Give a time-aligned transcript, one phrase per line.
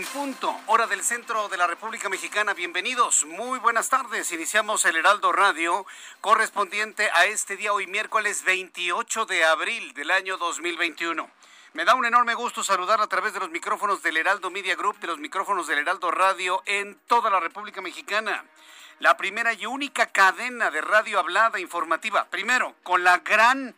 [0.00, 2.54] En punto, hora del centro de la República Mexicana.
[2.54, 4.32] Bienvenidos, muy buenas tardes.
[4.32, 5.84] Iniciamos el Heraldo Radio
[6.22, 11.28] correspondiente a este día, hoy miércoles 28 de abril del año 2021.
[11.74, 14.98] Me da un enorme gusto saludar a través de los micrófonos del Heraldo Media Group,
[15.00, 18.46] de los micrófonos del Heraldo Radio en toda la República Mexicana.
[19.00, 22.24] La primera y única cadena de radio hablada informativa.
[22.30, 23.74] Primero, con la gran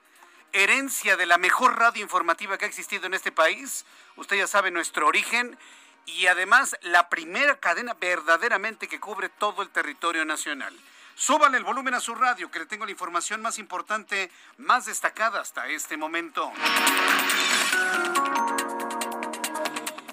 [0.52, 3.84] herencia de la mejor radio informativa que ha existido en este país.
[4.16, 5.58] Usted ya sabe nuestro origen
[6.06, 10.74] y además la primera cadena verdaderamente que cubre todo el territorio nacional.
[11.14, 15.40] Súbale el volumen a su radio, que le tengo la información más importante, más destacada
[15.40, 16.52] hasta este momento.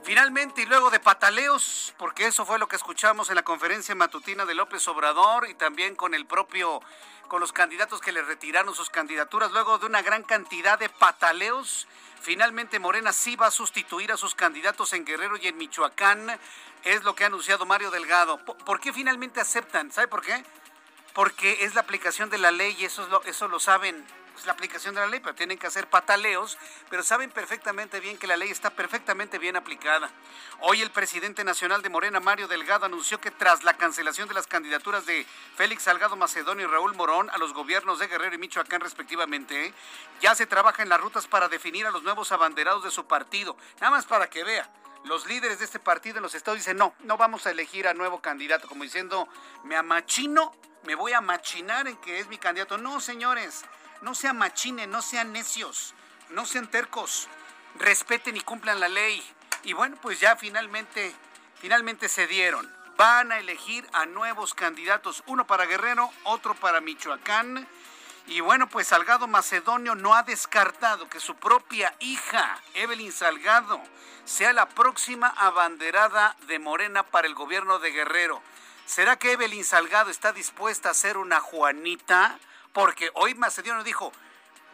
[0.09, 4.43] Finalmente, y luego de pataleos, porque eso fue lo que escuchamos en la conferencia matutina
[4.43, 6.81] de López Obrador y también con el propio,
[7.27, 11.87] con los candidatos que le retiraron sus candidaturas, luego de una gran cantidad de pataleos,
[12.21, 16.39] finalmente Morena sí va a sustituir a sus candidatos en Guerrero y en Michoacán,
[16.83, 18.43] es lo que ha anunciado Mario Delgado.
[18.43, 19.91] ¿Por qué finalmente aceptan?
[19.91, 20.43] ¿Sabe por qué?
[21.13, 24.03] Porque es la aplicación de la ley y eso, es lo, eso lo saben
[24.45, 26.57] la aplicación de la ley, pero tienen que hacer pataleos,
[26.89, 30.09] pero saben perfectamente bien que la ley está perfectamente bien aplicada.
[30.61, 34.47] Hoy el presidente nacional de Morena, Mario Delgado, anunció que tras la cancelación de las
[34.47, 38.81] candidaturas de Félix Salgado Macedonio y Raúl Morón a los gobiernos de Guerrero y Michoacán
[38.81, 39.73] respectivamente,
[40.21, 43.57] ya se trabaja en las rutas para definir a los nuevos abanderados de su partido.
[43.79, 44.69] Nada más para que vea
[45.05, 47.93] los líderes de este partido en los estados dicen, no, no vamos a elegir a
[47.93, 49.27] nuevo candidato, como diciendo,
[49.63, 52.77] me amachino, me voy a machinar en que es mi candidato.
[52.77, 53.63] No, señores,
[54.01, 55.93] no sean machines, no sean necios,
[56.29, 57.27] no sean tercos,
[57.75, 59.23] respeten y cumplan la ley.
[59.63, 61.13] Y bueno, pues ya finalmente,
[61.59, 62.71] finalmente se dieron.
[62.97, 67.67] Van a elegir a nuevos candidatos, uno para Guerrero, otro para Michoacán.
[68.27, 73.81] Y bueno, pues Salgado Macedonio no ha descartado que su propia hija, Evelyn Salgado,
[74.25, 78.41] sea la próxima abanderada de Morena para el gobierno de Guerrero.
[78.85, 82.37] ¿Será que Evelyn Salgado está dispuesta a ser una Juanita?
[82.79, 84.13] Porque hoy Macedonio dijo,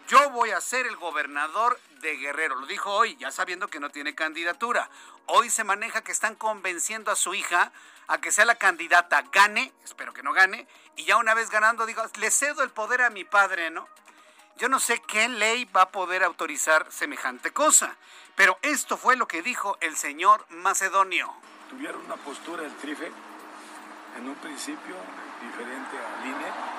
[0.08, 2.54] yo voy a ser el gobernador de Guerrero.
[2.54, 4.92] Lo dijo hoy, ya sabiendo que no tiene candidatura.
[5.26, 7.72] Hoy se maneja que están convenciendo a su hija
[8.08, 11.88] a que sea la candidata, gane, espero que no gane, y ya una vez ganando,
[11.88, 13.88] digo, le cedo el poder a mi padre, ¿no?
[14.58, 17.98] Yo no sé qué ley va a poder autorizar semejante cosa,
[18.36, 21.34] pero esto fue lo que dijo el señor Macedonio.
[21.72, 23.12] Tuvieron una postura el trife
[24.16, 24.96] en un principio
[25.42, 26.75] diferente al INE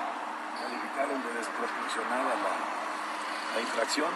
[1.05, 2.33] de desproporcionada
[3.53, 4.09] la, infracción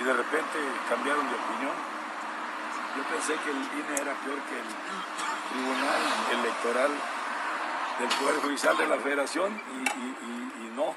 [0.00, 0.58] y de repente
[0.88, 1.74] cambiaron de opinión.
[2.96, 4.70] Yo pensé que el INE era peor que el
[5.50, 6.02] Tribunal
[6.32, 6.90] Electoral
[7.98, 10.94] del Poder Judicial de la Federación y, y, y, y no,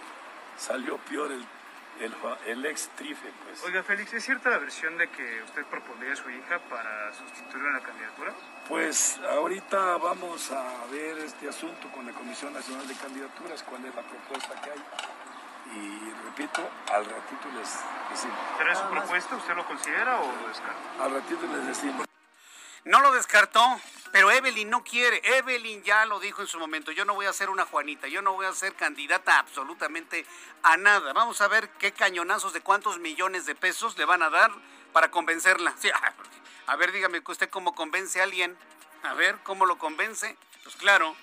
[0.57, 1.45] salió peor el,
[1.99, 2.15] el,
[2.45, 3.31] el, ex trife.
[3.43, 3.63] Pues.
[3.63, 7.69] Oiga, Félix, ¿es cierta la versión de que usted propondría a su hija para sustituirla
[7.69, 8.33] en la candidatura?
[8.67, 13.95] Pues ahorita vamos a ver este asunto con la Comisión Nacional de Candidaturas, cuál es
[13.95, 14.83] la propuesta que hay.
[15.75, 16.61] Y repito,
[16.93, 17.69] al ratito les
[18.09, 18.37] decimos.
[18.57, 19.35] ¿Pero es su propuesta?
[19.35, 21.03] ¿Usted lo considera o lo descarta?
[21.03, 22.07] Al ratito les decimos.
[22.85, 23.61] No lo descartó,
[24.11, 25.21] pero Evelyn no quiere.
[25.23, 26.91] Evelyn ya lo dijo en su momento.
[26.91, 30.25] Yo no voy a ser una Juanita, yo no voy a ser candidata absolutamente
[30.63, 31.13] a nada.
[31.13, 34.51] Vamos a ver qué cañonazos de cuántos millones de pesos le van a dar
[34.93, 35.73] para convencerla.
[35.77, 35.89] Sí,
[36.65, 38.57] a ver, dígame que usted cómo convence a alguien.
[39.03, 40.37] A ver, ¿cómo lo convence?
[40.63, 41.15] Pues claro,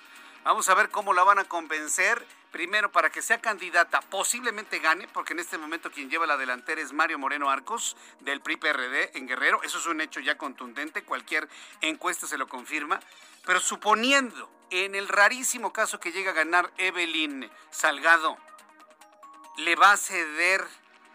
[0.45, 5.09] vamos a ver cómo la van a convencer primero para que sea candidata, posiblemente gane,
[5.09, 9.19] porque en este momento quien lleva la delantera es Mario Moreno Arcos del PRI PRD
[9.19, 11.49] en Guerrero, eso es un hecho ya contundente, cualquier
[11.81, 13.01] encuesta se lo confirma,
[13.45, 18.39] pero suponiendo en el rarísimo caso que llega a ganar Evelyn Salgado,
[19.56, 20.65] le va a ceder,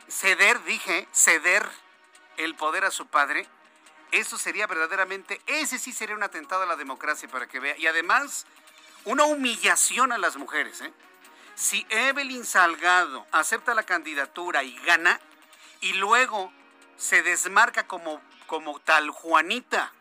[0.09, 1.65] ceder, dije, ceder
[2.36, 3.47] el poder a su padre,
[4.12, 7.77] eso sería verdaderamente, ese sí sería un atentado a la democracia para que vea.
[7.77, 8.45] Y además,
[9.06, 10.81] una humillación a las mujeres.
[10.81, 10.91] ¿eh?
[11.59, 15.19] Si Evelyn Salgado acepta la candidatura y gana,
[15.81, 16.53] y luego
[16.95, 19.91] se desmarca como, como tal Juanita,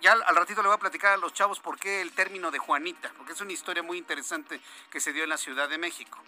[0.00, 2.58] ya al ratito le voy a platicar a los chavos por qué el término de
[2.58, 4.60] Juanita, porque es una historia muy interesante
[4.90, 6.18] que se dio en la Ciudad de México.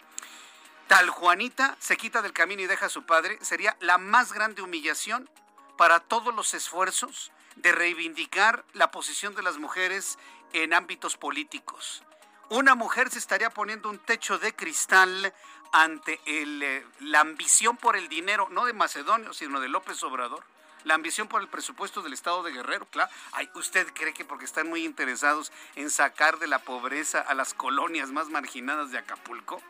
[0.87, 4.61] Tal Juanita se quita del camino y deja a su padre, sería la más grande
[4.61, 5.29] humillación
[5.75, 10.17] para todos los esfuerzos de reivindicar la posición de las mujeres
[10.53, 12.05] en ámbitos políticos.
[12.51, 15.33] Una mujer se estaría poniendo un techo de cristal
[15.71, 20.43] ante eh, la ambición por el dinero, no de Macedonio, sino de López Obrador.
[20.83, 23.09] La ambición por el presupuesto del Estado de Guerrero, claro.
[23.55, 28.09] ¿Usted cree que porque están muy interesados en sacar de la pobreza a las colonias
[28.09, 29.61] más marginadas de Acapulco?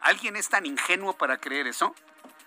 [0.00, 1.94] ¿Alguien es tan ingenuo para creer eso?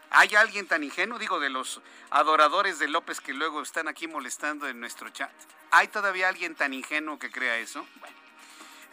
[0.09, 1.19] ¿Hay alguien tan ingenuo?
[1.19, 1.79] Digo, de los
[2.09, 5.29] adoradores de López que luego están aquí molestando en nuestro chat.
[5.69, 7.85] ¿Hay todavía alguien tan ingenuo que crea eso?
[7.99, 8.24] Bueno.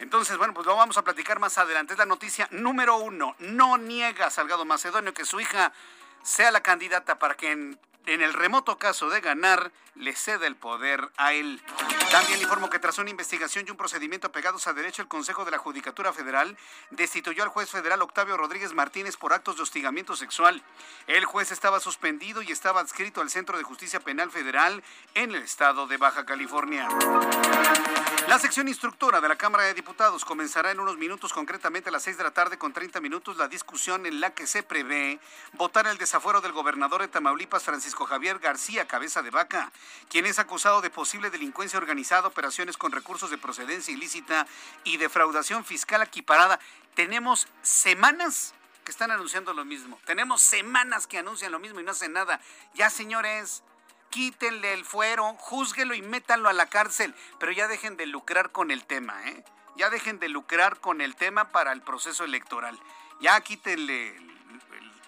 [0.03, 1.93] Entonces, bueno, pues lo vamos a platicar más adelante.
[1.93, 3.35] Es la noticia número uno.
[3.39, 5.73] No niega Salgado Macedonio que su hija
[6.21, 10.55] sea la candidata para que en en el remoto caso de ganar, le cede el
[10.55, 11.61] poder a él.
[12.13, 15.49] También informo que tras una investigación y un procedimiento pegados a derecho, el Consejo de
[15.49, 16.55] la Judicatura Federal
[16.91, 20.61] destituyó al juez federal Octavio Rodríguez Martínez por actos de hostigamiento sexual.
[21.07, 24.83] El juez estaba suspendido y estaba adscrito al Centro de Justicia Penal Federal
[25.15, 26.87] en el estado de Baja California.
[28.27, 32.03] La sección instructora de la Cámara de Diputados comenzará en unos minutos, concretamente a las
[32.03, 35.19] 6 de la tarde con 30 minutos, la discusión en la que se prevé
[35.53, 39.71] votar el desafuero del gobernador de Tamaulipas, Francisco Javier García Cabeza de Vaca,
[40.09, 44.47] quien es acusado de posible delincuencia organizada, operaciones con recursos de procedencia ilícita
[44.83, 46.59] y defraudación fiscal equiparada.
[46.95, 48.53] Tenemos semanas
[48.83, 49.99] que están anunciando lo mismo.
[50.05, 52.39] Tenemos semanas que anuncian lo mismo y no hacen nada.
[52.73, 53.63] Ya, señores,
[54.09, 58.71] quítenle el fuero, júzguelo y métanlo a la cárcel, pero ya dejen de lucrar con
[58.71, 59.43] el tema, ¿eh?
[59.75, 62.79] Ya dejen de lucrar con el tema para el proceso electoral.
[63.21, 64.15] Ya quítenle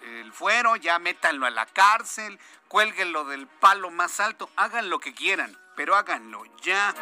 [0.02, 5.14] el fuero, ya métanlo a la cárcel, cuélguenlo del palo más alto, hagan lo que
[5.14, 6.94] quieran, pero háganlo ya.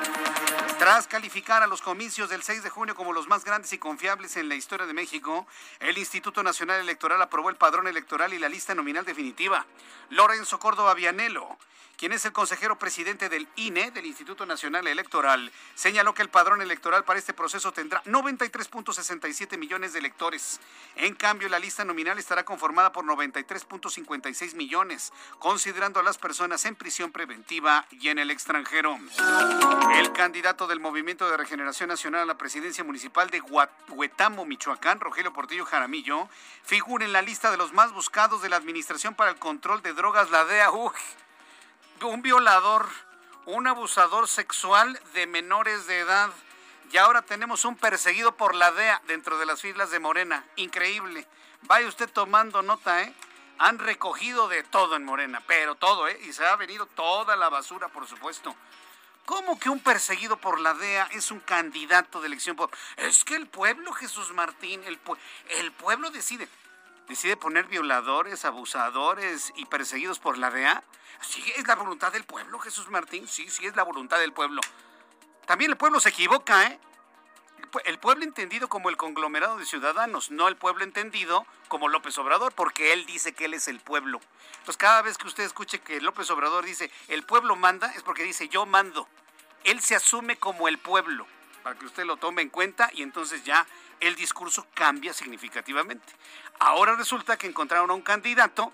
[0.79, 4.37] Tras calificar a los comicios del 6 de junio como los más grandes y confiables
[4.37, 5.47] en la historia de México,
[5.81, 9.65] el Instituto Nacional Electoral aprobó el padrón electoral y la lista nominal definitiva.
[10.11, 11.57] Lorenzo Córdoba Vianelo
[11.97, 16.61] quien es el consejero presidente del INE, del Instituto Nacional Electoral, señaló que el padrón
[16.63, 20.61] electoral para este proceso tendrá 93.67 millones de electores.
[20.97, 26.77] En cambio, la lista nominal estará conformada por 93.56 millones, considerando a las personas en
[26.77, 28.99] prisión preventiva y en el extranjero.
[29.95, 35.33] El candidato del Movimiento de Regeneración Nacional a la presidencia municipal de Huetamo, Michoacán, Rogelio
[35.33, 36.29] Portillo Jaramillo,
[36.63, 39.93] figura en la lista de los más buscados de la Administración para el Control de
[39.93, 40.71] Drogas, la DEA
[42.03, 42.89] un violador,
[43.47, 46.31] un abusador sexual de menores de edad.
[46.93, 50.45] Y ahora tenemos un perseguido por la DEA dentro de las filas de Morena.
[50.57, 51.27] Increíble.
[51.63, 53.15] Vaya usted tomando nota, ¿eh?
[53.59, 56.21] Han recogido de todo en Morena, pero todo, ¿eh?
[56.25, 58.55] Y se ha venido toda la basura, por supuesto.
[59.25, 62.57] ¿Cómo que un perseguido por la DEA es un candidato de elección?
[62.97, 64.99] Es que el pueblo, Jesús Martín, el,
[65.49, 66.49] el pueblo decide.
[67.09, 70.83] ¿Decide poner violadores, abusadores y perseguidos por la DEA?
[71.21, 73.29] Sí, es la voluntad del pueblo, Jesús Martín.
[73.29, 74.61] Sí, sí, es la voluntad del pueblo.
[75.47, 76.79] También el pueblo se equivoca, ¿eh?
[77.85, 82.53] El pueblo entendido como el conglomerado de ciudadanos, no el pueblo entendido como López Obrador,
[82.53, 84.21] porque él dice que él es el pueblo.
[84.59, 88.23] Entonces, cada vez que usted escuche que López Obrador dice el pueblo manda, es porque
[88.23, 89.09] dice yo mando.
[89.65, 91.27] Él se asume como el pueblo,
[91.63, 93.67] para que usted lo tome en cuenta y entonces ya
[94.01, 96.13] el discurso cambia significativamente.
[96.59, 98.73] Ahora resulta que encontraron a un candidato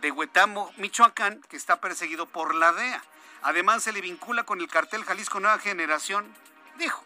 [0.00, 3.02] de Huetamo, Michoacán, que está perseguido por la DEA.
[3.42, 6.32] Además, se le vincula con el cartel Jalisco Nueva Generación,
[6.78, 7.04] dijo.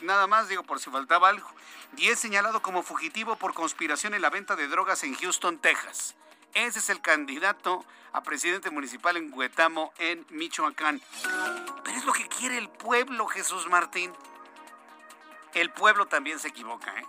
[0.00, 1.48] Nada más digo por si faltaba algo.
[1.96, 6.14] Y es señalado como fugitivo por conspiración en la venta de drogas en Houston, Texas.
[6.54, 11.00] Ese es el candidato a presidente municipal en Huetamo, en Michoacán.
[11.84, 14.12] Pero es lo que quiere el pueblo, Jesús Martín.
[15.54, 16.92] El pueblo también se equivoca.
[16.98, 17.04] ¿eh?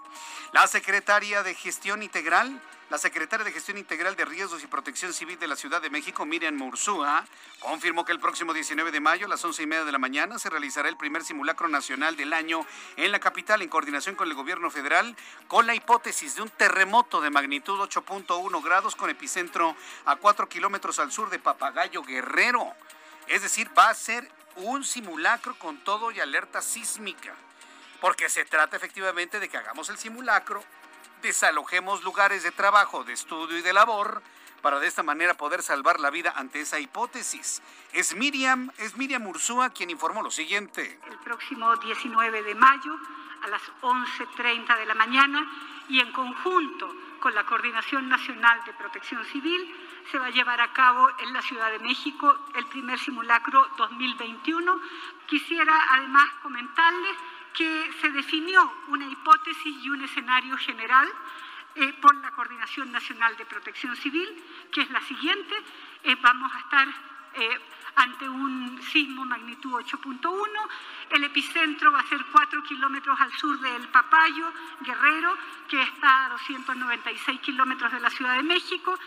[0.54, 5.38] La secretaria de Gestión Integral La secretaria de Gestión Integral de Riesgos y Protección Civil
[5.38, 7.24] de la Ciudad de México, Miriam Mursúa,
[7.60, 10.40] confirmó que el próximo 19 de mayo a las 11 y media de la mañana
[10.40, 12.66] se realizará el primer simulacro nacional del año
[12.98, 15.16] en la capital en coordinación con el gobierno federal
[15.48, 20.98] con la hipótesis de un terremoto de magnitud 8.1 grados con epicentro a 4 kilómetros
[20.98, 22.74] al sur de Papagayo Guerrero.
[23.28, 27.36] Es decir, va a ser un simulacro con todo y alerta sísmica.
[28.02, 30.64] Porque se trata efectivamente de que hagamos el simulacro,
[31.22, 34.22] desalojemos lugares de trabajo, de estudio y de labor
[34.62, 37.62] para de esta manera poder salvar la vida ante esa hipótesis.
[37.94, 41.00] Es Miriam, es Miriam Ursúa quien informó lo siguiente.
[41.10, 42.98] El próximo 19 de mayo
[43.44, 45.50] a las 11.30 de la mañana
[45.88, 49.76] y en conjunto con la Coordinación Nacional de Protección Civil
[50.12, 54.82] se va a llevar a cabo en la Ciudad de México el primer simulacro 2021.
[55.28, 57.16] Quisiera además comentarles
[57.54, 61.08] que se definió una hipótesis y un escenario general
[61.76, 64.28] eh, por la Coordinación Nacional de Protección Civil,
[64.72, 65.56] que es la siguiente.
[66.04, 66.88] Eh, vamos a estar
[67.36, 67.60] eh,
[67.96, 70.48] ante un sismo magnitud 8.1.
[71.12, 74.52] El epicentro va a ser 4 kilómetros al sur del Papayo,
[74.82, 75.38] Guerrero,
[75.70, 78.98] que está a 296 kilómetros de la Ciudad de México.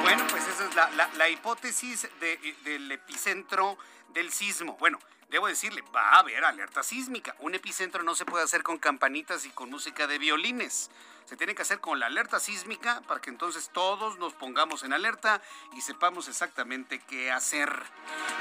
[0.00, 3.76] Bueno, pues esa es la, la, hipótesis del epicentro
[4.14, 4.76] del sismo.
[4.78, 4.98] Bueno,
[5.28, 7.34] debo decirle, va a haber alerta sísmica.
[7.40, 10.90] Un epicentro no se puede hacer con campanitas y con música de violines.
[11.26, 14.94] Se tiene que hacer con la alerta sísmica para que entonces todos nos pongamos en
[14.94, 15.42] alerta
[15.74, 17.70] y sepamos exactamente qué hacer.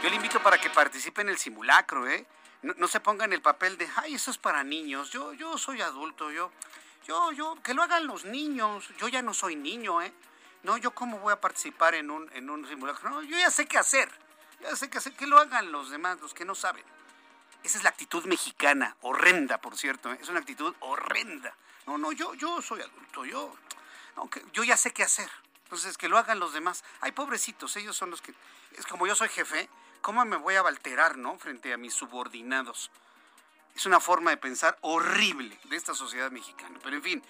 [0.02, 2.26] Yo le invito para que participe en el simulacro, ¿eh?
[2.64, 5.12] No, se ponga en el papel de, ay, eso es para niños.
[5.12, 6.52] Yo, yo soy adulto, yo,
[7.06, 8.90] yo, yo, que lo hagan los niños.
[8.98, 10.12] Yo ya no soy niño, ¿eh?
[10.64, 13.10] No, yo cómo voy a participar en un, en un simulacro.
[13.10, 14.10] No, yo ya sé qué hacer.
[14.62, 16.84] Ya sé que, que lo hagan los demás, los que no saben.
[17.64, 20.12] Esa es la actitud mexicana, horrenda, por cierto.
[20.12, 20.18] ¿eh?
[20.22, 21.54] Es una actitud horrenda.
[21.86, 23.56] No, no, yo, yo soy adulto, yo,
[24.54, 25.30] yo ya sé qué hacer.
[25.64, 26.84] Entonces, que lo hagan los demás.
[27.02, 28.34] Ay, pobrecitos, ellos son los que...
[28.78, 29.70] Es como yo soy jefe,
[30.02, 31.38] ¿cómo me voy a alterar, no?
[31.40, 32.90] Frente a mis subordinados.
[33.76, 36.80] Es una forma de pensar horrible de esta sociedad mexicana.
[36.82, 37.24] Pero en fin,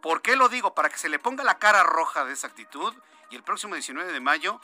[0.00, 0.74] ¿por qué lo digo?
[0.74, 2.94] Para que se le ponga la cara roja de esa actitud
[3.30, 4.60] y el próximo 19 de mayo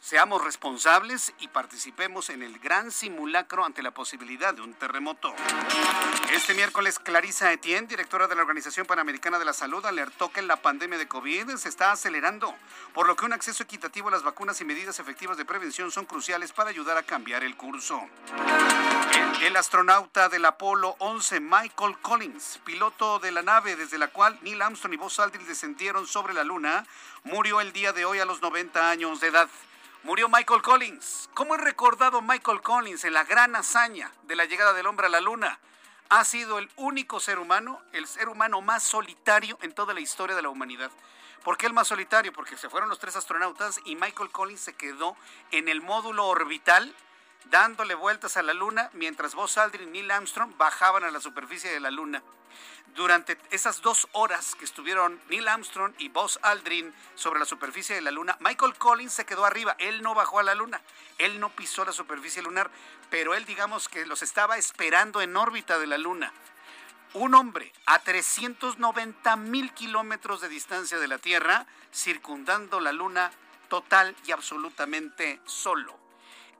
[0.00, 5.34] Seamos responsables y participemos en el gran simulacro ante la posibilidad de un terremoto.
[6.32, 10.62] Este miércoles, Clarisa Etienne, directora de la Organización Panamericana de la Salud, alertó que la
[10.62, 12.54] pandemia de COVID se está acelerando,
[12.94, 16.06] por lo que un acceso equitativo a las vacunas y medidas efectivas de prevención son
[16.06, 18.00] cruciales para ayudar a cambiar el curso.
[19.42, 24.62] El, astronauta del Apolo 11, Michael Collins, piloto de la nave desde la cual Neil
[24.62, 26.86] Armstrong y Buzz Aldrin descendieron sobre la Luna,
[27.24, 29.48] murió el día de hoy a los 90 años de edad
[30.08, 31.28] murió Michael Collins.
[31.34, 35.10] ¿Cómo es recordado Michael Collins en la gran hazaña de la llegada del hombre a
[35.10, 35.58] la luna?
[36.08, 40.34] Ha sido el único ser humano, el ser humano más solitario en toda la historia
[40.34, 40.90] de la humanidad.
[41.44, 42.32] ¿Por qué el más solitario?
[42.32, 45.14] Porque se fueron los tres astronautas y Michael Collins se quedó
[45.50, 46.94] en el módulo orbital
[47.46, 51.70] dándole vueltas a la luna mientras Buzz Aldrin y Neil Armstrong bajaban a la superficie
[51.70, 52.22] de la luna
[52.98, 58.00] durante esas dos horas que estuvieron Neil Armstrong y Buzz Aldrin sobre la superficie de
[58.00, 59.76] la Luna, Michael Collins se quedó arriba.
[59.78, 60.80] Él no bajó a la Luna,
[61.18, 62.70] él no pisó la superficie lunar,
[63.08, 66.32] pero él digamos que los estaba esperando en órbita de la Luna.
[67.14, 73.30] Un hombre a 390 mil kilómetros de distancia de la Tierra, circundando la Luna
[73.68, 76.07] total y absolutamente solo.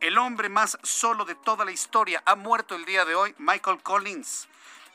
[0.01, 3.83] El hombre más solo de toda la historia ha muerto el día de hoy, Michael
[3.83, 4.47] Collins.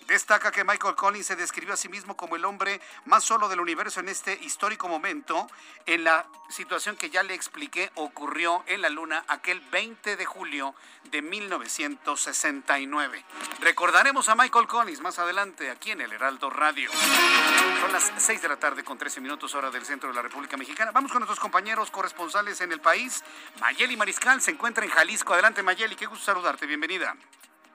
[0.08, 3.60] Destaca que Michael Collins se describió a sí mismo como el hombre más solo del
[3.60, 5.50] universo en este histórico momento,
[5.86, 10.76] en la situación que ya le expliqué ocurrió en la Luna aquel 20 de julio
[11.06, 13.26] de 1969.
[13.62, 16.90] Recordaremos a Michael Collins más adelante aquí en el Heraldo Radio.
[17.82, 20.58] Son las 6 de la tarde con 13 minutos hora del centro de la República
[20.58, 20.92] Mexicana.
[20.92, 23.24] Vamos con nuestros compañeros corresponsales en el país.
[23.60, 25.34] Mayeli Mariscal se encuentra en Jalisco.
[25.34, 26.66] Adelante Mayeli, qué gusto saludarte.
[26.66, 27.16] Bienvenida.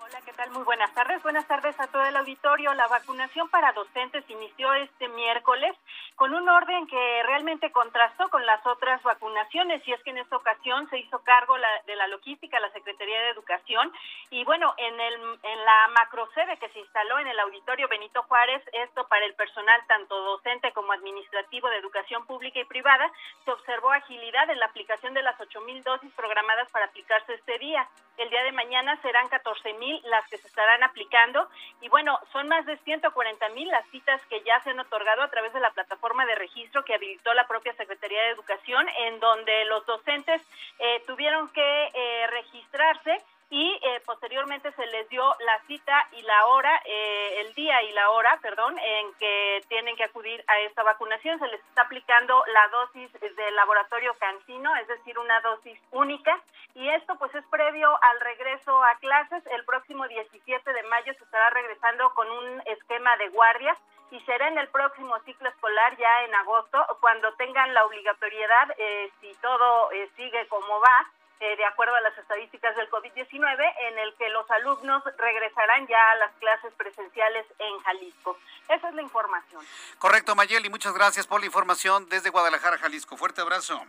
[0.09, 0.51] Hola, ¿qué tal?
[0.53, 1.23] Muy buenas tardes.
[1.23, 2.73] Buenas tardes a todo el auditorio.
[2.73, 5.77] La vacunación para docentes inició este miércoles
[6.17, 10.37] con un orden que realmente contrastó con las otras vacunaciones y es que en esta
[10.37, 13.93] ocasión se hizo cargo de la logística la Secretaría de Educación
[14.31, 18.63] y bueno, en, el, en la macrosede que se instaló en el auditorio Benito Juárez,
[18.73, 23.13] esto para el personal tanto docente como administrativo de educación pública y privada,
[23.45, 27.87] se observó agilidad en la aplicación de las 8.000 dosis programadas para aplicarse este día.
[28.17, 31.49] El día de mañana serán 14.000 las que se estarán aplicando.
[31.81, 35.31] Y bueno, son más de 140 mil las citas que ya se han otorgado a
[35.31, 39.65] través de la plataforma de registro que habilitó la propia Secretaría de Educación, en donde
[39.67, 40.43] los docentes
[40.79, 46.47] eh, tuvieron que eh, registrarse y eh, posteriormente se les dio la cita y la
[46.47, 50.83] hora, eh, el día y la hora, perdón, en que tienen que acudir a esta
[50.83, 51.39] vacunación.
[51.39, 56.39] Se les está aplicando la dosis del laboratorio Cancino, es decir, una dosis única.
[56.75, 59.43] Y esto pues es previo al regreso a clases.
[59.47, 63.75] El próximo 17 de mayo se estará regresando con un esquema de guardia
[64.11, 69.11] y será en el próximo ciclo escolar ya en agosto cuando tengan la obligatoriedad, eh,
[69.21, 71.07] si todo sigue como va,
[71.41, 76.11] eh, de acuerdo a las estadísticas del COVID-19, en el que los alumnos regresarán ya
[76.11, 78.39] a las clases presenciales en Jalisco.
[78.69, 79.65] Esa es la información.
[79.99, 83.17] Correcto, Mayeli, muchas gracias por la información desde Guadalajara, Jalisco.
[83.17, 83.81] Fuerte abrazo.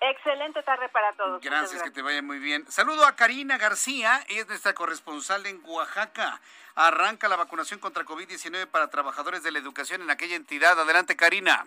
[0.00, 1.42] Excelente tarde para todos.
[1.42, 2.70] Gracias, gracias, que te vaya muy bien.
[2.70, 6.40] Saludo a Karina García, es nuestra corresponsal en Oaxaca.
[6.74, 10.80] Arranca la vacunación contra COVID-19 para trabajadores de la educación en aquella entidad.
[10.80, 11.66] Adelante, Karina.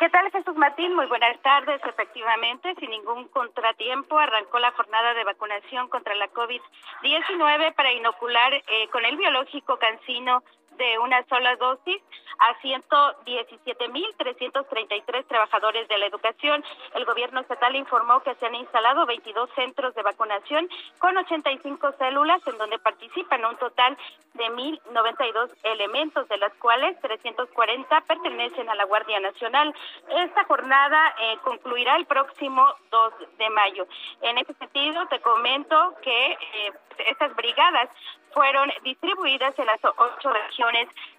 [0.00, 0.94] ¿Qué tal, Jesús Martín?
[0.94, 1.78] Muy buenas tardes.
[1.84, 8.88] Efectivamente, sin ningún contratiempo, arrancó la jornada de vacunación contra la COVID-19 para inocular eh,
[8.90, 10.42] con el biológico cancino
[10.76, 12.02] de una sola dosis
[12.40, 16.64] a 117.333 trabajadores de la educación.
[16.94, 20.66] El gobierno estatal informó que se han instalado 22 centros de vacunación
[20.98, 23.98] con 85 células en donde participan un total
[24.34, 29.74] de 1.092 elementos, de las cuales 340 pertenecen a la Guardia Nacional.
[30.08, 33.86] Esta jornada eh, concluirá el próximo 2 de mayo.
[34.22, 36.72] En ese sentido, te comento que eh,
[37.06, 37.90] estas brigadas
[38.32, 40.59] fueron distribuidas en las ocho regiones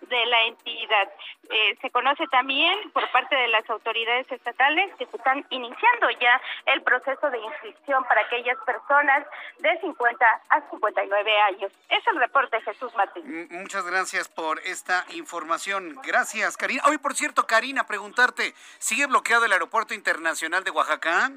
[0.02, 1.10] de la entidad.
[1.50, 6.40] Eh, se conoce también por parte de las autoridades estatales que se están iniciando ya
[6.66, 9.26] el proceso de inscripción para aquellas personas
[9.60, 11.72] de 50 a 59 años.
[11.90, 13.48] Es el reporte, Jesús Martín.
[13.52, 16.00] Muchas gracias por esta información.
[16.04, 16.84] Gracias, Karina.
[16.88, 21.32] Hoy, por cierto, Karina, preguntarte, ¿sigue bloqueado el aeropuerto internacional de Oaxaca?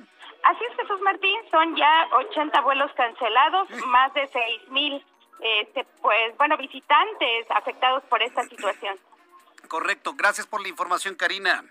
[0.45, 5.05] Así es, Jesús Martín, son ya 80 vuelos cancelados, más de 6 mil
[5.45, 8.99] este, pues, bueno, visitantes afectados por esta situación.
[9.69, 11.65] Correcto, gracias por la información, Karina.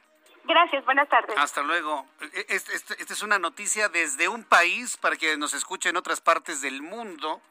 [0.46, 1.36] Gracias, buenas tardes.
[1.38, 2.06] Hasta luego.
[2.50, 6.82] Esta es una noticia desde un país para que nos escuche en otras partes del
[6.82, 7.42] mundo.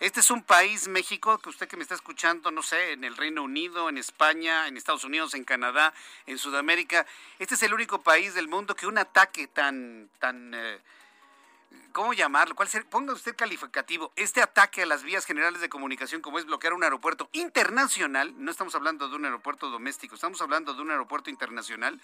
[0.00, 3.16] Este es un país, México, que usted que me está escuchando, no sé, en el
[3.16, 5.92] Reino Unido, en España, en Estados Unidos, en Canadá,
[6.26, 7.06] en Sudamérica.
[7.38, 10.80] Este es el único país del mundo que un ataque tan, tan eh,
[11.92, 12.54] ¿cómo llamarlo?
[12.54, 14.12] ¿Cuál Ponga usted calificativo.
[14.16, 18.50] Este ataque a las vías generales de comunicación, como es bloquear un aeropuerto internacional, no
[18.50, 22.00] estamos hablando de un aeropuerto doméstico, estamos hablando de un aeropuerto internacional.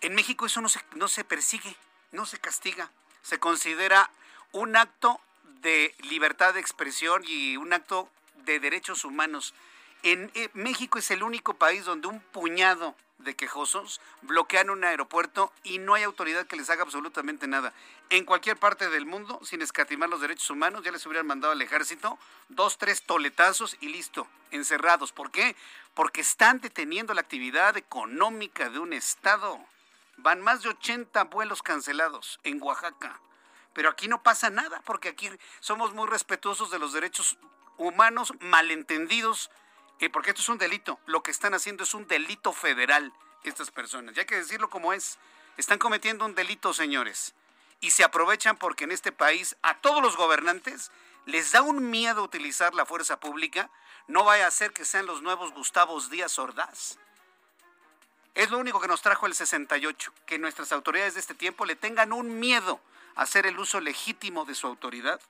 [0.00, 1.76] En México eso no se, no se persigue,
[2.10, 2.90] no se castiga.
[3.22, 4.10] Se considera
[4.52, 5.20] un acto
[5.62, 8.08] de libertad de expresión y un acto
[8.44, 9.54] de derechos humanos.
[10.02, 15.52] En eh, México es el único país donde un puñado de quejosos bloquean un aeropuerto
[15.62, 17.72] y no hay autoridad que les haga absolutamente nada.
[18.10, 21.62] En cualquier parte del mundo, sin escatimar los derechos humanos, ya les hubieran mandado al
[21.62, 25.12] ejército dos, tres toletazos y listo, encerrados.
[25.12, 25.54] ¿Por qué?
[25.94, 29.60] Porque están deteniendo la actividad económica de un estado.
[30.16, 33.20] Van más de 80 vuelos cancelados en Oaxaca.
[33.72, 37.38] Pero aquí no pasa nada, porque aquí somos muy respetuosos de los derechos
[37.78, 39.50] humanos malentendidos
[40.08, 40.98] porque esto es un delito.
[41.06, 43.12] Lo que están haciendo es un delito federal
[43.44, 44.14] estas personas.
[44.14, 45.18] Ya hay que decirlo como es.
[45.56, 47.34] Están cometiendo un delito, señores.
[47.80, 50.90] Y se aprovechan porque en este país a todos los gobernantes
[51.26, 53.70] les da un miedo utilizar la fuerza pública.
[54.06, 56.98] No vaya a ser que sean los nuevos Gustavos Díaz Ordaz.
[58.34, 61.76] Es lo único que nos trajo el 68, que nuestras autoridades de este tiempo le
[61.76, 62.80] tengan un miedo
[63.14, 65.20] a hacer el uso legítimo de su autoridad.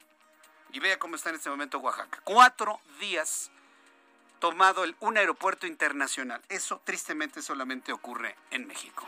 [0.70, 2.20] Y vea cómo está en este momento Oaxaca.
[2.24, 3.50] Cuatro días
[4.42, 6.42] tomado el, un aeropuerto internacional.
[6.48, 9.06] Eso tristemente solamente ocurre en México.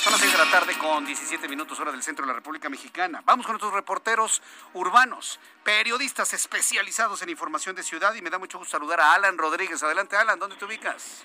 [0.00, 2.68] Son las 6 de la tarde con 17 minutos hora del centro de la República
[2.68, 3.20] Mexicana.
[3.26, 4.40] Vamos con nuestros reporteros
[4.74, 9.36] urbanos, periodistas especializados en información de ciudad y me da mucho gusto saludar a Alan
[9.36, 9.82] Rodríguez.
[9.82, 11.24] Adelante Alan, ¿dónde te ubicas?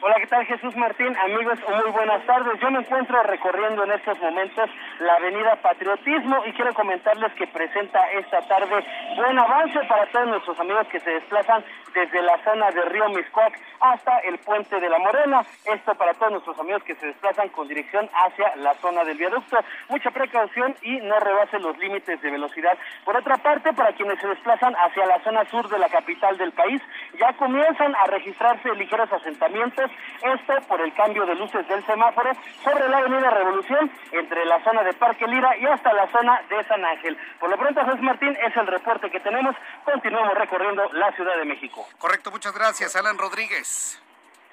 [0.00, 1.16] Hola, ¿qué tal Jesús Martín?
[1.16, 2.60] Amigos, muy buenas tardes.
[2.60, 4.68] Yo me encuentro recorriendo en estos momentos
[5.00, 8.84] la avenida Patriotismo y quiero comentarles que presenta esta tarde
[9.16, 13.58] buen avance para todos nuestros amigos que se desplazan desde la zona de Río Miscuac
[13.80, 15.42] hasta el puente de la Morena.
[15.64, 19.58] Esto para todos nuestros amigos que se desplazan con dirección hacia la zona del viaducto.
[19.88, 22.76] Mucha precaución y no rebasen los límites de velocidad.
[23.04, 26.52] Por otra parte, para quienes se desplazan hacia la zona sur de la capital del
[26.52, 26.82] país,
[27.18, 29.90] ya comienzan a registrarse ligeros asentamientos
[30.22, 34.82] esto por el cambio de luces del semáforo sobre la avenida Revolución entre la zona
[34.82, 37.18] de Parque Lira y hasta la zona de San Ángel.
[37.38, 39.54] Por lo pronto, José Martín, es el reporte que tenemos.
[39.84, 41.86] Continuamos recorriendo la Ciudad de México.
[41.98, 42.96] Correcto, muchas gracias.
[42.96, 44.00] Alan Rodríguez.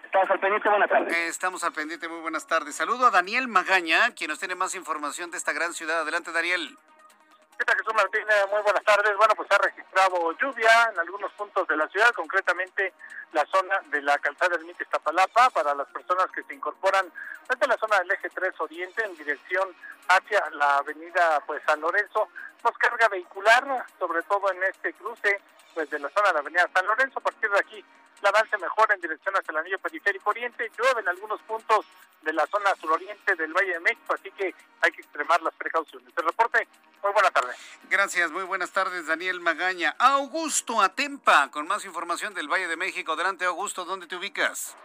[0.03, 1.17] Estamos al pendiente, buenas tardes.
[1.17, 2.75] Estamos al pendiente, muy buenas tardes.
[2.75, 6.01] Saludo a Daniel Magaña, quien nos tiene más información de esta gran ciudad.
[6.01, 6.77] Adelante, Daniel.
[7.61, 8.25] ¿Qué Jesús Martín?
[8.49, 9.15] Muy buenas tardes.
[9.17, 12.91] Bueno, pues ha registrado lluvia en algunos puntos de la ciudad, concretamente
[13.33, 17.05] la zona de la calzada del Mite Iztapalapa, para las personas que se incorporan
[17.47, 19.69] desde la zona del eje 3 Oriente en dirección
[20.15, 22.29] hacia la avenida pues San Lorenzo.
[22.63, 25.41] Nos carga vehicular, sobre todo en este cruce
[25.73, 27.19] pues de la zona de la avenida San Lorenzo.
[27.19, 27.85] A partir de aquí
[28.21, 30.71] el avance mejora en dirección hacia el anillo periférico oriente.
[30.77, 31.85] Llueve en algunos puntos
[32.21, 36.07] de la zona suroriente del Valle de México, así que hay que extremar las precauciones.
[36.15, 36.67] El reporte,
[37.01, 37.55] muy buena tarde.
[37.89, 39.95] Gracias, muy buenas tardes, Daniel Magaña.
[39.97, 43.13] Augusto Atempa, con más información del Valle de México.
[43.13, 44.75] Adelante, Augusto, ¿dónde te ubicas?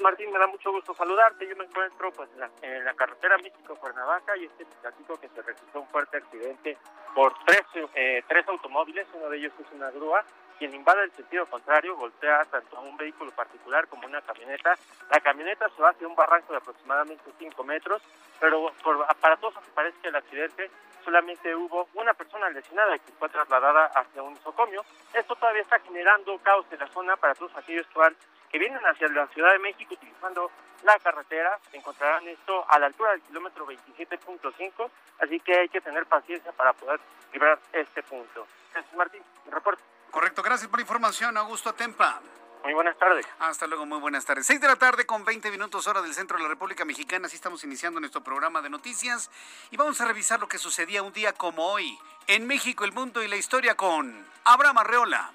[0.00, 1.48] Martín, me da mucho gusto saludarte.
[1.48, 2.28] Yo me encuentro pues,
[2.62, 6.76] en, la, carretera Místico-Cuernavaca y este platico que se registró un fuerte accidente
[7.14, 7.62] por tres,
[7.94, 9.06] eh, tres automóviles.
[9.14, 10.24] Uno de ellos es una grúa
[10.60, 14.76] quien invade el sentido contrario golpea tanto a un vehículo particular como una camioneta.
[15.10, 18.02] La camioneta se va hacia un barranco de aproximadamente 5 metros,
[18.38, 20.70] pero por, para todos parece que el accidente
[21.02, 24.84] solamente hubo una persona lesionada que fue trasladada hacia un nosocomio.
[25.14, 28.14] Esto todavía está generando caos en la zona para todos aquellos que van
[28.50, 30.50] que vienen hacia la Ciudad de México utilizando
[30.82, 36.06] la carretera, encontrarán esto a la altura del kilómetro 27.5, así que hay que tener
[36.06, 37.00] paciencia para poder
[37.32, 38.46] librar este punto.
[38.72, 39.82] Jesús Martín, reporte.
[40.10, 42.20] Correcto, gracias por la información, Augusto Atempa.
[42.62, 43.26] Muy buenas tardes.
[43.38, 44.46] Hasta luego, muy buenas tardes.
[44.46, 47.26] Seis de la tarde con 20 minutos hora del centro de la República Mexicana.
[47.26, 49.30] Así estamos iniciando nuestro programa de noticias
[49.70, 53.22] y vamos a revisar lo que sucedía un día como hoy en México, el mundo
[53.22, 55.30] y la historia con Abraham Arreola.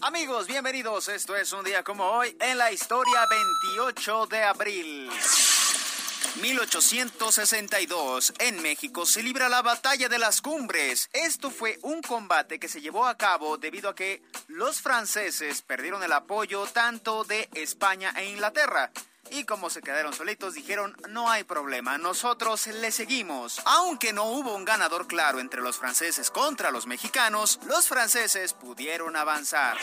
[0.00, 1.08] Amigos, bienvenidos.
[1.08, 5.10] Esto es un día como hoy en la historia 28 de abril.
[6.40, 11.10] 1862, en México se libra la batalla de las cumbres.
[11.12, 16.02] Esto fue un combate que se llevó a cabo debido a que los franceses perdieron
[16.04, 18.92] el apoyo tanto de España e Inglaterra.
[19.30, 23.60] Y como se quedaron solitos, dijeron, no hay problema, nosotros le seguimos.
[23.64, 29.16] Aunque no hubo un ganador claro entre los franceses contra los mexicanos, los franceses pudieron
[29.16, 29.76] avanzar.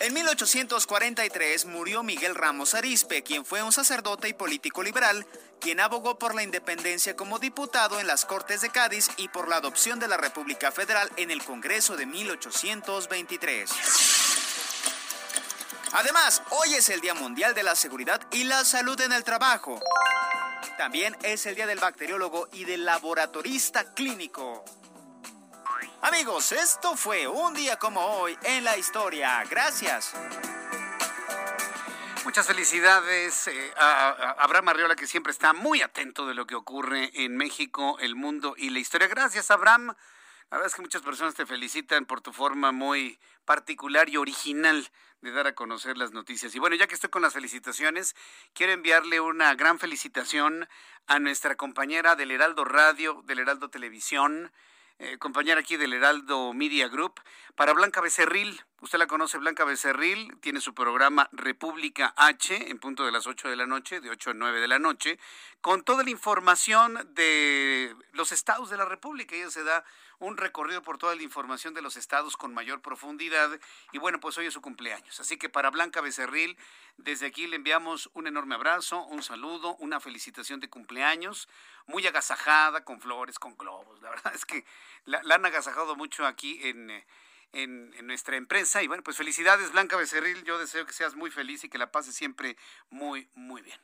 [0.00, 5.26] En 1843 murió Miguel Ramos Arispe, quien fue un sacerdote y político liberal,
[5.60, 9.56] quien abogó por la independencia como diputado en las Cortes de Cádiz y por la
[9.56, 13.70] adopción de la República Federal en el Congreso de 1823.
[15.92, 19.80] Además, hoy es el Día Mundial de la Seguridad y la Salud en el Trabajo.
[20.76, 24.64] También es el Día del Bacteriólogo y del Laboratorista Clínico.
[26.02, 29.42] Amigos, esto fue un día como hoy en la historia.
[29.48, 30.14] Gracias.
[32.24, 37.10] Muchas felicidades eh, a, Abraham Arriola, que siempre está muy atento de lo que ocurre
[37.14, 39.08] en México, el mundo y la historia.
[39.08, 39.94] Gracias, Abraham.
[40.50, 43.18] La verdad es que muchas personas te felicitan por tu forma muy
[43.48, 44.90] particular y original
[45.22, 46.54] de dar a conocer las noticias.
[46.54, 48.14] Y bueno, ya que estoy con las felicitaciones,
[48.52, 50.68] quiero enviarle una gran felicitación
[51.06, 54.52] a nuestra compañera del Heraldo Radio, del Heraldo Televisión,
[54.98, 57.22] eh, compañera aquí del Heraldo Media Group,
[57.54, 58.60] para Blanca Becerril.
[58.80, 63.48] Usted la conoce, Blanca Becerril, tiene su programa República H en punto de las 8
[63.48, 65.18] de la noche, de 8 a 9 de la noche,
[65.60, 69.34] con toda la información de los estados de la República.
[69.34, 69.84] Ella se da
[70.20, 73.58] un recorrido por toda la información de los estados con mayor profundidad.
[73.90, 75.18] Y bueno, pues hoy es su cumpleaños.
[75.18, 76.56] Así que para Blanca Becerril,
[76.98, 81.48] desde aquí le enviamos un enorme abrazo, un saludo, una felicitación de cumpleaños,
[81.86, 84.00] muy agasajada, con flores, con globos.
[84.02, 84.64] La verdad es que
[85.04, 87.04] la, han agasajado mucho aquí en...
[87.52, 88.82] En, nuestra empresa.
[88.82, 90.42] Y bueno, pues felicidades, Blanca Becerril.
[90.44, 92.56] Yo deseo que seas muy feliz y que la pases siempre
[92.90, 93.78] muy, muy bien.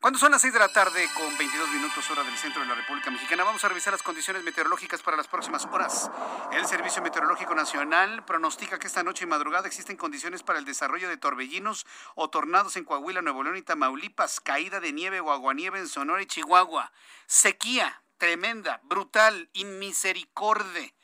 [0.00, 2.74] Cuando son las 6 de la tarde con 22 minutos hora del centro de la
[2.74, 6.10] República Mexicana, vamos a revisar las condiciones meteorológicas para las próximas horas.
[6.52, 11.06] El Servicio Meteorológico Nacional pronostica que esta noche y madrugada existen condiciones para el desarrollo
[11.10, 15.78] de torbellinos o tornados en Coahuila, Nuevo León y Tamaulipas, caída de nieve o aguanieve
[15.78, 16.92] en Sonora y Chihuahua,
[17.26, 20.94] sequía tremenda, brutal, inmisericorde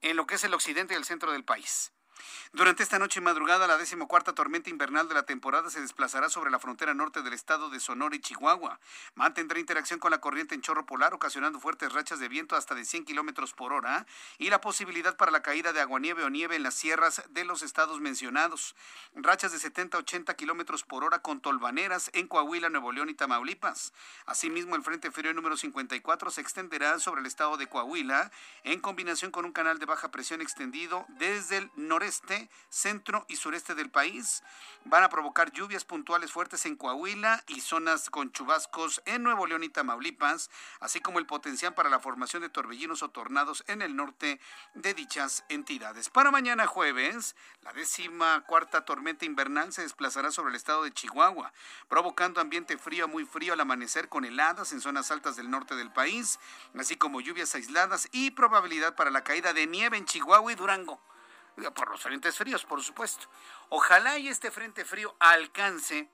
[0.00, 1.92] en lo que es el occidente y el centro del país.
[2.52, 6.50] Durante esta noche y madrugada, la decimocuarta tormenta invernal de la temporada se desplazará sobre
[6.50, 8.80] la frontera norte del estado de Sonora y Chihuahua.
[9.14, 12.84] Mantendrá interacción con la corriente en chorro polar, ocasionando fuertes rachas de viento hasta de
[12.84, 14.06] 100 kilómetros por hora
[14.38, 17.62] y la posibilidad para la caída de aguanieve o nieve en las sierras de los
[17.62, 18.74] estados mencionados.
[19.14, 23.92] Rachas de 70-80 kilómetros por hora con tolvaneras en Coahuila, Nuevo León y Tamaulipas.
[24.26, 28.30] Asimismo, el Frente Frío número 54 se extenderá sobre el estado de Coahuila
[28.64, 33.36] en combinación con un canal de baja presión extendido desde el noreste noreste, centro y
[33.36, 34.42] sureste del país.
[34.84, 39.62] Van a provocar lluvias puntuales fuertes en Coahuila y zonas con chubascos en Nuevo León
[39.62, 40.48] y Tamaulipas,
[40.80, 44.40] así como el potencial para la formación de torbellinos o tornados en el norte
[44.74, 46.08] de dichas entidades.
[46.08, 51.52] Para mañana jueves, la décima cuarta tormenta invernal se desplazará sobre el estado de Chihuahua,
[51.88, 55.74] provocando ambiente frío a muy frío al amanecer con heladas en zonas altas del norte
[55.74, 56.40] del país,
[56.78, 60.98] así como lluvias aisladas y probabilidad para la caída de nieve en Chihuahua y Durango
[61.74, 63.26] por los frentes fríos, por supuesto.
[63.68, 66.08] Ojalá y este frente frío alcance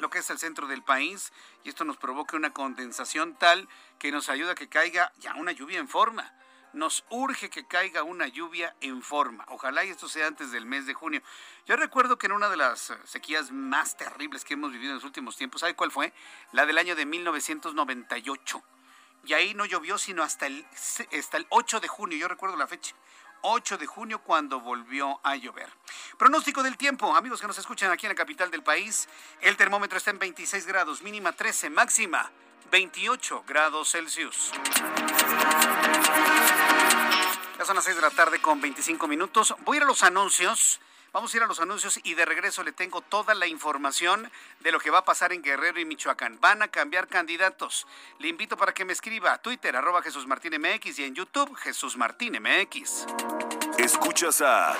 [0.00, 4.10] lo que es el centro del país y esto nos provoque una condensación tal que
[4.10, 6.32] nos ayuda a que caiga ya una lluvia en forma.
[6.72, 9.44] Nos urge que caiga una lluvia en forma.
[9.48, 11.20] Ojalá y esto sea antes del mes de junio.
[11.66, 15.04] Yo recuerdo que en una de las sequías más terribles que hemos vivido en los
[15.04, 16.12] últimos tiempos, ¿sabe cuál fue?
[16.52, 18.62] La del año de 1998.
[19.24, 20.64] Y ahí no llovió sino hasta el,
[21.18, 22.94] hasta el 8 de junio, yo recuerdo la fecha.
[23.42, 25.68] 8 de junio cuando volvió a llover.
[26.18, 29.08] Pronóstico del tiempo, amigos que nos escuchan aquí en la capital del país,
[29.40, 32.30] el termómetro está en 26 grados, mínima 13, máxima
[32.70, 34.52] 28 grados Celsius.
[37.58, 39.54] Ya son las 6 de la tarde con 25 minutos.
[39.64, 40.80] Voy a ir a los anuncios.
[41.12, 44.70] Vamos a ir a los anuncios y de regreso le tengo toda la información de
[44.70, 46.38] lo que va a pasar en Guerrero y Michoacán.
[46.40, 47.86] Van a cambiar candidatos.
[48.20, 51.56] Le invito para que me escriba a Twitter, arroba Jesús Martín MX y en YouTube,
[51.56, 53.06] Jesús Martín MX.
[53.78, 54.76] Escuchas a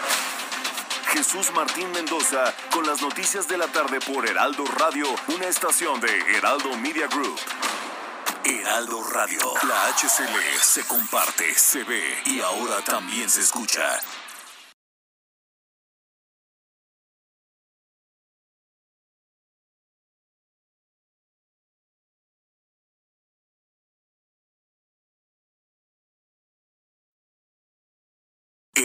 [1.08, 6.16] Jesús Martín Mendoza con las noticias de la tarde por Heraldo Radio, una estación de
[6.36, 7.40] Heraldo Media Group.
[8.44, 14.00] Heraldo Radio, la HCL se comparte, se ve y ahora también se escucha.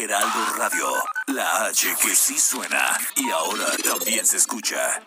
[0.06, 0.94] Heraldo Radio,
[1.26, 5.02] la H que sí suena y ahora también se escucha.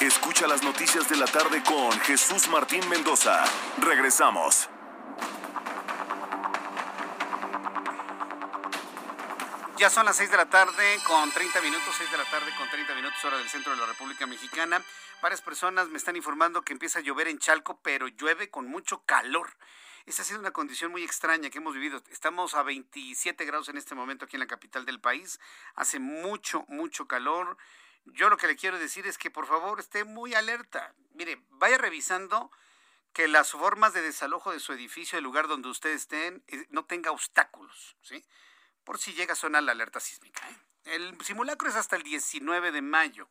[0.00, 3.44] Escucha las noticias de la tarde con Jesús Martín Mendoza.
[3.78, 4.68] Regresamos.
[9.76, 12.68] Ya son las 6 de la tarde con 30 minutos, 6 de la tarde con
[12.68, 14.82] 30 minutos hora del centro de la República Mexicana.
[15.22, 19.04] Varias personas me están informando que empieza a llover en Chalco, pero llueve con mucho
[19.06, 19.54] calor.
[20.06, 22.02] Esta ha sido una condición muy extraña que hemos vivido.
[22.10, 25.40] Estamos a 27 grados en este momento aquí en la capital del país.
[25.74, 27.56] Hace mucho, mucho calor.
[28.04, 30.94] Yo lo que le quiero decir es que por favor esté muy alerta.
[31.14, 32.50] Mire, vaya revisando
[33.14, 36.84] que las formas de desalojo de su edificio, el lugar donde ustedes estén, eh, no
[36.84, 38.22] tenga obstáculos, ¿sí?
[38.82, 40.46] Por si llega a sonar la alerta sísmica.
[40.50, 40.56] ¿eh?
[40.84, 43.30] El simulacro es hasta el 19 de mayo.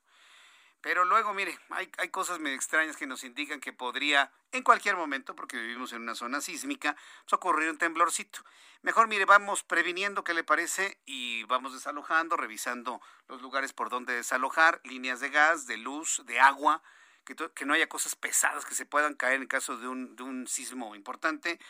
[0.83, 5.33] Pero luego, mire, hay, cosas medio extrañas que nos indican que podría, en cualquier momento,
[5.33, 6.97] porque vivimos en una zona sísmica,
[7.31, 8.41] ocurrir un temblorcito.
[8.81, 14.13] Mejor, mire, vamos previniendo qué le parece y vamos desalojando, revisando los lugares por donde
[14.13, 16.83] desalojar, líneas de gas, de luz, de agua,
[17.23, 20.23] que, que no haya cosas pesadas que se puedan caer en caso de un, de
[20.23, 21.61] un sismo importante.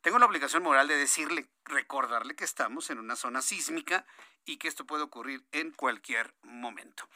[0.00, 4.06] Tengo la obligación moral de decirle, recordarle que estamos en una zona sísmica
[4.44, 7.08] y que esto puede ocurrir en cualquier momento.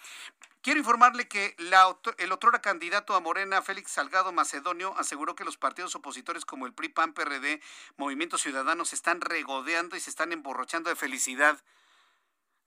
[0.63, 5.59] Quiero informarle que la, el otrora candidato a Morena, Félix Salgado Macedonio, aseguró que los
[5.59, 7.61] partidos opositores como el PRI, PAN, PRD,
[7.97, 11.63] Movimiento Ciudadano se están regodeando y se están emborrachando de felicidad.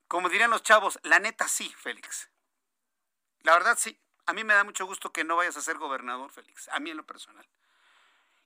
[0.07, 2.29] Como dirían los chavos, la neta sí, Félix.
[3.41, 3.99] La verdad sí.
[4.27, 6.69] A mí me da mucho gusto que no vayas a ser gobernador, Félix.
[6.69, 7.47] A mí en lo personal.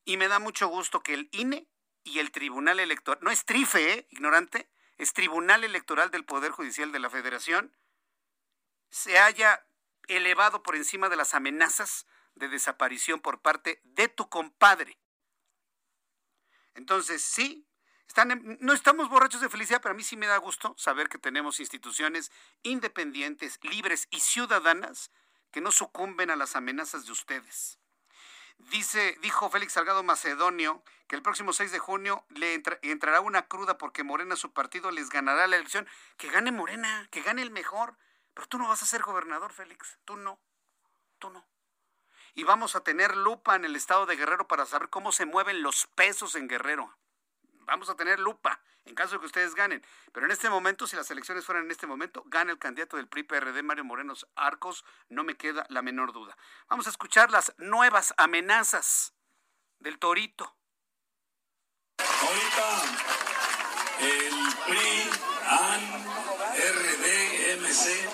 [0.06, 1.68] Y me da mucho gusto que el INE
[2.04, 4.08] y el Tribunal Electoral, no es TRIFE, ¿eh?
[4.12, 4.70] ignorante,
[5.02, 7.76] es Tribunal Electoral del Poder Judicial de la Federación,
[8.92, 9.66] se haya
[10.08, 15.00] elevado por encima de las amenazas de desaparición por parte de tu compadre.
[16.76, 17.66] Entonces, sí,
[18.08, 21.18] están no estamos borrachos de felicidad, pero a mí sí me da gusto saber que
[21.18, 25.10] tenemos instituciones independientes, libres y ciudadanas
[25.50, 27.81] que no sucumben a las amenazas de ustedes.
[28.70, 33.78] Dice, dijo Félix Salgado Macedonio que el próximo 6 de junio le entrará una cruda
[33.78, 35.88] porque Morena, su partido, les ganará la elección.
[36.18, 37.98] Que gane Morena, que gane el mejor.
[38.34, 39.98] Pero tú no vas a ser gobernador, Félix.
[40.06, 40.40] Tú no.
[41.20, 41.46] Tú no.
[42.34, 45.64] Y vamos a tener lupa en el estado de Guerrero para saber cómo se mueven
[45.64, 46.96] los pesos en Guerrero.
[47.66, 49.84] Vamos a tener lupa en caso de que ustedes ganen.
[50.12, 53.08] Pero en este momento, si las elecciones fueran en este momento, gana el candidato del
[53.08, 56.38] PRI PRD, Mario Moreno Arcos, no me queda la menor duda.
[56.68, 59.14] Vamos a escuchar las nuevas amenazas
[59.80, 60.56] del Torito.
[61.98, 62.82] Ahorita
[64.00, 64.34] el
[64.68, 65.10] PRI,
[65.48, 66.06] AN,
[66.56, 68.10] RD, MC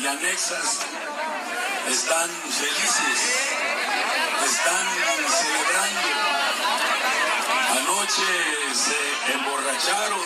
[0.00, 0.86] y anexas
[1.88, 3.54] están felices,
[4.44, 4.86] están
[5.28, 6.47] celebrando.
[8.08, 10.20] Se emborracharon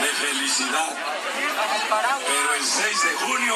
[0.00, 0.96] de felicidad.
[2.26, 3.54] Pero el 6 de junio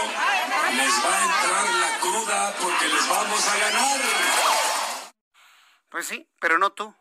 [0.77, 4.01] les va a entrar la cruda porque les vamos a ganar.
[5.89, 6.95] Pues sí, pero no tú.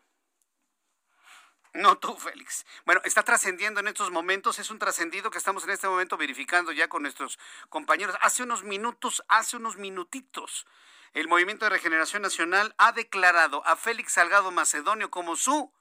[1.74, 2.66] No tú, Félix.
[2.84, 6.72] Bueno, está trascendiendo en estos momentos, es un trascendido que estamos en este momento verificando
[6.72, 8.16] ya con nuestros compañeros.
[8.20, 10.66] Hace unos minutos, hace unos minutitos,
[11.12, 15.72] el Movimiento de Regeneración Nacional ha declarado a Félix Salgado Macedonio como su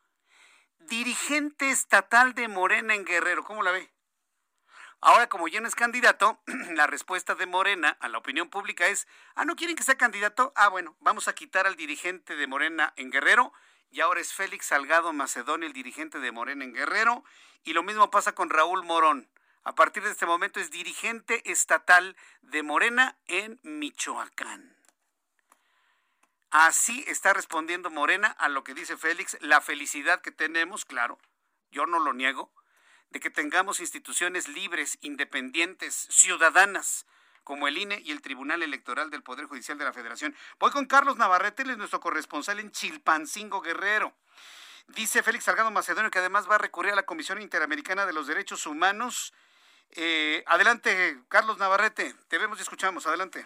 [0.87, 3.43] dirigente estatal de Morena en Guerrero.
[3.43, 3.91] ¿Cómo la ve?
[5.01, 6.41] Ahora, como ya no es candidato,
[6.75, 10.53] la respuesta de Morena a la opinión pública es, ah, ¿no quieren que sea candidato?
[10.55, 13.51] Ah, bueno, vamos a quitar al dirigente de Morena en Guerrero
[13.91, 17.23] y ahora es Félix Salgado Macedonio, el dirigente de Morena en Guerrero,
[17.63, 19.29] y lo mismo pasa con Raúl Morón.
[19.63, 24.75] A partir de este momento es dirigente estatal de Morena en Michoacán.
[26.53, 31.17] Así está respondiendo Morena a lo que dice Félix, la felicidad que tenemos, claro,
[31.71, 32.53] yo no lo niego,
[33.09, 37.07] de que tengamos instituciones libres, independientes, ciudadanas,
[37.43, 40.35] como el INE y el Tribunal Electoral del Poder Judicial de la Federación.
[40.59, 44.13] Voy con Carlos Navarrete, él es nuestro corresponsal en Chilpancingo Guerrero.
[44.89, 48.27] Dice Félix Salgado Macedonio que además va a recurrir a la Comisión Interamericana de los
[48.27, 49.33] Derechos Humanos.
[49.89, 53.07] Eh, adelante, Carlos Navarrete, te vemos y escuchamos.
[53.07, 53.43] Adelante.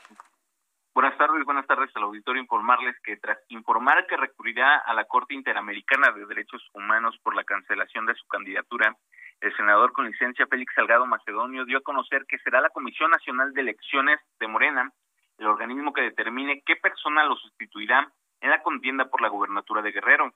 [0.98, 2.42] Buenas tardes, buenas tardes al auditorio.
[2.42, 7.44] Informarles que tras informar que recurrirá a la Corte Interamericana de Derechos Humanos por la
[7.44, 8.98] cancelación de su candidatura,
[9.40, 13.54] el senador con licencia Félix Salgado Macedonio dio a conocer que será la Comisión Nacional
[13.54, 14.92] de Elecciones de Morena
[15.38, 19.92] el organismo que determine qué persona lo sustituirá en la contienda por la gubernatura de
[19.92, 20.34] Guerrero.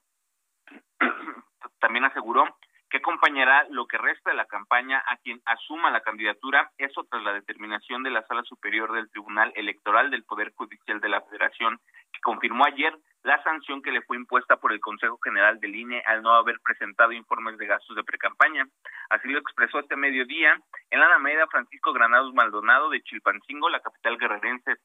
[1.79, 2.45] También aseguró
[2.91, 7.23] que acompañará lo que resta de la campaña a quien asuma la candidatura, eso tras
[7.23, 11.79] la determinación de la Sala Superior del Tribunal Electoral del Poder Judicial de la Federación,
[12.11, 16.03] que confirmó ayer la sanción que le fue impuesta por el Consejo General del INE
[16.05, 18.67] al no haber presentado informes de gastos de precampaña.
[19.09, 24.17] Así lo expresó este mediodía en la Alameda Francisco Granados Maldonado de Chilpancingo, la capital
[24.17, 24.75] guerrerense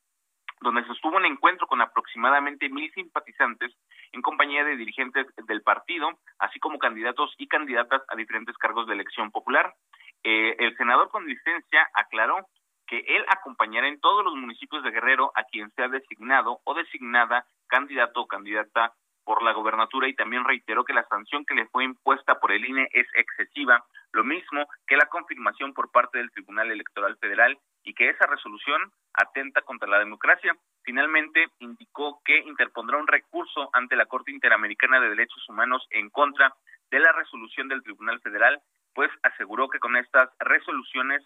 [0.61, 3.73] donde se sostuvo un encuentro con aproximadamente mil simpatizantes
[4.13, 8.95] en compañía de dirigentes del partido, así como candidatos y candidatas a diferentes cargos de
[8.95, 9.75] elección popular.
[10.25, 12.47] Eh, el senador con licencia aclaró
[12.87, 17.45] que él acompañará en todos los municipios de Guerrero a quien sea designado o designada
[17.67, 18.93] candidato o candidata
[19.25, 22.65] por la gobernatura y también reiteró que la sanción que le fue impuesta por el
[22.65, 27.93] INE es excesiva, lo mismo que la confirmación por parte del Tribunal Electoral Federal y
[27.93, 28.81] que esa resolución
[29.17, 30.57] atenta contra la democracia.
[30.83, 36.55] Finalmente, indicó que interpondrá un recurso ante la Corte Interamericana de Derechos Humanos en contra
[36.91, 38.61] de la resolución del Tribunal Federal,
[38.95, 41.23] pues aseguró que con estas resoluciones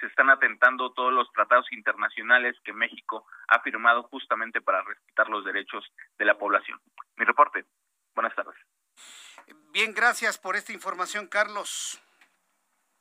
[0.00, 5.44] se están atentando todos los tratados internacionales que México ha firmado justamente para respetar los
[5.44, 5.84] derechos
[6.18, 6.80] de la población.
[7.16, 7.64] Mi reporte.
[8.14, 8.56] Buenas tardes.
[9.72, 12.00] Bien, gracias por esta información, Carlos.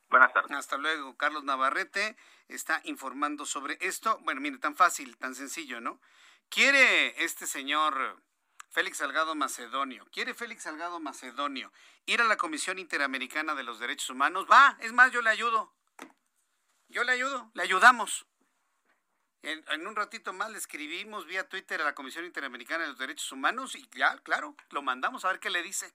[0.10, 0.52] Buenas tardes.
[0.52, 1.18] Hasta luego.
[1.18, 2.16] Carlos Navarrete
[2.54, 4.20] está informando sobre esto.
[4.24, 6.00] Bueno, mire, tan fácil, tan sencillo, ¿no?
[6.50, 8.22] ¿Quiere este señor
[8.70, 11.72] Félix Salgado Macedonio, quiere Félix Salgado Macedonio
[12.06, 14.48] ir a la Comisión Interamericana de los Derechos Humanos?
[14.50, 15.74] Va, es más, yo le ayudo.
[16.90, 18.26] Yo le ayudo, le ayudamos.
[19.44, 23.32] En, un ratito más le escribimos vía Twitter a la Comisión Interamericana de los Derechos
[23.32, 25.94] Humanos y ya, claro, lo mandamos a ver qué le dice.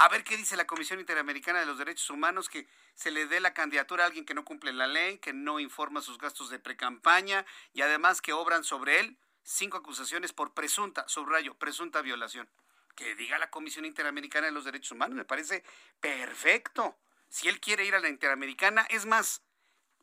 [0.00, 3.40] A ver qué dice la Comisión Interamericana de los Derechos Humanos, que se le dé
[3.40, 6.60] la candidatura a alguien que no cumple la ley, que no informa sus gastos de
[6.60, 12.48] precampaña y además que obran sobre él cinco acusaciones por presunta, subrayo, presunta violación.
[12.94, 15.64] Que diga la Comisión Interamericana de los Derechos Humanos, me parece
[15.98, 16.96] perfecto.
[17.28, 19.42] Si él quiere ir a la Interamericana, es más,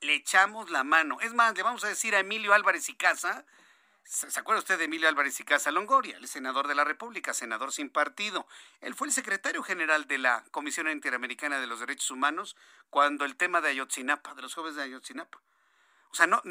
[0.02, 1.22] le echamos la mano.
[1.22, 3.46] Es más, le vamos a decir a Emilio Álvarez y Casa,
[4.06, 7.72] ¿se acuerda usted de Emilio Álvarez y Casa Longoria, el senador de la República, senador
[7.72, 8.48] sin partido?
[8.82, 12.56] Él fue el secretario general de la Comisión Interamericana de los Derechos Humanos
[12.90, 15.42] cuando el tema de Ayotzinapa, de los jóvenes de Ayotzinapa.
[16.12, 16.42] O sea, no,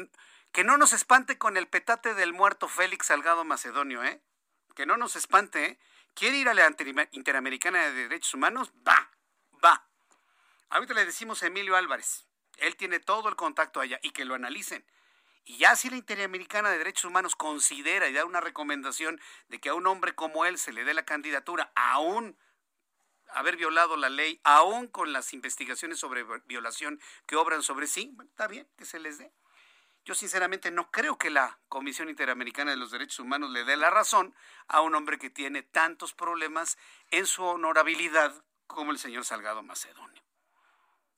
[0.51, 4.21] que no nos espante con el petate del muerto Félix Salgado Macedonio, ¿eh?
[4.75, 5.79] Que no nos espante, ¿eh?
[6.13, 6.73] ¿Quiere ir a la
[7.11, 8.71] Interamericana de Derechos Humanos?
[8.87, 9.11] Va,
[9.63, 9.87] va.
[10.69, 12.25] Ahorita le decimos a Emilio Álvarez.
[12.57, 14.85] Él tiene todo el contacto allá y que lo analicen.
[15.45, 19.69] Y ya si la Interamericana de Derechos Humanos considera y da una recomendación de que
[19.69, 22.35] a un hombre como él se le dé la candidatura, aún
[23.29, 28.47] haber violado la ley, aún con las investigaciones sobre violación que obran sobre sí, está
[28.47, 29.31] bien que se les dé.
[30.03, 33.89] Yo sinceramente no creo que la Comisión Interamericana de los Derechos Humanos le dé la
[33.91, 34.35] razón
[34.67, 36.77] a un hombre que tiene tantos problemas
[37.11, 40.24] en su honorabilidad como el señor Salgado Macedonio.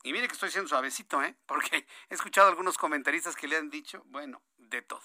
[0.02, 1.34] Y mire que estoy siendo suavecito, ¿eh?
[1.46, 5.02] Porque he escuchado algunos comentaristas que le han dicho, bueno, de todo.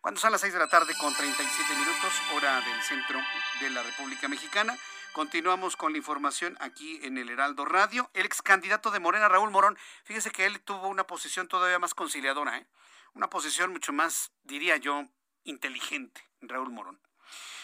[0.00, 3.20] Cuando son las 6 de la tarde con 37 minutos, hora del centro
[3.60, 4.76] de la República Mexicana,
[5.12, 8.10] Continuamos con la información aquí en el Heraldo Radio.
[8.14, 11.92] El ex candidato de Morena, Raúl Morón, fíjese que él tuvo una posición todavía más
[11.92, 12.66] conciliadora, ¿eh?
[13.12, 15.06] una posición mucho más, diría yo,
[15.44, 16.98] inteligente, Raúl Morón.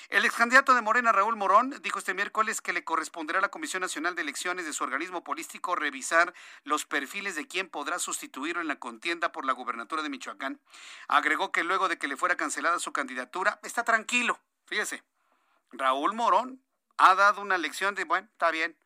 [0.09, 3.51] El ex candidato de Morena, Raúl Morón, dijo este miércoles que le corresponderá a la
[3.51, 6.33] Comisión Nacional de Elecciones de su organismo político revisar
[6.65, 10.61] los perfiles de quien podrá sustituirlo en la contienda por la gubernatura de Michoacán.
[11.09, 14.41] Agregó que luego de que le fuera cancelada su candidatura, está tranquilo.
[14.65, 15.03] Fíjese,
[15.73, 16.63] Raúl Morón
[16.97, 18.79] ha dado una lección de, bueno, está bien,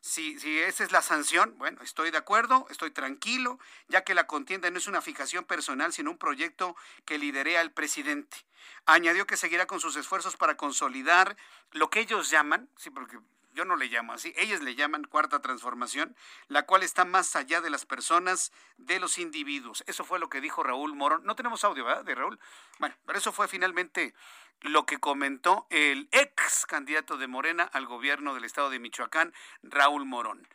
[0.00, 4.26] si, si esa es la sanción, bueno, estoy de acuerdo, estoy tranquilo, ya que la
[4.26, 6.74] contienda no es una fijación personal, sino un proyecto
[7.04, 8.36] que liderea el presidente.
[8.86, 11.36] Añadió que seguirá con sus esfuerzos para consolidar
[11.72, 13.18] lo que ellos llaman, sí, porque
[13.52, 16.16] yo no le llamo así, ellos le llaman cuarta transformación,
[16.48, 19.84] la cual está más allá de las personas, de los individuos.
[19.86, 21.24] Eso fue lo que dijo Raúl Morón.
[21.24, 22.04] No tenemos audio, ¿verdad?
[22.04, 22.38] De Raúl.
[22.78, 24.14] Bueno, pero eso fue finalmente
[24.62, 29.32] lo que comentó el ex candidato de Morena al gobierno del estado de Michoacán,
[29.62, 30.46] Raúl Morón.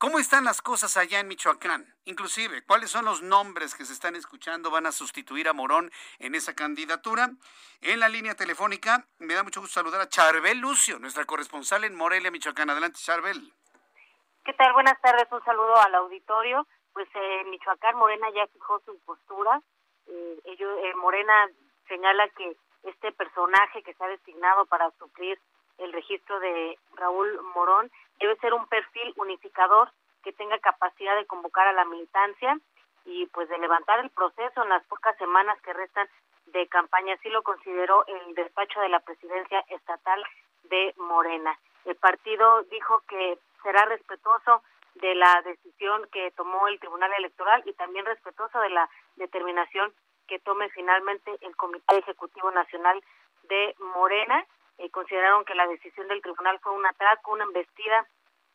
[0.00, 1.84] ¿Cómo están las cosas allá en Michoacán?
[2.06, 6.34] Inclusive, ¿cuáles son los nombres que se están escuchando van a sustituir a Morón en
[6.34, 7.28] esa candidatura?
[7.82, 11.94] En la línea telefónica me da mucho gusto saludar a Charbel Lucio, nuestra corresponsal en
[11.94, 12.70] Morelia, Michoacán.
[12.70, 13.52] Adelante, Charbel.
[14.42, 14.72] ¿Qué tal?
[14.72, 15.30] Buenas tardes.
[15.30, 16.66] Un saludo al auditorio.
[16.94, 19.60] Pues eh, Michoacán, Morena ya fijó su postura.
[20.06, 21.46] Eh, ellos, eh, Morena
[21.88, 25.38] señala que este personaje que se ha designado para suplir
[25.80, 29.90] el registro de Raúl Morón debe ser un perfil unificador
[30.22, 32.58] que tenga capacidad de convocar a la militancia
[33.04, 36.08] y pues de levantar el proceso en las pocas semanas que restan
[36.46, 37.14] de campaña.
[37.14, 40.22] Así lo consideró el despacho de la presidencia estatal
[40.64, 41.58] de Morena.
[41.84, 44.62] El partido dijo que será respetuoso
[44.96, 49.92] de la decisión que tomó el Tribunal Electoral y también respetuoso de la determinación
[50.26, 53.02] que tome finalmente el Comité Ejecutivo Nacional
[53.44, 54.44] de Morena.
[54.80, 58.06] Eh, consideraron que la decisión del tribunal fue un atraco, una embestida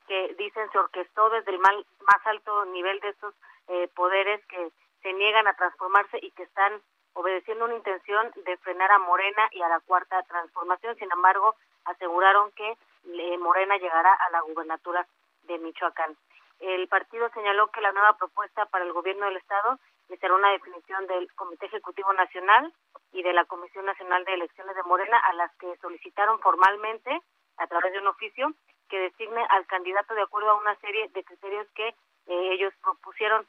[0.07, 3.35] que dicen se orquestó desde el mal, más alto nivel de estos
[3.67, 4.71] eh, poderes que
[5.03, 6.81] se niegan a transformarse y que están
[7.13, 10.95] obedeciendo una intención de frenar a Morena y a la cuarta transformación.
[10.97, 11.55] Sin embargo,
[11.85, 15.05] aseguraron que eh, Morena llegará a la gubernatura
[15.43, 16.17] de Michoacán.
[16.59, 19.77] El partido señaló que la nueva propuesta para el gobierno del Estado
[20.19, 22.71] será una definición del Comité Ejecutivo Nacional
[23.11, 27.21] y de la Comisión Nacional de Elecciones de Morena, a las que solicitaron formalmente,
[27.57, 28.53] a través de un oficio,
[28.89, 31.95] que designe al candidato de acuerdo a una serie de criterios que eh,
[32.27, 33.45] ellos propusieron.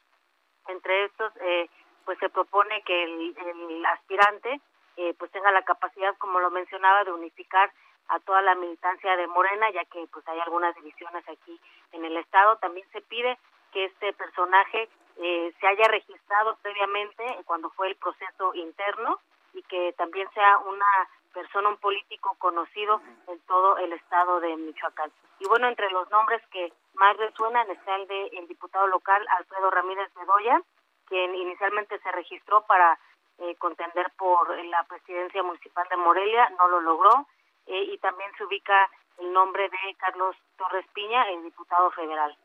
[0.69, 1.69] Entre estos, eh,
[2.05, 4.61] pues se propone que el, aspirante
[4.97, 7.73] eh, pues tenga la capacidad, como lo mencionaba, de unificar
[8.09, 11.61] a toda la militancia de Morena, ya que pues hay algunas divisiones aquí
[11.93, 12.57] en el estado.
[12.57, 13.39] También se pide
[13.73, 14.89] que este personaje
[15.19, 19.19] eh, se haya registrado previamente cuando fue el proceso interno
[19.55, 20.87] y que también sea una
[21.33, 25.11] persona, un político conocido en todo el estado de Michoacán.
[25.39, 29.71] Y bueno, entre los nombres que más resuenan está el del el diputado local Alfredo
[29.71, 30.63] Ramírez Bedoya,
[31.07, 32.99] quien inicialmente se registró para
[33.39, 37.27] eh, contender por la presidencia municipal de Morelia, no lo logró,
[37.67, 42.37] eh, y también se ubica el nombre de Carlos Torres Piña, el diputado federal.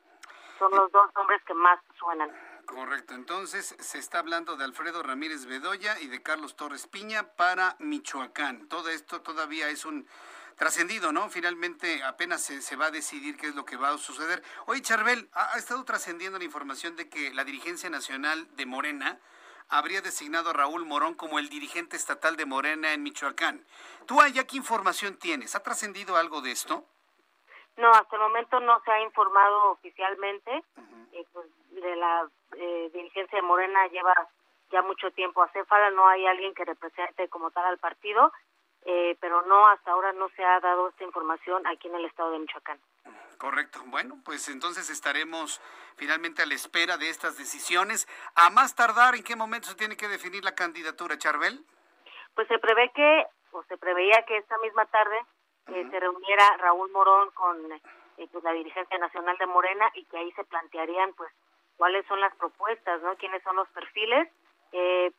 [0.59, 2.29] Son los dos nombres que más suenan.
[2.71, 7.75] Correcto, entonces se está hablando de Alfredo Ramírez Bedoya y de Carlos Torres Piña para
[7.79, 8.69] Michoacán.
[8.69, 10.07] Todo esto todavía es un
[10.55, 11.29] trascendido, ¿no?
[11.29, 14.41] Finalmente apenas se, va a decidir qué es lo que va a suceder.
[14.67, 19.19] Oye, Charbel, ha, estado trascendiendo la información de que la dirigencia nacional de Morena
[19.67, 23.65] habría designado a Raúl Morón como el dirigente estatal de Morena en Michoacán.
[24.05, 25.55] ¿Tú allá qué información tienes?
[25.55, 26.87] ¿Ha trascendido algo de esto?
[27.81, 30.63] No, hasta el momento no se ha informado oficialmente.
[31.13, 34.13] Eh, pues, de la eh, dirigencia de Morena lleva
[34.71, 38.31] ya mucho tiempo a Céfala, no hay alguien que represente como tal al partido,
[38.85, 42.31] eh, pero no, hasta ahora no se ha dado esta información aquí en el estado
[42.31, 42.79] de Michoacán.
[43.39, 43.79] Correcto.
[43.87, 45.59] Bueno, pues entonces estaremos
[45.95, 48.07] finalmente a la espera de estas decisiones.
[48.35, 51.65] A más tardar, ¿en qué momento se tiene que definir la candidatura, Charbel?
[52.35, 55.19] Pues se prevé que, o se preveía que esta misma tarde
[55.67, 57.81] eh, se reuniera Raúl Morón con eh,
[58.31, 61.31] pues, la dirigencia nacional de Morena y que ahí se plantearían pues
[61.77, 63.15] cuáles son las propuestas, ¿no?
[63.15, 64.29] Quiénes son los perfiles.
[64.71, 65.11] Eh,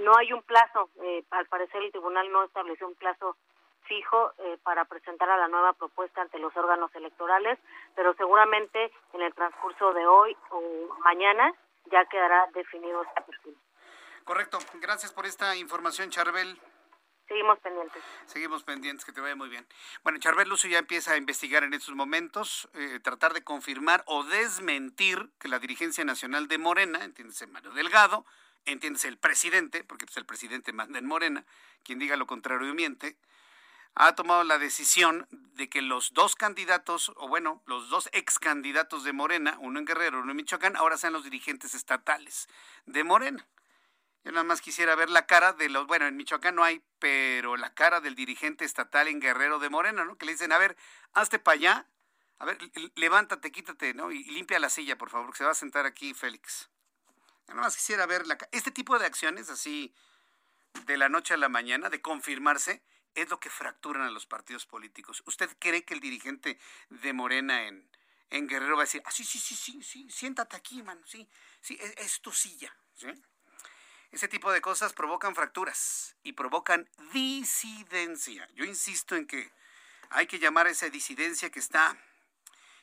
[0.00, 3.36] no hay un plazo, eh, al parecer el tribunal no estableció un plazo
[3.82, 7.58] fijo eh, para presentar a la nueva propuesta ante los órganos electorales,
[7.94, 10.62] pero seguramente en el transcurso de hoy o
[11.00, 11.52] mañana
[11.90, 13.58] ya quedará definido este perfil.
[14.24, 14.58] Correcto.
[14.80, 16.58] Gracias por esta información, Charbel.
[17.26, 18.02] Seguimos pendientes.
[18.26, 19.66] Seguimos pendientes, que te vaya muy bien.
[20.02, 24.24] Bueno, Charbel Lucio ya empieza a investigar en estos momentos, eh, tratar de confirmar o
[24.24, 28.26] desmentir que la dirigencia nacional de Morena, entiéndese Mario Delgado,
[28.66, 31.44] entiéndese el presidente, porque pues, el presidente manda en Morena,
[31.82, 33.16] quien diga lo contrario miente,
[33.94, 39.04] ha tomado la decisión de que los dos candidatos, o bueno, los dos ex candidatos
[39.04, 42.48] de Morena, uno en Guerrero, uno en Michoacán, ahora sean los dirigentes estatales
[42.86, 43.46] de Morena.
[44.24, 47.58] Yo nada más quisiera ver la cara de los, bueno, en Michoacán no hay, pero
[47.58, 50.16] la cara del dirigente estatal en Guerrero de Morena, ¿no?
[50.16, 50.78] Que le dicen, a ver,
[51.12, 51.86] hazte para allá,
[52.38, 52.58] a ver,
[52.94, 54.10] levántate, quítate, ¿no?
[54.10, 56.70] Y, limpia la silla, por favor, que se va a sentar aquí Félix.
[57.46, 59.94] Yo nada más quisiera ver la Este tipo de acciones, así,
[60.86, 62.82] de la noche a la mañana, de confirmarse,
[63.14, 65.22] es lo que fracturan a los partidos políticos.
[65.26, 66.58] ¿Usted cree que el dirigente
[66.88, 67.90] de Morena en,
[68.30, 71.28] en Guerrero va a decir, ah, sí, sí, sí, sí, sí, siéntate aquí, mano, sí,
[71.60, 73.08] sí, es, es tu silla, ¿sí?
[74.14, 78.48] Ese tipo de cosas provocan fracturas y provocan disidencia.
[78.54, 79.50] Yo insisto en que
[80.10, 81.96] hay que llamar a esa disidencia que está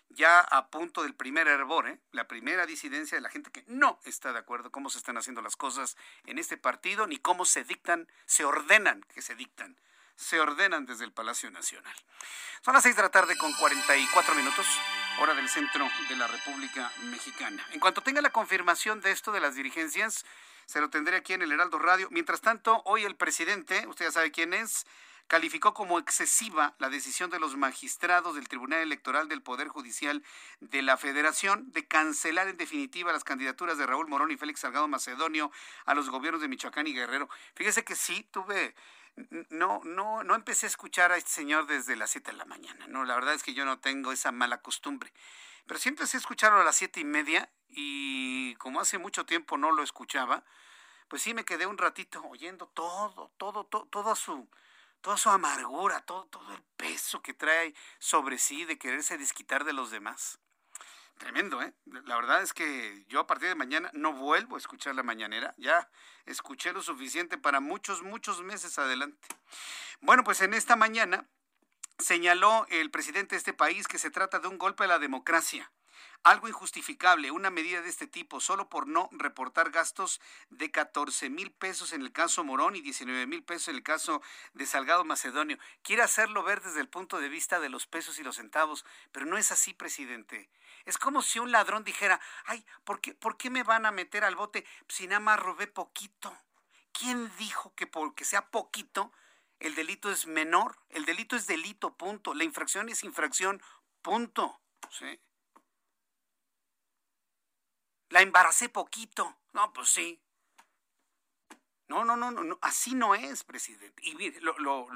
[0.10, 1.98] ya a punto del primer hervor, ¿eh?
[2.12, 5.42] la primera disidencia de la gente que no está de acuerdo cómo se están haciendo
[5.42, 9.80] las cosas en este partido, ni cómo se dictan, se ordenan que se dictan,
[10.18, 11.96] se ordenan desde el Palacio Nacional.
[12.62, 14.68] Son las seis de la tarde con 44 minutos,
[15.22, 17.66] hora del centro de la República Mexicana.
[17.72, 20.26] En cuanto tenga la confirmación de esto de las dirigencias,
[20.72, 22.08] se lo tendré aquí en el Heraldo Radio.
[22.12, 24.88] Mientras tanto, hoy el presidente, usted ya sabe quién es,
[25.28, 30.24] calificó como excesiva la decisión de los magistrados del Tribunal Electoral del Poder Judicial
[30.62, 34.88] de la Federación de cancelar en definitiva las candidaturas de Raúl Morón y Félix Salgado
[34.88, 35.52] Macedonio
[35.84, 37.28] a los gobiernos de Michoacán y Guerrero.
[37.54, 38.74] Fíjese que sí, tuve
[39.50, 42.88] no, no, no empecé a escuchar a este señor desde las 7 de la mañana.
[42.88, 45.12] No, la verdad es que yo no tengo esa mala costumbre.
[45.66, 49.58] Pero sí empecé a escucharlo a las siete y media y como hace mucho tiempo
[49.58, 50.44] no lo escuchaba,
[51.08, 54.50] pues sí me quedé un ratito oyendo todo, todo, todo, toda su,
[55.02, 59.74] toda su amargura, todo, todo el peso que trae sobre sí de quererse desquitar de
[59.74, 60.40] los demás.
[61.18, 61.72] Tremendo, ¿eh?
[62.06, 65.54] La verdad es que yo a partir de mañana no vuelvo a escuchar la mañanera.
[65.58, 65.88] Ya
[66.26, 69.28] escuché lo suficiente para muchos, muchos meses adelante.
[70.00, 71.28] Bueno, pues en esta mañana
[72.02, 75.72] señaló el presidente de este país que se trata de un golpe a la democracia.
[76.24, 81.52] Algo injustificable, una medida de este tipo, solo por no reportar gastos de 14 mil
[81.52, 84.22] pesos en el caso Morón y 19 mil pesos en el caso
[84.54, 85.58] de Salgado Macedonio.
[85.82, 89.26] Quiere hacerlo ver desde el punto de vista de los pesos y los centavos, pero
[89.26, 90.50] no es así, presidente.
[90.86, 94.24] Es como si un ladrón dijera, ay, ¿por qué, ¿por qué me van a meter
[94.24, 96.36] al bote si nada más robé poquito?
[96.92, 99.12] ¿Quién dijo que sea poquito
[99.62, 100.76] el delito es menor?
[100.90, 102.34] El delito es delito, punto.
[102.34, 103.62] La infracción es infracción,
[104.02, 104.60] punto.
[104.90, 105.20] ¿Sí?
[108.10, 109.38] La embaracé poquito.
[109.54, 110.20] No, pues sí.
[111.88, 114.02] No, no, no, no, así no es, presidente.
[114.04, 114.88] Y lo,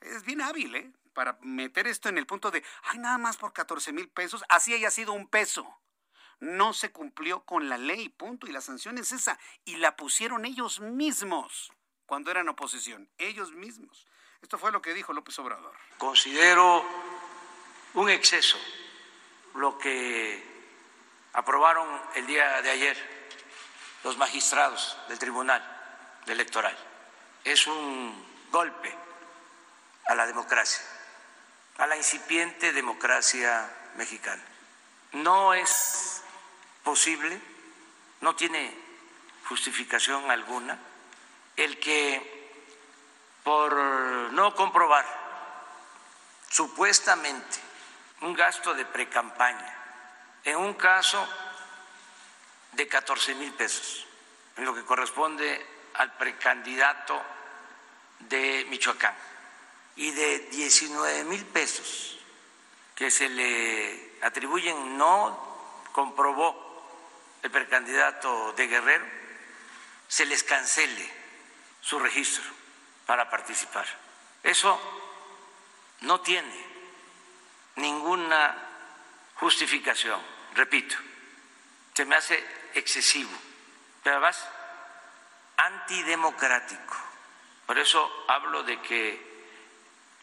[0.00, 0.92] es bien hábil, ¿eh?
[1.14, 4.74] Para meter esto en el punto de, ay, nada más por 14 mil pesos, así
[4.74, 5.80] haya sido un peso.
[6.40, 8.46] No se cumplió con la ley, punto.
[8.46, 9.38] Y la sanción es esa.
[9.64, 11.72] Y la pusieron ellos mismos
[12.10, 13.08] cuando eran oposición.
[13.18, 14.04] Ellos mismos.
[14.42, 15.72] Esto fue lo que dijo López Obrador.
[15.96, 16.84] Considero
[17.94, 18.58] un exceso
[19.54, 20.44] lo que
[21.34, 21.86] aprobaron
[22.16, 22.96] el día de ayer
[24.02, 25.62] los magistrados del Tribunal
[26.26, 26.76] Electoral.
[27.44, 28.92] Es un golpe
[30.08, 30.84] a la democracia,
[31.78, 34.42] a la incipiente democracia mexicana.
[35.12, 36.24] No es
[36.82, 37.40] posible,
[38.20, 38.76] no tiene
[39.44, 40.89] justificación alguna
[41.64, 42.40] el que
[43.44, 43.74] por
[44.32, 45.04] no comprobar
[46.48, 47.58] supuestamente
[48.22, 49.76] un gasto de precampaña
[50.44, 51.26] en un caso
[52.72, 54.06] de 14 mil pesos,
[54.56, 57.20] en lo que corresponde al precandidato
[58.20, 59.14] de Michoacán,
[59.96, 62.18] y de 19 mil pesos
[62.94, 66.68] que se le atribuyen, no comprobó
[67.42, 69.04] el precandidato de Guerrero,
[70.08, 71.19] se les cancele
[71.80, 72.44] su registro
[73.06, 73.86] para participar.
[74.42, 74.80] Eso
[76.00, 76.66] no tiene
[77.76, 78.56] ninguna
[79.36, 80.20] justificación,
[80.54, 80.96] repito,
[81.94, 82.42] se me hace
[82.74, 83.30] excesivo,
[84.02, 84.48] pero además
[85.56, 86.96] antidemocrático.
[87.66, 89.30] Por eso hablo de que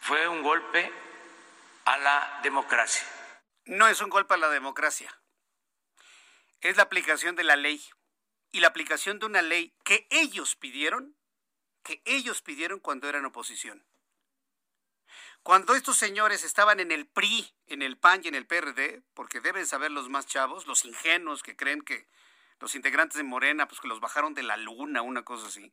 [0.00, 0.92] fue un golpe
[1.84, 3.06] a la democracia.
[3.64, 5.14] No es un golpe a la democracia,
[6.60, 7.84] es la aplicación de la ley
[8.50, 11.17] y la aplicación de una ley que ellos pidieron,
[11.88, 13.82] que ellos pidieron cuando eran oposición.
[15.42, 19.40] Cuando estos señores estaban en el PRI, en el PAN y en el PRD, porque
[19.40, 22.06] deben saber los más chavos, los ingenuos que creen que
[22.60, 25.72] los integrantes de Morena, pues que los bajaron de la luna, una cosa así.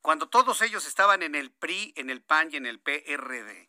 [0.00, 3.68] Cuando todos ellos estaban en el PRI, en el PAN y en el PRD,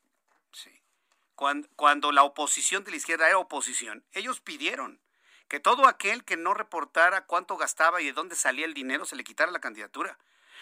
[1.36, 5.02] cuando, cuando la oposición de la izquierda era oposición, ellos pidieron
[5.50, 9.18] que todo aquel que no reportara cuánto gastaba y de dónde salía el dinero se
[9.18, 10.18] le quitara la candidatura.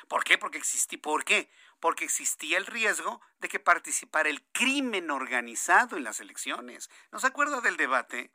[0.07, 0.37] ¿Por qué?
[0.37, 1.51] Porque existía, ¿por qué?
[1.79, 6.89] Porque existía el riesgo de que participara el crimen organizado en las elecciones.
[7.11, 8.31] ¿No se acuerda del debate?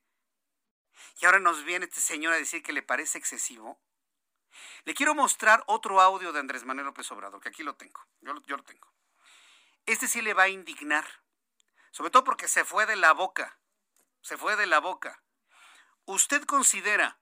[1.21, 3.81] Y ahora nos viene este señor a decir que le parece excesivo.
[4.85, 8.01] Le quiero mostrar otro audio de Andrés Manuel López Obrador, que aquí lo tengo.
[8.21, 8.93] Yo lo tengo.
[9.85, 11.07] Este sí le va a indignar.
[11.91, 13.59] Sobre todo porque se fue de la boca.
[14.21, 15.23] Se fue de la boca.
[16.05, 17.19] ¿Usted considera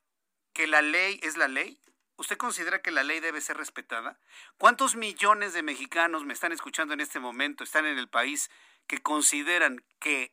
[0.53, 1.81] que la ley es la ley?
[2.17, 4.21] ¿Usted considera que la ley debe ser respetada?
[4.57, 8.51] ¿Cuántos millones de mexicanos me están escuchando en este momento, están en el país,
[8.87, 10.33] que consideran que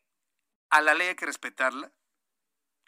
[0.69, 1.91] a la ley hay que respetarla?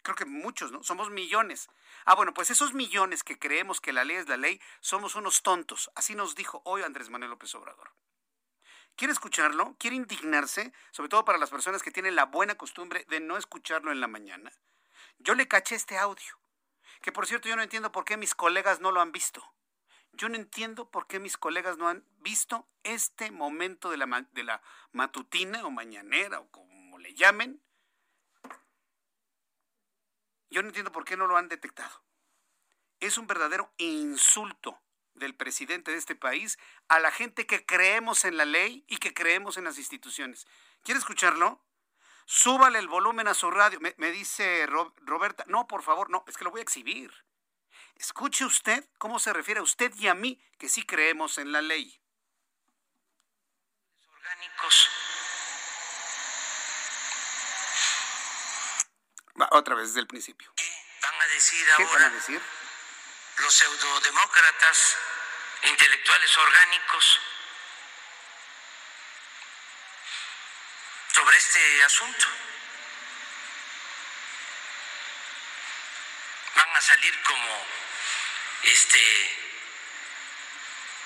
[0.02, 0.84] Creo que muchos, ¿no?
[0.84, 1.70] Somos millones.
[2.04, 5.42] Ah, bueno, pues esos millones que creemos que la ley es la ley, somos unos
[5.42, 5.90] tontos.
[5.96, 7.92] Así nos dijo hoy Andrés Manuel López Obrador.
[8.94, 9.74] ¿Quiere escucharlo?
[9.78, 10.72] ¿Quiere indignarse?
[10.92, 14.06] Sobre todo para las personas que tienen la buena costumbre de no escucharlo en la
[14.06, 14.52] mañana.
[15.18, 16.43] Yo le caché este audio
[17.04, 19.44] que por cierto yo no entiendo por qué mis colegas no lo han visto.
[20.14, 25.66] Yo no entiendo por qué mis colegas no han visto este momento de la, matutina
[25.66, 27.62] o mañanera o como le llamen.
[30.48, 32.02] Yo no entiendo por qué no lo han detectado.
[33.00, 34.80] Es un verdadero insulto
[35.12, 39.12] del presidente de este país a la gente que creemos en la ley y que
[39.12, 40.46] creemos en las instituciones.
[40.82, 41.62] ¿Quiere escucharlo?
[42.26, 43.78] Súbale el volumen a su radio.
[43.80, 47.12] Me, dice Roberta, no, por favor, no, es que lo voy a exhibir.
[47.96, 51.62] Escuche usted cómo se refiere a usted y a mí, que sí creemos en la
[51.62, 52.00] ley.
[54.08, 54.90] Orgánicos.
[59.40, 60.52] Va, otra vez desde el principio.
[60.56, 60.70] ¿Qué
[61.02, 62.04] van a decir ¿Qué ahora?
[62.04, 62.42] van a decir?
[63.38, 64.96] Los pseudodemócratas
[65.62, 67.20] intelectuales orgánicos
[71.34, 72.26] sobre este asunto.
[76.54, 77.66] Van a salir como
[78.62, 79.36] este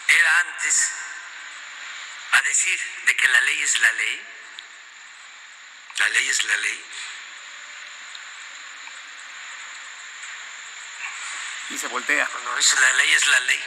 [0.08, 0.92] era antes
[2.32, 4.26] a decir de que la ley es la ley.
[5.98, 6.84] La ley es la ley.
[11.70, 12.26] Y se voltea.
[12.26, 13.64] Cuando dice la ley es la ley.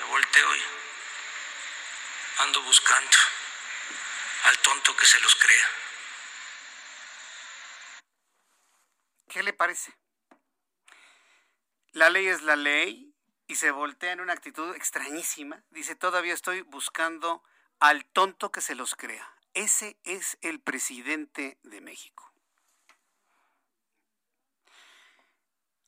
[0.00, 0.62] Me volteo y
[2.38, 3.18] ando buscando
[4.46, 5.68] al tonto que se los crea.
[9.28, 9.92] ¿Qué le parece?
[11.92, 13.12] La ley es la ley
[13.48, 15.64] y se voltea en una actitud extrañísima.
[15.70, 17.42] Dice, todavía estoy buscando
[17.80, 19.36] al tonto que se los crea.
[19.54, 22.32] Ese es el presidente de México.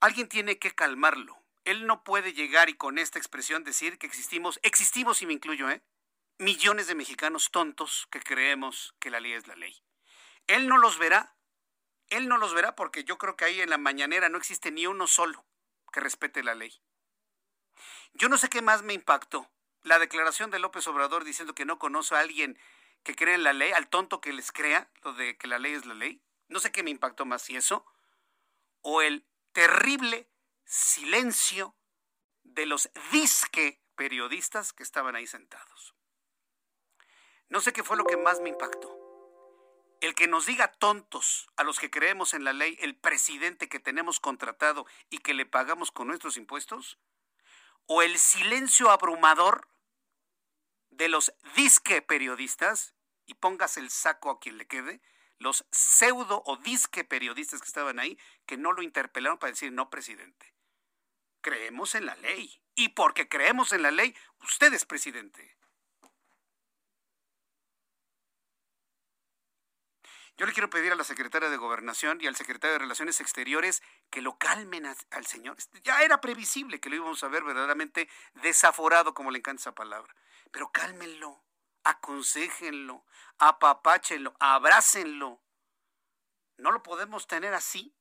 [0.00, 1.38] Alguien tiene que calmarlo.
[1.64, 5.70] Él no puede llegar y con esta expresión decir que existimos, existimos y me incluyo,
[5.70, 5.82] ¿eh?
[6.38, 9.82] Millones de mexicanos tontos que creemos que la ley es la ley.
[10.46, 11.36] Él no los verá,
[12.08, 14.86] él no los verá porque yo creo que ahí en la mañanera no existe ni
[14.86, 15.44] uno solo
[15.92, 16.80] que respete la ley.
[18.14, 19.50] Yo no sé qué más me impactó.
[19.82, 22.58] La declaración de López Obrador diciendo que no conoce a alguien
[23.02, 25.74] que cree en la ley, al tonto que les crea lo de que la ley
[25.74, 26.22] es la ley.
[26.48, 27.84] No sé qué me impactó más si eso
[28.82, 30.28] o el terrible
[30.64, 31.74] silencio
[32.42, 35.97] de los disque periodistas que estaban ahí sentados.
[37.48, 38.96] No sé qué fue lo que más me impactó.
[40.00, 43.80] El que nos diga tontos a los que creemos en la ley, el presidente que
[43.80, 46.98] tenemos contratado y que le pagamos con nuestros impuestos,
[47.86, 49.68] o el silencio abrumador
[50.90, 52.94] de los disque periodistas,
[53.26, 55.00] y póngase el saco a quien le quede,
[55.38, 59.90] los pseudo o disque periodistas que estaban ahí, que no lo interpelaron para decir, no,
[59.90, 60.54] presidente,
[61.40, 62.62] creemos en la ley.
[62.74, 65.56] Y porque creemos en la ley, usted es presidente.
[70.38, 73.82] Yo le quiero pedir a la secretaria de Gobernación y al secretario de Relaciones Exteriores
[74.08, 75.56] que lo calmen al señor.
[75.58, 79.74] Este, ya era previsible que lo íbamos a ver verdaderamente desaforado, como le encanta esa
[79.74, 80.14] palabra.
[80.52, 81.42] Pero cálmenlo,
[81.82, 83.04] aconsejenlo,
[83.38, 85.42] apapáchenlo, abrácenlo.
[86.56, 87.92] No lo podemos tener así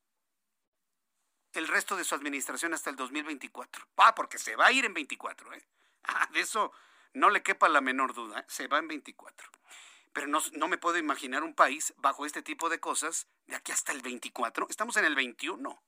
[1.53, 3.83] el resto de su administración hasta el 2024.
[3.97, 5.67] Ah, porque se va a ir en 24, ¿eh?
[6.09, 6.71] Ah, de eso
[7.13, 8.45] no le quepa la menor duda, ¿eh?
[8.47, 9.51] se va en 24
[10.18, 13.91] pero no, me puedo imaginar un país bajo este tipo de cosas de aquí hasta
[13.91, 14.65] el 24.
[14.68, 15.80] Estamos en el 21.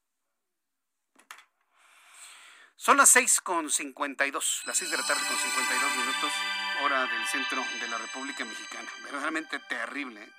[2.75, 6.31] Son las 6 con 52, las 6 de la tarde con 52 minutos,
[6.83, 8.87] hora del centro de la República Mexicana.
[9.03, 10.21] Verdaderamente terrible.
[10.21, 10.31] ¿eh?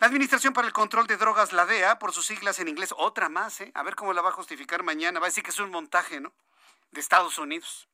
[0.00, 3.30] La Administración para el Control de Drogas, la DEA, por sus siglas en inglés, otra
[3.30, 3.72] más, ¿eh?
[3.74, 5.18] A ver cómo la va a justificar mañana.
[5.18, 6.34] Va a decir que es un montaje, ¿no?
[6.90, 7.88] De Estados Unidos.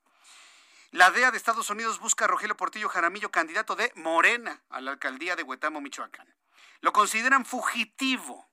[0.93, 4.91] La DEA de Estados Unidos busca a Rogelio Portillo Jaramillo, candidato de Morena a la
[4.91, 6.35] alcaldía de Huetamo, Michoacán.
[6.81, 8.51] Lo consideran fugitivo.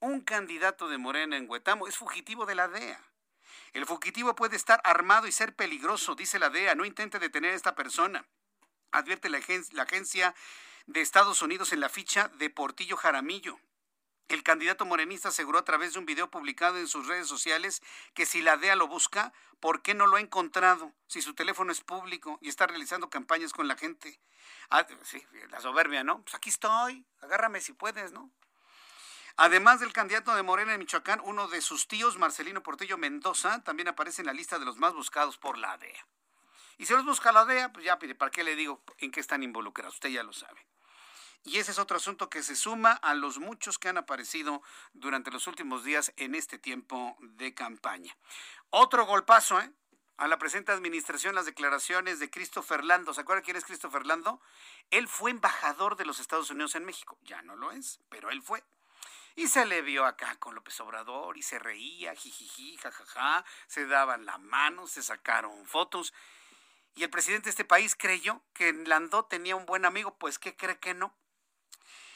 [0.00, 3.00] Un candidato de Morena en Huetamo es fugitivo de la DEA.
[3.74, 6.74] El fugitivo puede estar armado y ser peligroso, dice la DEA.
[6.74, 8.26] No intente detener a esta persona.
[8.90, 9.40] Advierte la,
[9.70, 10.34] la agencia
[10.86, 13.60] de Estados Unidos en la ficha de Portillo Jaramillo.
[14.32, 17.82] El candidato morenista aseguró a través de un video publicado en sus redes sociales
[18.14, 20.94] que si la DEA lo busca, ¿por qué no lo ha encontrado?
[21.06, 24.18] Si su teléfono es público y está realizando campañas con la gente.
[24.70, 26.22] Ah, sí, la soberbia, ¿no?
[26.22, 28.30] Pues aquí estoy, agárrame si puedes, ¿no?
[29.36, 33.88] Además del candidato de Morena en Michoacán, uno de sus tíos, Marcelino Portillo Mendoza, también
[33.88, 36.06] aparece en la lista de los más buscados por la DEA.
[36.78, 39.42] Y si los busca la DEA, pues ya, ¿para qué le digo en qué están
[39.42, 39.96] involucrados?
[39.96, 40.71] Usted ya lo sabe.
[41.44, 44.62] Y ese es otro asunto que se suma a los muchos que han aparecido
[44.92, 48.16] durante los últimos días en este tiempo de campaña.
[48.70, 49.72] Otro golpazo, ¿eh?
[50.18, 53.12] A la presente administración las declaraciones de Christopher Lando.
[53.12, 54.40] ¿Se acuerda quién es Christopher Lando?
[54.90, 57.18] Él fue embajador de los Estados Unidos en México.
[57.22, 58.62] Ya no lo es, pero él fue.
[59.34, 64.26] Y se le vio acá con López Obrador y se reía, jijiji, jajaja, se daban
[64.26, 66.12] la mano, se sacaron fotos.
[66.94, 70.54] Y el presidente de este país creyó que Landó tenía un buen amigo, pues ¿qué
[70.54, 71.16] cree que no?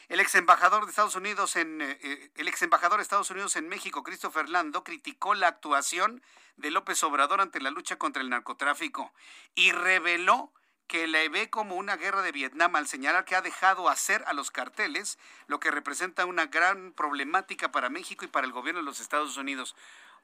[0.09, 3.57] El ex embajador de Estados Unidos en eh, eh, el ex embajador de Estados Unidos
[3.57, 6.23] en México, Christopher Lando, criticó la actuación
[6.57, 9.13] de López Obrador ante la lucha contra el narcotráfico
[9.57, 10.53] y reveló
[10.87, 14.33] que le ve como una guerra de Vietnam al señalar que ha dejado hacer a
[14.33, 18.87] los carteles, lo que representa una gran problemática para México y para el gobierno de
[18.87, 19.75] los Estados Unidos.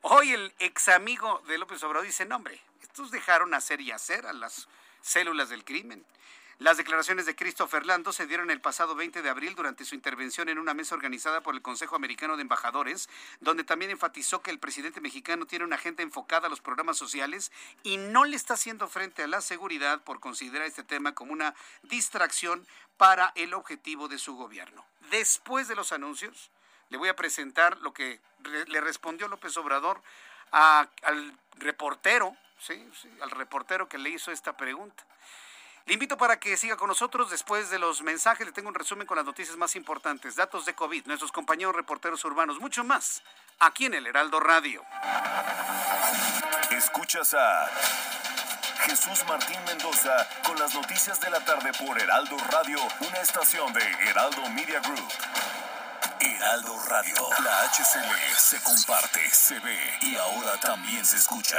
[0.02, 4.26] Hoy el ex amigo de López Obrador dice, no hombre, estos dejaron hacer y hacer
[4.26, 4.68] a las
[5.00, 6.04] células del crimen.
[6.62, 10.48] Las declaraciones de Christopher Lando se dieron el pasado 20 de abril durante su intervención
[10.48, 13.08] en una mesa organizada por el Consejo Americano de Embajadores,
[13.40, 17.50] donde también enfatizó que el presidente mexicano tiene una agenda enfocada a los programas sociales
[17.82, 21.52] y no le está haciendo frente a la seguridad por considerar este tema como una
[21.82, 22.64] distracción
[22.96, 24.84] para el objetivo de su gobierno.
[25.10, 26.52] Después de los anuncios,
[26.90, 28.20] le voy a presentar lo que
[28.68, 30.00] le respondió López Obrador
[30.52, 32.88] al reportero, ¿sí?
[33.20, 35.04] al reportero que le hizo esta pregunta.
[35.86, 38.46] Le invito para que siga con nosotros después de los mensajes.
[38.46, 42.24] Le tengo un resumen con las noticias más importantes, datos de COVID, nuestros compañeros reporteros
[42.24, 43.22] urbanos, mucho más,
[43.58, 44.84] aquí en el Heraldo Radio.
[46.70, 47.68] Escuchas a
[48.86, 53.82] Jesús Martín Mendoza con las noticias de la tarde por Heraldo Radio, una estación de
[54.08, 55.12] Heraldo Media Group.
[56.20, 61.58] Heraldo Radio, la HCL se comparte, se ve y ahora también se escucha.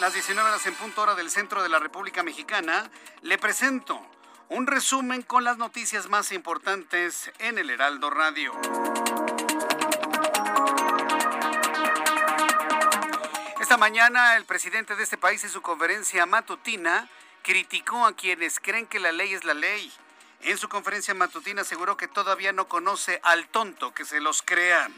[0.00, 2.90] Las 19 horas en punto hora del centro de la República Mexicana,
[3.20, 4.00] le presento
[4.48, 8.54] un resumen con las noticias más importantes en el Heraldo Radio.
[13.60, 17.10] Esta mañana el presidente de este país en su conferencia matutina
[17.42, 19.92] criticó a quienes creen que la ley es la ley.
[20.42, 24.88] En su conferencia matutina aseguró que todavía no conoce al tonto que se los crea.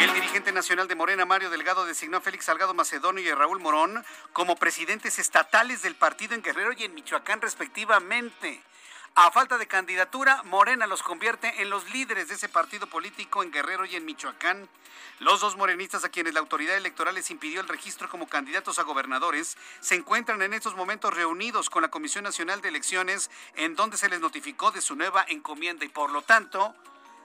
[0.00, 3.60] El dirigente nacional de Morena, Mario Delgado, designó a Félix Salgado Macedonio y a Raúl
[3.60, 8.62] Morón como presidentes estatales del partido en Guerrero y en Michoacán respectivamente.
[9.16, 13.52] A falta de candidatura, Morena los convierte en los líderes de ese partido político en
[13.52, 14.68] Guerrero y en Michoacán.
[15.20, 18.82] Los dos morenistas a quienes la autoridad electoral les impidió el registro como candidatos a
[18.82, 23.98] gobernadores se encuentran en estos momentos reunidos con la Comisión Nacional de Elecciones en donde
[23.98, 26.74] se les notificó de su nueva encomienda y por lo tanto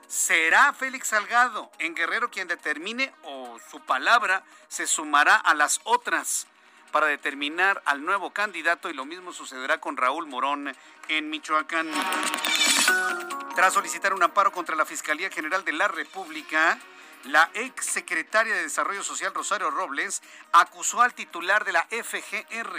[0.07, 6.45] será Félix Salgado en Guerrero quien determine o su palabra se sumará a las otras
[6.91, 10.75] para determinar al nuevo candidato y lo mismo sucederá con Raúl Morón
[11.07, 11.89] en Michoacán.
[13.55, 16.79] Tras solicitar un amparo contra la Fiscalía General de la República,
[17.25, 20.21] la ex secretaria de Desarrollo Social Rosario Robles
[20.51, 22.77] acusó al titular de la FGR,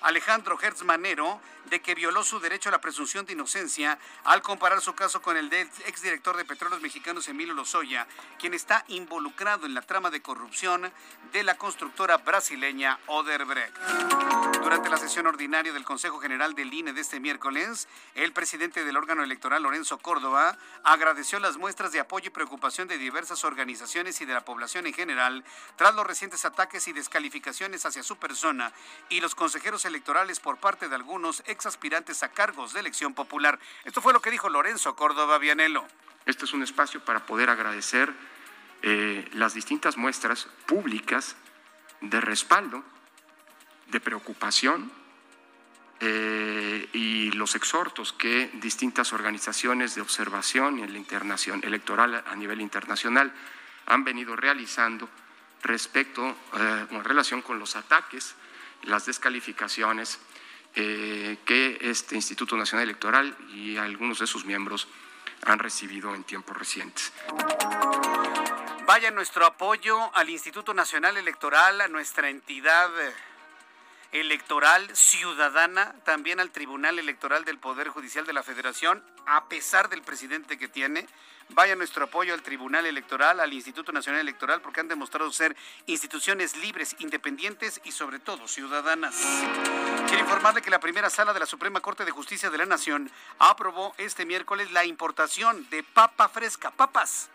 [0.00, 4.80] Alejandro Hertz Manero, de que violó su derecho a la presunción de inocencia al comparar
[4.80, 8.06] su caso con el del exdirector de Petróleos Mexicanos Emilio Lozoya,
[8.38, 10.92] quien está involucrado en la trama de corrupción
[11.32, 13.76] de la constructora brasileña Oderbrecht.
[14.62, 18.96] Durante la sesión ordinaria del Consejo General del INE de este miércoles, el presidente del
[18.96, 24.24] órgano electoral, Lorenzo Córdoba, agradeció las muestras de apoyo y preocupación de diversas organizaciones y
[24.24, 25.44] de la población en general
[25.76, 28.72] tras los recientes ataques y descalificaciones hacia su persona
[29.08, 33.58] y los consejeros electorales por parte de algunos ex aspirantes a cargos de elección popular.
[33.84, 35.86] Esto fue lo que dijo Lorenzo Córdoba Vianelo.
[36.26, 38.12] Este es un espacio para poder agradecer
[38.82, 41.36] eh, las distintas muestras públicas
[42.00, 42.82] de respaldo,
[43.88, 44.90] de preocupación
[46.00, 52.60] eh, y los exhortos que distintas organizaciones de observación en la internación, electoral a nivel
[52.60, 53.32] internacional
[53.86, 55.08] han venido realizando
[55.62, 58.34] respecto eh, en relación con los ataques,
[58.82, 60.18] las descalificaciones
[60.74, 64.88] eh, que este Instituto Nacional Electoral y algunos de sus miembros
[65.44, 67.12] han recibido en tiempos recientes.
[68.86, 72.90] Vaya nuestro apoyo al Instituto Nacional Electoral, a nuestra entidad
[74.12, 80.02] electoral ciudadana, también al Tribunal Electoral del Poder Judicial de la Federación, a pesar del
[80.02, 81.08] presidente que tiene.
[81.48, 85.56] Vaya nuestro apoyo al Tribunal Electoral, al Instituto Nacional Electoral, porque han demostrado ser
[85.86, 89.16] instituciones libres, independientes y sobre todo ciudadanas.
[90.06, 93.10] Quiero informarle que la primera sala de la Suprema Corte de Justicia de la Nación
[93.38, 97.28] aprobó este miércoles la importación de papa fresca, papas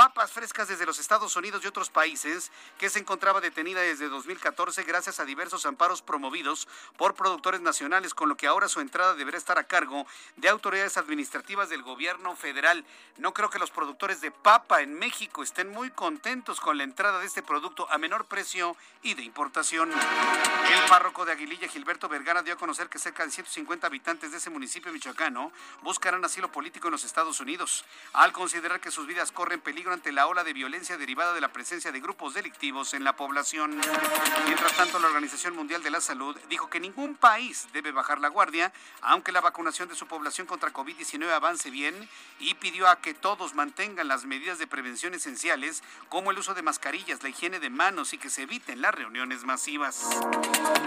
[0.00, 4.82] papas frescas desde los Estados Unidos y otros países, que se encontraba detenida desde 2014
[4.84, 9.36] gracias a diversos amparos promovidos por productores nacionales, con lo que ahora su entrada deberá
[9.36, 12.82] estar a cargo de autoridades administrativas del gobierno federal.
[13.18, 17.18] No creo que los productores de papa en México estén muy contentos con la entrada
[17.18, 19.92] de este producto a menor precio y de importación.
[19.92, 24.38] El párroco de Aguililla, Gilberto Vergara, dio a conocer que cerca de 150 habitantes de
[24.38, 27.84] ese municipio michoacano buscarán asilo político en los Estados Unidos,
[28.14, 31.52] al considerar que sus vidas corren peligro ante la ola de violencia derivada de la
[31.52, 33.80] presencia de grupos delictivos en la población.
[34.46, 38.28] Mientras tanto, la Organización Mundial de la Salud dijo que ningún país debe bajar la
[38.28, 43.14] guardia, aunque la vacunación de su población contra COVID-19 avance bien, y pidió a que
[43.14, 47.70] todos mantengan las medidas de prevención esenciales, como el uso de mascarillas, la higiene de
[47.70, 50.08] manos y que se eviten las reuniones masivas.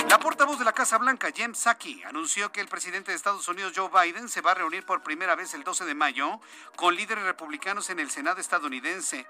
[0.10, 3.74] La portavoz de la Casa Blanca, Jem Psaki, anunció que el presidente de Estados Unidos,
[3.76, 6.40] Joe Biden, se va a reunir por primera vez el 12 de mayo
[6.76, 8.83] con líderes republicanos en el Senado estadounidense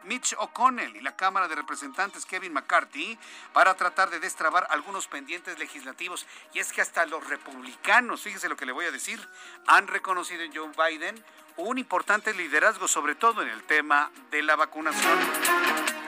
[0.04, 3.18] Mitch O'Connell y la Cámara de Representantes Kevin McCarthy
[3.54, 6.26] para tratar de destrabar algunos pendientes legislativos.
[6.54, 9.20] Y es que hasta los republicanos, fíjese lo que le voy a decir,
[9.68, 11.24] han reconocido en Joe Biden
[11.58, 16.03] un importante liderazgo, sobre todo en el tema de la vacunación.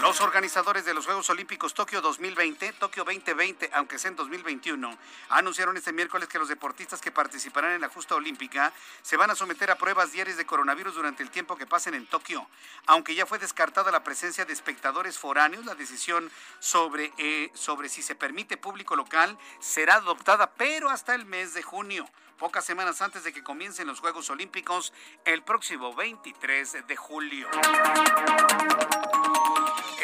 [0.00, 4.96] Los organizadores de los Juegos Olímpicos Tokio 2020, Tokio 2020, aunque sea en 2021,
[5.28, 8.72] anunciaron este miércoles que los deportistas que participarán en la justa olímpica
[9.02, 12.06] se van a someter a pruebas diarias de coronavirus durante el tiempo que pasen en
[12.06, 12.48] Tokio.
[12.86, 16.30] Aunque ya fue descartada la presencia de espectadores foráneos, la decisión
[16.60, 21.62] sobre, eh, sobre si se permite público local será adoptada, pero hasta el mes de
[21.62, 24.94] junio pocas semanas antes de que comiencen los Juegos Olímpicos
[25.26, 27.50] el próximo 23 de julio.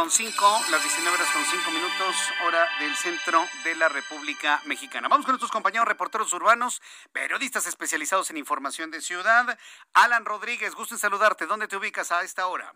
[0.00, 5.08] Con 5, las 19 horas con 5 minutos, hora del centro de la República Mexicana.
[5.08, 6.80] Vamos con nuestros compañeros reporteros urbanos,
[7.12, 9.58] periodistas especializados en información de ciudad.
[9.92, 11.44] Alan Rodríguez, gusto en saludarte.
[11.44, 12.72] ¿Dónde te ubicas a esta hora?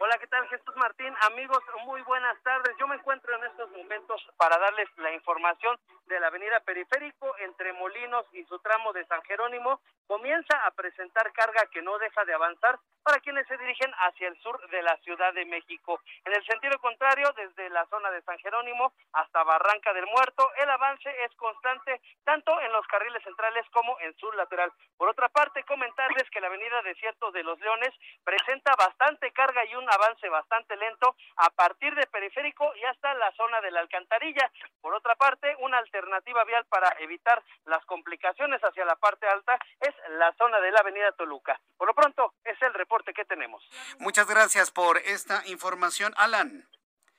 [0.00, 1.12] Hola, ¿qué tal Jesús Martín?
[1.22, 2.72] Amigos, muy buenas tardes.
[2.78, 5.76] Yo me encuentro en estos momentos para darles la información
[6.06, 9.80] de la avenida Periférico entre Molinos y su tramo de San Jerónimo.
[10.06, 14.38] Comienza a presentar carga que no deja de avanzar para quienes se dirigen hacia el
[14.40, 16.00] sur de la Ciudad de México.
[16.24, 20.70] En el sentido contrario, desde la zona de San Jerónimo hasta Barranca del Muerto, el
[20.70, 24.70] avance es constante tanto en los carriles centrales como en su lateral.
[24.96, 27.94] Por otra parte, comentarles que la avenida Desierto de los Leones
[28.24, 33.32] presenta bastante carga y un avance bastante lento a partir de Periférico y hasta la
[33.32, 34.50] zona de la Alcantarilla.
[34.80, 39.94] Por otra parte, una alternativa vial para evitar las complicaciones hacia la parte alta es
[40.18, 41.60] la zona de la Avenida Toluca.
[41.76, 43.62] Por lo pronto, es el reporte que tenemos.
[43.98, 46.68] Muchas gracias por esta información, Alan.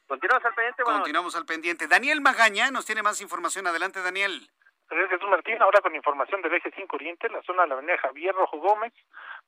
[0.08, 0.84] Continuamos al pendiente.
[0.84, 1.88] Continuamos al pendiente.
[1.88, 3.68] Daniel Magaña nos tiene más información.
[3.68, 4.50] Adelante, Daniel.
[4.90, 5.62] Gracias, Jesús Martín.
[5.62, 8.58] Ahora con información del eje 5 Oriente, en la zona de la avenida Javier Rojo
[8.58, 8.92] Gómez,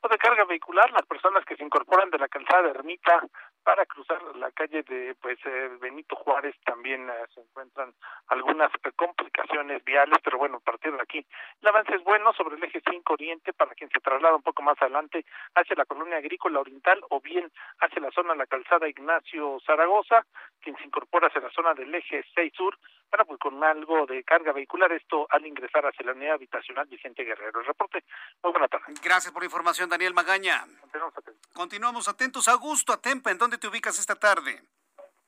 [0.09, 3.21] de carga vehicular, las personas que se incorporan de la calzada de Ermita
[3.63, 7.93] para cruzar la calle de pues eh, Benito Juárez también eh, se encuentran
[8.27, 11.25] algunas eh, complicaciones viales, pero bueno, a partir de aquí
[11.61, 14.63] el avance es bueno sobre el eje 5 Oriente para quien se traslada un poco
[14.63, 15.23] más adelante
[15.55, 20.25] hacia la colonia agrícola oriental o bien hacia la zona de la calzada Ignacio Zaragoza,
[20.61, 22.77] quien se incorpora hacia la zona del eje 6 Sur,
[23.11, 27.23] bueno, pues con algo de carga vehicular, esto al ingresar hacia la unidad habitacional Vicente
[27.23, 27.59] Guerrero.
[27.59, 28.03] El reporte,
[28.41, 28.93] muy buena tarde.
[29.03, 30.65] Gracias por la información, Daniel Magaña.
[30.79, 31.51] Continuamos atentos.
[31.53, 32.47] Continuamos atentos.
[32.47, 34.61] Augusto Atempa, ¿en dónde te ubicas esta tarde?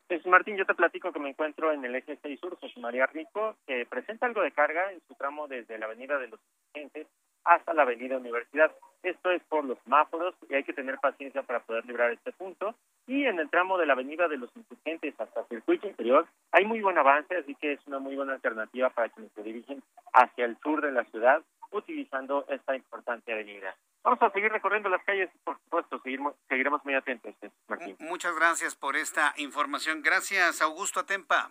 [0.07, 3.05] Jesús Martín, yo te platico que me encuentro en el eje 6 Sur, José María
[3.07, 7.07] Rico, que presenta algo de carga en su tramo desde la avenida de los Insurgentes
[7.43, 8.71] hasta la avenida Universidad.
[9.03, 12.73] Esto es por los semáforos y hay que tener paciencia para poder librar este punto.
[13.05, 16.79] Y en el tramo de la avenida de los Insurgentes hasta Circuito Interior hay muy
[16.79, 19.83] buen avance, así que es una muy buena alternativa para quienes se dirigen
[20.13, 21.43] hacia el sur de la ciudad
[21.73, 23.75] utilizando esta importante avenida.
[24.03, 27.95] Vamos a seguir recorriendo las calles por supuesto seguiremos, seguiremos muy atentos, Jesús Martín.
[27.99, 30.01] Muchas gracias por esta información.
[30.01, 31.49] Gracias, Augusto Atempa.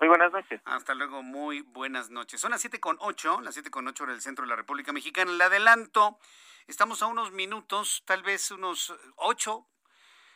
[0.00, 0.60] Muy buenas noches.
[0.64, 2.40] Hasta luego, muy buenas noches.
[2.40, 5.30] Son las siete con ocho, las siete con ocho del centro de la República Mexicana.
[5.30, 6.18] El adelanto,
[6.66, 9.66] estamos a unos minutos, tal vez unos ocho,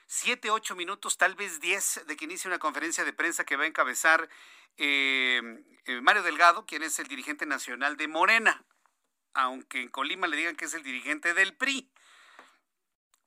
[0.07, 3.65] siete, ocho minutos, tal vez diez, de que inicie una conferencia de prensa que va
[3.65, 4.29] a encabezar
[4.77, 5.43] eh,
[5.87, 8.65] eh, Mario Delgado, quien es el dirigente nacional de Morena,
[9.35, 11.91] aunque en Colima le digan que es el dirigente del PRI.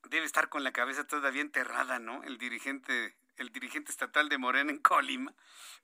[0.04, 2.22] Debe estar con la cabeza todavía enterrada, ¿no?
[2.24, 5.32] El dirigente, el dirigente estatal de Morena en Colima.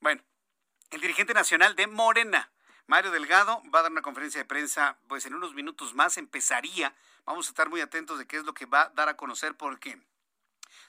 [0.00, 0.22] Bueno,
[0.90, 2.50] el dirigente nacional de Morena,
[2.86, 6.94] Mario Delgado, va a dar una conferencia de prensa, pues en unos minutos más empezaría.
[7.24, 9.54] Vamos a estar muy atentos de qué es lo que va a dar a conocer
[9.54, 10.00] porque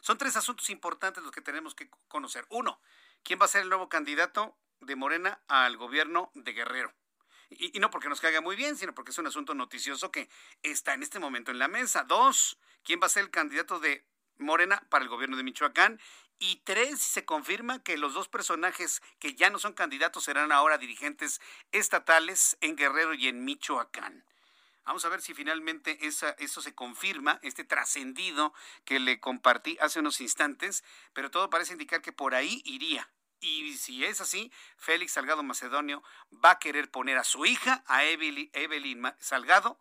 [0.01, 2.45] son tres asuntos importantes los que tenemos que conocer.
[2.49, 2.79] Uno,
[3.23, 6.93] ¿quién va a ser el nuevo candidato de Morena al gobierno de Guerrero?
[7.49, 10.29] Y, y, no porque nos caiga muy bien, sino porque es un asunto noticioso que
[10.61, 12.03] está en este momento en la mesa.
[12.03, 14.05] Dos, ¿quién va a ser el candidato de
[14.37, 15.99] Morena para el gobierno de Michoacán?
[16.41, 20.77] Y tres, se confirma que los dos personajes que ya no son candidatos serán ahora
[20.77, 21.41] dirigentes
[21.73, 24.23] estatales en Guerrero y en Michoacán.
[24.85, 28.53] Vamos a ver si finalmente esa, eso se confirma, este trascendido
[28.85, 30.83] que le compartí hace unos instantes,
[31.13, 33.07] pero todo parece indicar que por ahí iría.
[33.41, 36.03] Y si es así, Félix Salgado Macedonio
[36.43, 39.79] va a querer poner a su hija, a Evelyn, Salgado,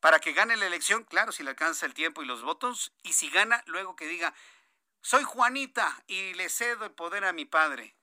[0.00, 3.12] para que gane la elección, claro, si le alcanza el tiempo y los votos, y
[3.12, 4.34] si gana, luego que diga,
[5.00, 7.94] soy Juanita y le cedo el poder a mi padre.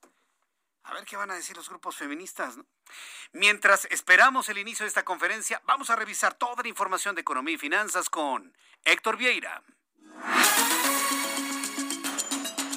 [0.84, 2.58] A ver qué van a decir los grupos feministas.
[2.58, 2.66] ¿no?
[3.32, 7.56] Mientras esperamos el inicio de esta conferencia, vamos a revisar toda la información de economía
[7.56, 9.64] y finanzas con Héctor Vieira.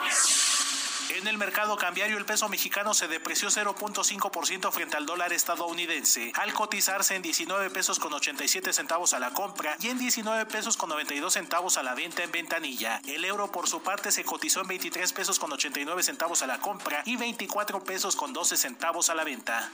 [1.17, 6.53] En el mercado cambiario el peso mexicano se depreció 0.5% frente al dólar estadounidense, al
[6.53, 10.89] cotizarse en 19 pesos con 87 centavos a la compra y en 19 pesos con
[10.89, 13.01] 92 centavos a la venta en ventanilla.
[13.07, 16.61] El euro por su parte se cotizó en 23 pesos con 89 centavos a la
[16.61, 19.69] compra y 24 pesos con 12 centavos a la venta.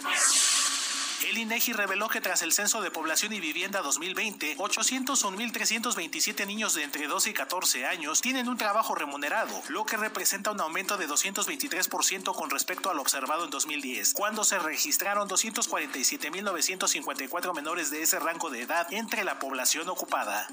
[1.24, 6.84] El INEGI reveló que tras el censo de población y vivienda 2020, 801.327 niños de
[6.84, 11.06] entre 12 y 14 años tienen un trabajo remunerado, lo que representa un aumento de
[11.34, 18.50] 223% con respecto al observado en 2010, cuando se registraron 247.954 menores de ese rango
[18.50, 20.48] de edad entre la población ocupada.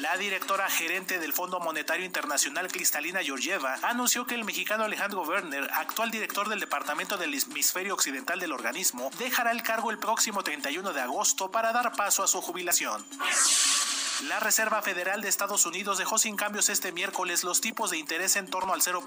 [0.00, 5.68] La directora gerente del Fondo Monetario Internacional Cristalina Georgieva anunció que el mexicano Alejandro Werner,
[5.74, 10.94] actual director del Departamento del Hemisferio Occidental del organismo, dejará el cargo el próximo 31
[10.94, 13.04] de agosto para dar paso a su jubilación.
[14.28, 18.36] La Reserva Federal de Estados Unidos dejó sin cambios este miércoles los tipos de interés
[18.36, 19.04] en torno al 0%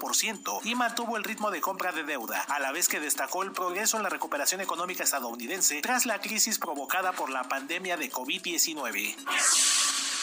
[0.64, 3.96] y mantuvo el ritmo de compra de deuda, a la vez que destacó el progreso
[3.96, 9.16] en la recuperación económica estadounidense tras la crisis provocada por la pandemia de COVID-19.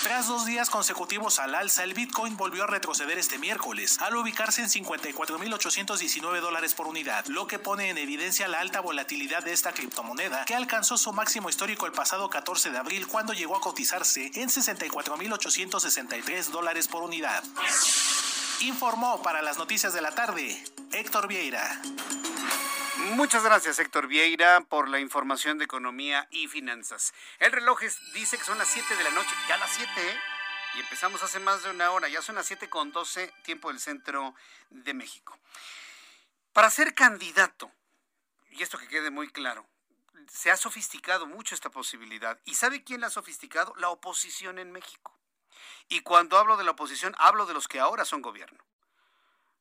[0.04, 4.62] Tras dos días consecutivos al alza, el Bitcoin volvió a retroceder este miércoles, al ubicarse
[4.62, 9.74] en 54.819 dólares por unidad, lo que pone en evidencia la alta volatilidad de esta
[9.74, 14.30] criptomoneda, que alcanzó su máximo histórico el pasado 14 de abril cuando llegó a cotizarse
[14.36, 17.44] en 64.863 dólares por unidad.
[18.62, 21.82] Informó para las noticias de la tarde Héctor Vieira.
[23.12, 27.14] Muchas gracias, Héctor Vieira, por la información de economía y finanzas.
[27.40, 27.82] El reloj
[28.14, 30.20] dice que son las 7 de la noche, ya las 7, ¿eh?
[30.76, 33.80] Y empezamos hace más de una hora, ya son las 7 con 12, tiempo del
[33.80, 34.34] centro
[34.70, 35.38] de México.
[36.54, 37.72] Para ser candidato,
[38.52, 39.68] y esto que quede muy claro,
[40.28, 42.40] se ha sofisticado mucho esta posibilidad.
[42.46, 43.74] ¿Y sabe quién la ha sofisticado?
[43.78, 45.15] La oposición en México.
[45.88, 48.64] Y cuando hablo de la oposición, hablo de los que ahora son gobierno.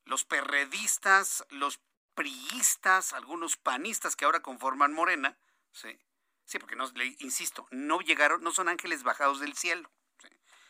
[0.05, 1.81] Los perredistas, los
[2.15, 5.37] priistas, algunos panistas que ahora conforman Morena,
[5.73, 5.99] sí,
[6.45, 9.91] sí porque no, le insisto, no llegaron, no son ángeles bajados del cielo.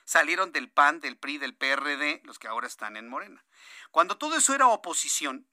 [0.07, 3.43] Salieron del PAN, del PRI, del PRD, los que ahora están en Morena.
[3.91, 5.49] Cuando todo eso era oposición,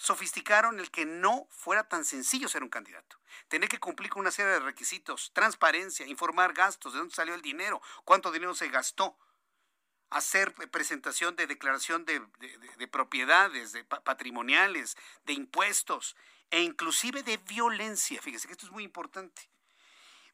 [0.00, 3.20] sofisticaron el que no fuera tan sencillo ser un candidato.
[3.48, 7.42] Tener que cumplir con una serie de requisitos, transparencia, informar gastos, de dónde salió el
[7.42, 9.18] dinero, cuánto dinero se gastó,
[10.08, 12.22] hacer presentación de declaración de,
[12.90, 14.96] propiedades, de patrimoniales,
[15.26, 16.16] de impuestos
[16.48, 18.22] e inclusive de violencia.
[18.22, 19.50] Fíjese que esto es muy importante.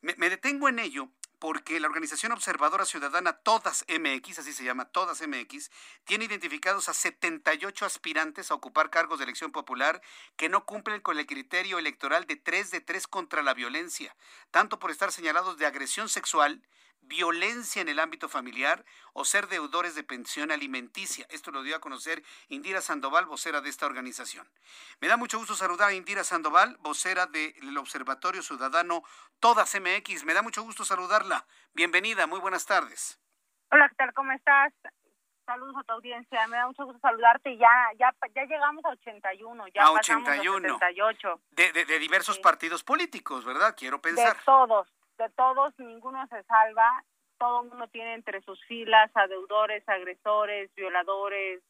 [0.00, 4.86] Me, me, detengo en ello porque la organización observadora ciudadana Todas MX, así se llama,
[4.86, 5.70] Todas MX,
[6.04, 10.00] tiene identificados a 78 aspirantes a ocupar cargos de elección popular
[10.36, 14.16] que no cumplen con el criterio electoral de 3 de 3 contra la violencia,
[14.50, 16.62] tanto por estar señalados de agresión sexual,
[17.02, 21.26] violencia en el ámbito familiar o ser deudores de pensión alimenticia.
[21.30, 24.48] Esto lo dio a conocer Indira Sandoval, vocera de esta organización.
[25.00, 29.02] Me da mucho gusto saludar a Indira Sandoval, vocera del Observatorio Ciudadano
[29.40, 30.24] Todas MX.
[30.24, 31.46] Me da mucho gusto saludarla.
[31.74, 33.20] Bienvenida, muy buenas tardes.
[33.70, 34.12] Hola, ¿qué tal?
[34.14, 34.72] ¿Cómo estás?
[35.44, 36.46] Saludos a tu audiencia.
[36.48, 37.56] Me da mucho gusto saludarte.
[37.56, 37.68] Ya
[37.98, 40.68] ya ya llegamos a 81, ya a pasamos 81.
[40.74, 41.40] a 78.
[41.50, 43.74] De, de, de diversos partidos políticos, ¿verdad?
[43.76, 44.36] Quiero pensar.
[44.36, 44.88] De todos,
[45.18, 47.04] de todos, ninguno se salva.
[47.38, 51.62] Todo el mundo tiene entre sus filas a deudores, agresores, violadores,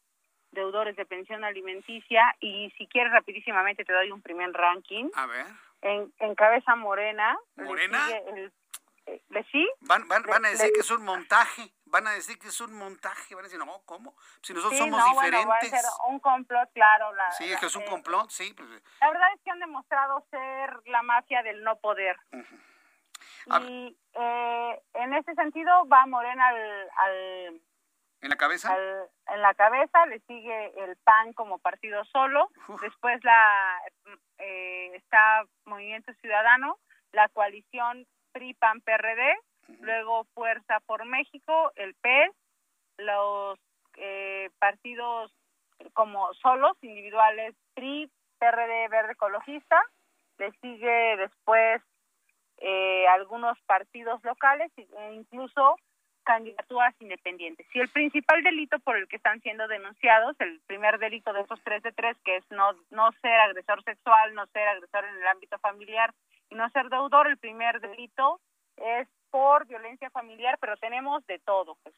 [0.53, 2.34] deudores de pensión alimenticia.
[2.40, 5.11] Y si quieres, rapidísimamente te doy un primer ranking.
[5.14, 5.47] A ver.
[5.82, 7.36] En, en cabeza Morena.
[7.57, 8.09] ¿Morena?
[8.09, 8.53] Le el,
[9.30, 9.68] ¿le sí?
[9.80, 11.70] Van, van, van a decir le- que es un montaje.
[11.86, 13.34] Van a decir que es un montaje.
[13.34, 14.14] Van a decir, no, ¿cómo?
[14.42, 15.72] Si nosotros Sí, somos no, bueno, diferentes.
[15.72, 17.12] va a ser un complot, claro.
[17.14, 18.53] La, sí, es que es un eh, complot, sí.
[18.57, 18.68] pues,
[19.01, 22.16] La verdad es que han demostrado ser la mafia del no poder.
[22.32, 22.36] A-
[23.68, 27.61] Y eh, en ese sentido va Morena al, al,
[28.22, 28.72] ¿En la cabeza?
[28.72, 32.51] al- en la cabeza, le sigue el PAN como partido solo,
[32.82, 33.80] después la
[34.38, 36.78] eh, está Movimiento Ciudadano,
[37.12, 39.36] la coalición PRI-PAN-PRD,
[39.80, 42.30] luego Fuerza por México, el PES,
[42.99, 43.59] los
[43.97, 45.32] eh, partidos
[45.92, 49.82] como solos, individuales, PRI, PRD, Verde Ecologista,
[50.38, 51.82] le sigue después
[52.59, 55.76] eh, algunos partidos locales e incluso
[56.24, 57.66] candidaturas independientes.
[57.72, 61.62] Y el principal delito por el que están siendo denunciados, el primer delito de esos
[61.62, 65.26] tres de tres, que es no, no ser agresor sexual, no ser agresor en el
[65.28, 66.12] ámbito familiar
[66.50, 68.40] y no ser deudor, el primer delito
[68.76, 71.76] es por violencia familiar, pero tenemos de todo.
[71.82, 71.94] pues.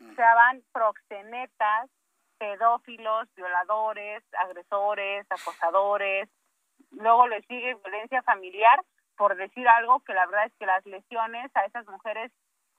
[0.00, 1.90] O sea, van proxenetas,
[2.38, 6.28] pedófilos, violadores, agresores, acosadores.
[6.90, 8.80] Luego le sigue violencia familiar,
[9.20, 12.32] por decir algo que la verdad es que las lesiones a esas mujeres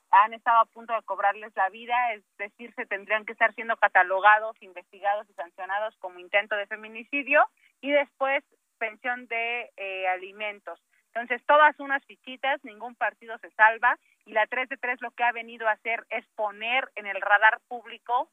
[0.10, 3.78] han estado a punto de cobrarles la vida, es decir, se tendrían que estar siendo
[3.78, 7.48] catalogados, investigados y sancionados como intento de feminicidio
[7.80, 8.44] y después
[8.80, 10.82] pensión de eh, alimentos.
[11.14, 15.24] Entonces, todas unas fichitas, ningún partido se salva y la 3 de 3 lo que
[15.24, 18.32] ha venido a hacer es poner en el radar público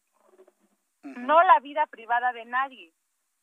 [1.03, 2.91] no la vida privada de nadie,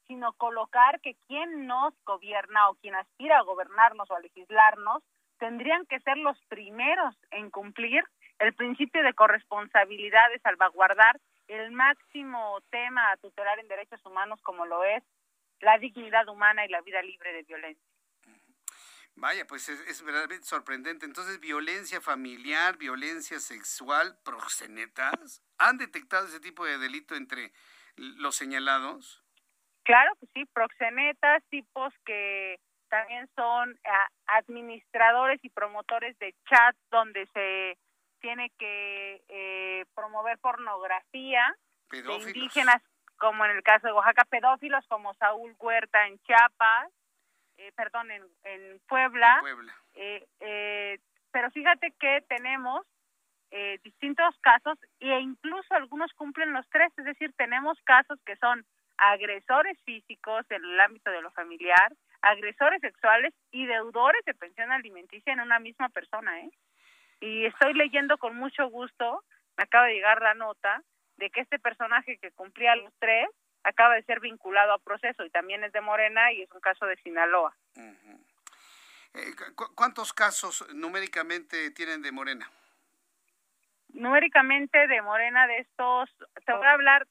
[0.07, 5.03] sino colocar que quien nos gobierna o quien aspira a gobernarnos o a legislarnos
[5.39, 8.03] tendrían que ser los primeros en cumplir
[8.39, 14.65] el principio de corresponsabilidad de salvaguardar el máximo tema a tutelar en derechos humanos como
[14.65, 15.03] lo es
[15.59, 17.83] la dignidad humana y la vida libre de violencia.
[19.17, 21.05] Vaya, pues es, es verdaderamente sorprendente.
[21.05, 27.53] Entonces, violencia familiar, violencia sexual, proxenetas, ¿han detectado ese tipo de delito entre
[27.95, 29.24] los señalados?
[29.86, 32.59] Claro que sí, proxenetas, tipos que
[32.89, 37.77] también son ah, administradores y promotores de chat donde se
[38.19, 41.55] tiene que eh, promover pornografía
[41.91, 42.36] de Pedófilos.
[42.36, 42.81] indígenas,
[43.17, 46.91] como en el caso de Oaxaca, pedófilos como Saúl Huerta en Chiapas,
[47.57, 49.36] eh, perdón, en, en Puebla.
[49.36, 49.75] En Puebla.
[49.93, 50.99] Eh, eh,
[51.32, 52.86] pero fíjate que tenemos
[53.51, 58.66] eh, distintos casos e incluso algunos cumplen los tres, es decir, tenemos casos que son
[58.97, 65.34] agresores físicos en el ámbito de lo familiar, agresores sexuales y deudores de pensión alimenticia
[65.34, 66.51] en una misma persona, ¿eh?
[67.20, 69.24] Y estoy leyendo con mucho gusto,
[69.58, 70.82] me acaba de llegar la nota
[71.17, 73.28] de que este personaje que cumplía los tres
[73.63, 76.86] acaba de ser vinculado a proceso y también es de Morena y es un caso
[76.86, 77.55] de Sinaloa.
[79.13, 79.34] Eh,
[79.76, 82.50] ¿Cuántos casos numéricamente tienen de Morena?
[83.89, 86.09] Numéricamente de Morena de estos,
[86.46, 87.08] te voy a hablar,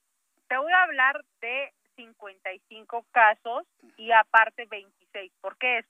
[0.49, 3.65] te voy a hablar de 55 casos
[3.97, 5.33] y aparte 26.
[5.41, 5.87] ¿Por qué es?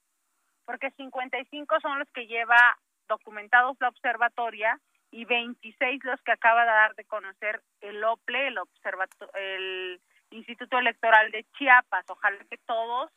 [0.65, 2.77] Porque 55 son los que lleva
[3.07, 4.79] documentados la observatoria
[5.11, 8.57] y 26 los que acaba de dar de conocer el OPLE, el,
[9.35, 10.01] el
[10.31, 12.05] Instituto Electoral de Chiapas.
[12.09, 13.11] Ojalá que todos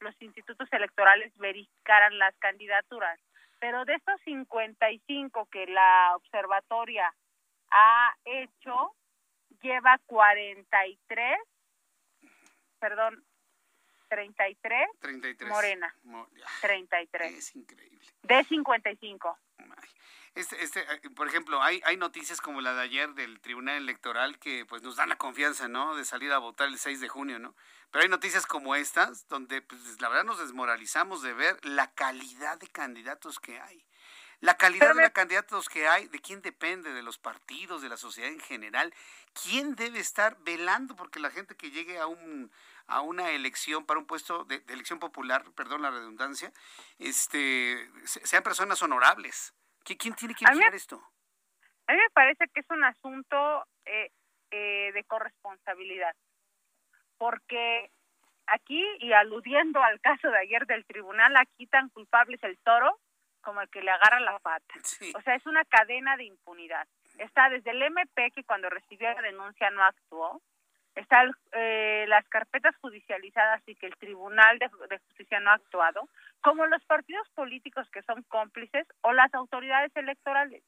[0.00, 3.18] los institutos electorales verificaran las candidaturas.
[3.58, 7.12] Pero de estos 55 que la observatoria
[7.70, 8.94] ha hecho,
[9.62, 11.38] lleva 43,
[12.78, 13.24] perdón,
[14.08, 15.50] 33, 33.
[15.50, 15.94] Morena.
[16.60, 17.32] 33.
[17.32, 18.06] Es increíble.
[18.22, 19.38] De 55.
[20.34, 24.38] Este, este, eh, por ejemplo, hay, hay noticias como la de ayer del Tribunal Electoral
[24.38, 25.96] que pues nos dan la confianza, ¿no?
[25.96, 27.56] De salir a votar el 6 de junio, ¿no?
[27.90, 32.58] Pero hay noticias como estas donde pues la verdad nos desmoralizamos de ver la calidad
[32.58, 33.84] de candidatos que hay.
[34.40, 36.94] La calidad de candidatos que hay, ¿de quién depende?
[36.94, 38.94] ¿De los partidos, de la sociedad en general?
[39.42, 42.50] ¿Quién debe estar velando porque la gente que llegue a un
[42.86, 46.52] a una elección para un puesto de, elección popular, perdón la redundancia,
[46.98, 49.54] este sean personas honorables?
[49.84, 51.02] ¿Quién tiene que vigilar esto?
[51.86, 54.10] A mí me parece que es un asunto eh,
[54.52, 56.14] eh, de corresponsabilidad,
[57.18, 57.90] porque
[58.46, 62.98] aquí, y aludiendo al caso de ayer del tribunal, aquí tan culpable es el toro
[63.40, 64.74] como el que le agarra la pata.
[65.14, 66.86] O sea, es una cadena de impunidad.
[67.18, 70.40] Está desde el MP, que cuando recibió la denuncia no actuó,
[70.94, 74.68] está eh, las carpetas judicializadas y que el Tribunal de,
[74.98, 76.08] Justicia no ha actuado,
[76.40, 80.62] como los partidos políticos que son cómplices o las autoridades electorales.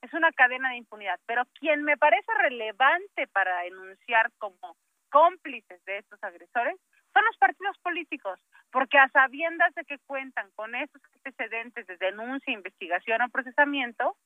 [0.00, 1.18] Es una cadena de impunidad.
[1.26, 4.76] Pero quien me parece relevante para denunciar como
[5.10, 6.76] cómplices de estos agresores
[7.18, 8.38] son los partidos políticos,
[8.70, 14.16] porque a sabiendas de que cuentan con esos antecedentes de denuncia, investigación o procesamiento,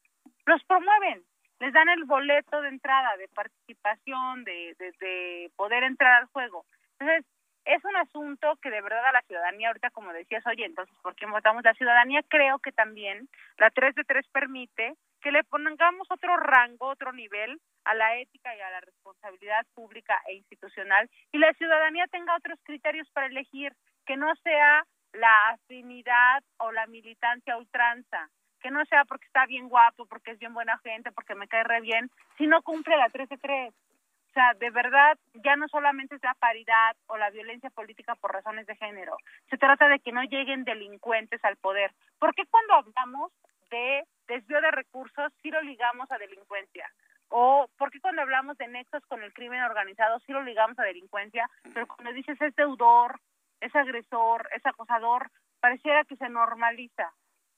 [0.44, 1.24] los promueven
[1.60, 6.66] les dan el boleto de entrada, de participación, de, de, poder entrar al juego.
[6.98, 7.24] Entonces,
[7.64, 11.14] es un asunto que de verdad a la ciudadanía, ahorita como decías, oye, entonces, ¿por
[11.14, 12.24] qué votamos la ciudadanía?
[12.26, 13.28] Creo que también
[13.58, 18.54] la 3 de 3 permite que le pongamos otro rango, otro nivel a la ética
[18.56, 23.72] y a la responsabilidad pública e institucional y la ciudadanía tenga otros criterios para elegir,
[24.06, 28.30] que no sea la afinidad o la militancia ultranza,
[28.60, 31.64] que no sea porque está bien guapo, porque es bien buena gente, porque me cae
[31.64, 33.70] re bien, si no cumple la 13-3.
[33.70, 38.32] O sea, de verdad, ya no solamente es la paridad o la violencia política por
[38.32, 39.18] razones de género,
[39.50, 41.92] se trata de que no lleguen delincuentes al poder.
[42.18, 43.30] ¿Por qué cuando hablamos
[43.70, 46.90] de desvío de recursos sí lo ligamos a delincuencia?
[47.34, 50.82] ¿O por qué cuando hablamos de nexos con el crimen organizado sí lo ligamos a
[50.82, 51.48] delincuencia?
[51.72, 53.18] Pero cuando dices es deudor,
[53.60, 57.10] es agresor, es acosador, pareciera que se normaliza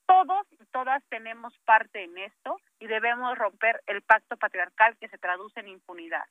[0.07, 5.17] todos y todas tenemos parte en esto y debemos romper el pacto patriarcal que se
[5.17, 6.23] traduce en impunidad.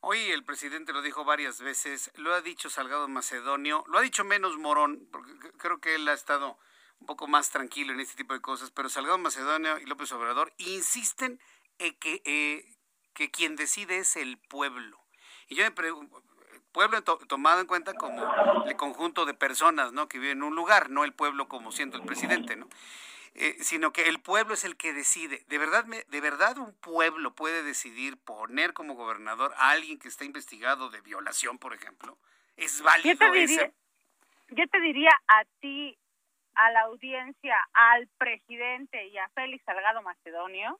[0.00, 4.24] Hoy el presidente lo dijo varias veces, lo ha dicho Salgado Macedonio, lo ha dicho
[4.24, 6.58] menos Morón, porque creo que él ha estado
[6.98, 10.52] un poco más tranquilo en este tipo de cosas, pero Salgado Macedonio y López Obrador
[10.58, 11.38] insisten
[11.78, 12.64] en que, eh,
[13.14, 14.98] que quien decide es el pueblo.
[15.48, 16.22] Y yo me pregunto,
[16.74, 18.28] pueblo tomado en cuenta como
[18.66, 20.08] el conjunto de personas ¿no?
[20.08, 22.68] que viven en un lugar, no el pueblo como siendo el presidente, ¿no?
[23.36, 25.42] Eh, sino que el pueblo es el que decide.
[25.48, 30.24] ¿De verdad, ¿De verdad un pueblo puede decidir poner como gobernador a alguien que está
[30.24, 32.16] investigado de violación, por ejemplo?
[32.56, 33.72] ¿Es válido yo te diría,
[34.50, 35.98] Yo te diría a ti,
[36.54, 40.78] a la audiencia, al presidente y a Félix Salgado Macedonio,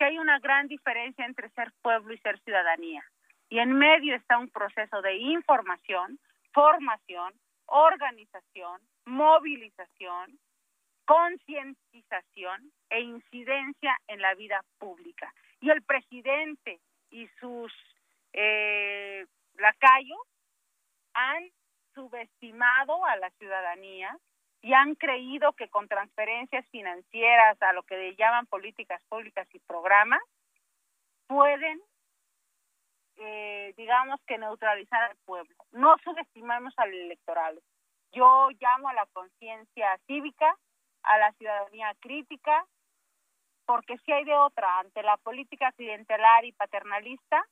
[0.00, 3.04] que hay una gran diferencia entre ser pueblo y ser ciudadanía.
[3.50, 6.18] Y en medio está un proceso de información,
[6.54, 7.34] formación,
[7.66, 10.38] organización, movilización,
[11.04, 15.34] concientización e incidencia en la vida pública.
[15.60, 17.70] Y el presidente y sus
[18.32, 19.26] eh,
[19.58, 20.26] lacayos
[21.12, 21.44] han
[21.94, 24.16] subestimado a la ciudadanía
[24.62, 29.58] y han creído que con transferencias financieras a lo que le llaman políticas públicas y
[29.60, 30.20] programas
[31.26, 31.80] pueden
[33.22, 35.54] eh, digamos que neutralizar al pueblo.
[35.72, 37.60] No subestimamos al electoral.
[38.12, 40.56] Yo llamo a la conciencia cívica,
[41.02, 42.64] a la ciudadanía crítica,
[43.66, 47.44] porque si hay de otra, ante la política clientelar y paternalista,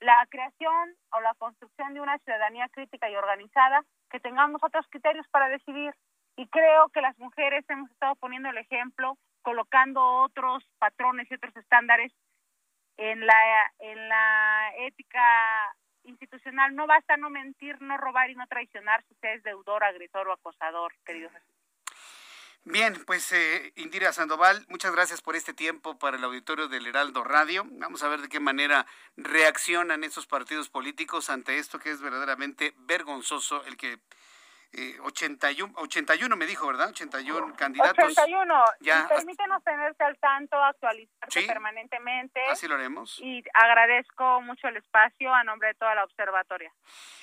[0.00, 5.26] la creación o la construcción de una ciudadanía crítica y organizada, que tengamos otros criterios
[5.28, 5.94] para decidir.
[6.36, 11.56] Y creo que las mujeres hemos estado poniendo el ejemplo, colocando otros patrones y otros
[11.56, 12.12] estándares
[12.98, 16.74] en la, en la ética institucional.
[16.74, 20.32] No basta no mentir, no robar y no traicionar si usted es deudor, agresor o
[20.32, 21.56] acosador, querido Jesús.
[22.68, 27.22] Bien, pues eh, Indira Sandoval, muchas gracias por este tiempo para el auditorio del Heraldo
[27.22, 27.64] Radio.
[27.64, 28.86] Vamos a ver de qué manera
[29.16, 34.35] reaccionan esos partidos políticos ante esto que es verdaderamente vergonzoso, el que 81,
[34.72, 36.90] eh, 81 me dijo, ¿verdad?
[36.90, 38.04] 81 candidatos.
[38.04, 38.64] 81.
[38.80, 42.40] Ya, permítenos tenerse al tanto, actualizarse permanentemente.
[42.50, 43.18] Así lo haremos.
[43.20, 46.72] Y agradezco mucho el espacio a nombre de toda la observatoria.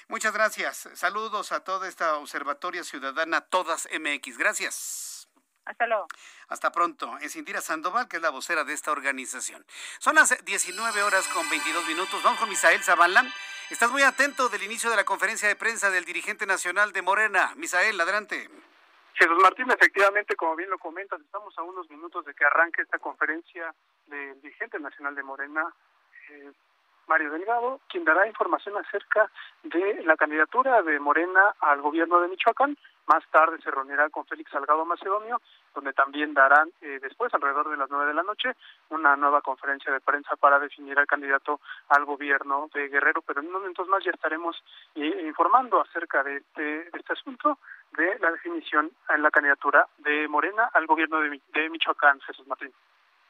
[0.07, 0.90] Muchas gracias.
[0.94, 4.38] Saludos a toda esta observatoria ciudadana, todas MX.
[4.38, 5.30] Gracias.
[5.65, 6.07] Hasta luego.
[6.49, 7.18] Hasta pronto.
[7.22, 9.65] Es Indira Sandoval, que es la vocera de esta organización.
[9.99, 12.22] Son las 19 horas con 22 minutos.
[12.23, 13.23] Vamos con Misael Zavala.
[13.69, 17.53] Estás muy atento del inicio de la conferencia de prensa del dirigente nacional de Morena.
[17.56, 18.49] Misael, adelante.
[19.14, 22.99] Jesús Martín, efectivamente, como bien lo comentas, estamos a unos minutos de que arranque esta
[22.99, 23.73] conferencia
[24.07, 25.73] del dirigente nacional de Morena,
[26.30, 26.52] eh,
[27.07, 29.30] Mario Delgado, quien dará información acerca
[29.64, 32.77] de la candidatura de Morena al gobierno de Michoacán.
[33.08, 35.42] Más tarde se reunirá con Félix Salgado Macedonio,
[35.76, 38.56] donde también darán eh, después, alrededor de las nueve de la noche,
[38.90, 41.60] una nueva conferencia de prensa para definir al candidato
[41.90, 43.22] al gobierno de Guerrero.
[43.22, 44.56] Pero en unos momentos más ya estaremos
[44.96, 47.60] eh, informando acerca de este, de este asunto,
[47.92, 52.74] de la definición en la candidatura de Morena al gobierno de, Michoacán, Jesús Martín.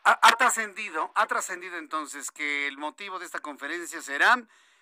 [0.06, 4.36] Ha, trascendido, ha trascendido entonces que el motivo de esta conferencia será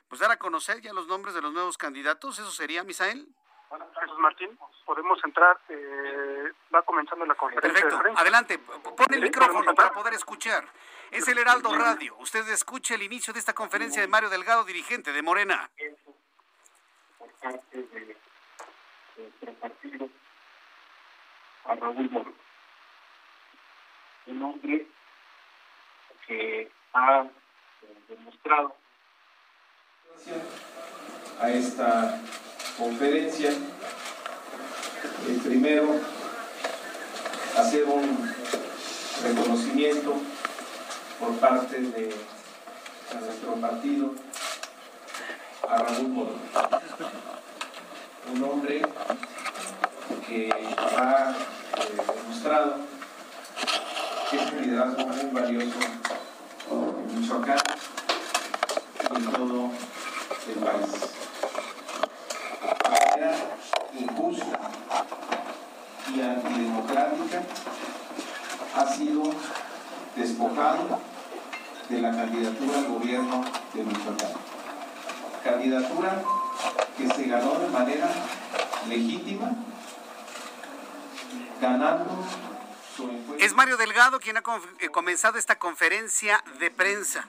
[0.07, 3.27] pues dar a conocer ya los nombres de los nuevos candidatos, ¿eso sería, Misael?
[3.71, 9.73] Bueno, Jesús Martín, podemos entrar, eh, va comenzando la conferencia Perfecto, adelante, pon el micrófono
[9.73, 10.65] para poder escuchar.
[11.09, 15.13] Es el Heraldo Radio, usted escuche el inicio de esta conferencia de Mario Delgado, dirigente
[15.13, 15.71] de Morena.
[17.17, 18.17] Por parte de
[19.15, 20.09] nuestro partido,
[21.63, 22.33] a Raúl Moro.
[24.25, 24.85] Un hombre
[26.27, 28.75] que ha eh, demostrado
[31.39, 32.21] a esta
[32.81, 33.51] conferencia.
[35.27, 35.95] El primero,
[37.57, 38.33] hacer un
[39.23, 40.15] reconocimiento
[41.19, 42.15] por parte de,
[43.19, 44.13] nuestro partido
[45.67, 46.35] a Raúl Moro,
[48.33, 48.81] un hombre
[50.27, 50.49] que
[50.97, 52.77] ha eh, demostrado
[54.31, 55.77] que es un liderazgo muy valioso
[56.71, 57.57] en Michoacán
[59.01, 59.71] y en todo
[60.47, 61.11] el país.
[62.61, 63.35] De manera
[63.99, 64.59] injusta
[66.15, 66.21] y
[66.51, 67.43] antidemocrática
[68.75, 69.23] ha sido
[70.15, 70.99] despojado
[71.89, 74.31] de la candidatura al gobierno de Michoacán.
[75.43, 76.21] Candidatura
[76.97, 78.09] que se ganó de manera
[78.87, 79.51] legítima,
[81.59, 82.25] ganando
[83.39, 84.43] es Mario Delgado quien ha
[84.79, 87.27] eh, comenzado esta conferencia de prensa.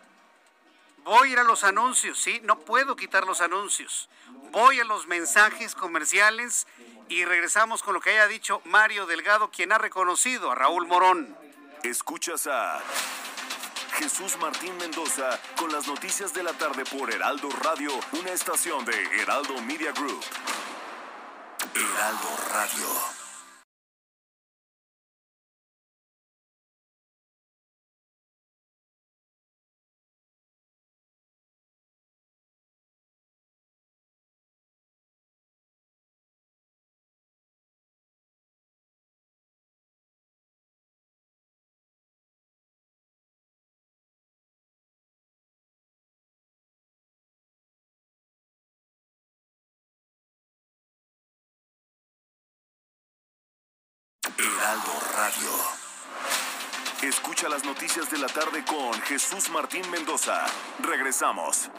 [1.05, 4.11] Voy a ir a los anuncios, sí, no puedo quitar los anuncios.
[4.51, 6.67] Voy a los mensajes comerciales
[7.13, 11.37] y regresamos con lo que haya dicho Mario Delgado, quien ha reconocido a Raúl Morón.
[11.83, 12.81] Escuchas a
[13.99, 18.95] Jesús Martín Mendoza con las noticias de la tarde por Heraldo Radio, una estación de
[19.21, 20.25] Heraldo Media Group.
[21.75, 23.22] Heraldo Radio.
[54.43, 55.51] Heraldo Radio.
[57.01, 60.45] Escucha las noticias de la tarde con Jesús Martín Mendoza.
[60.81, 61.71] Regresamos.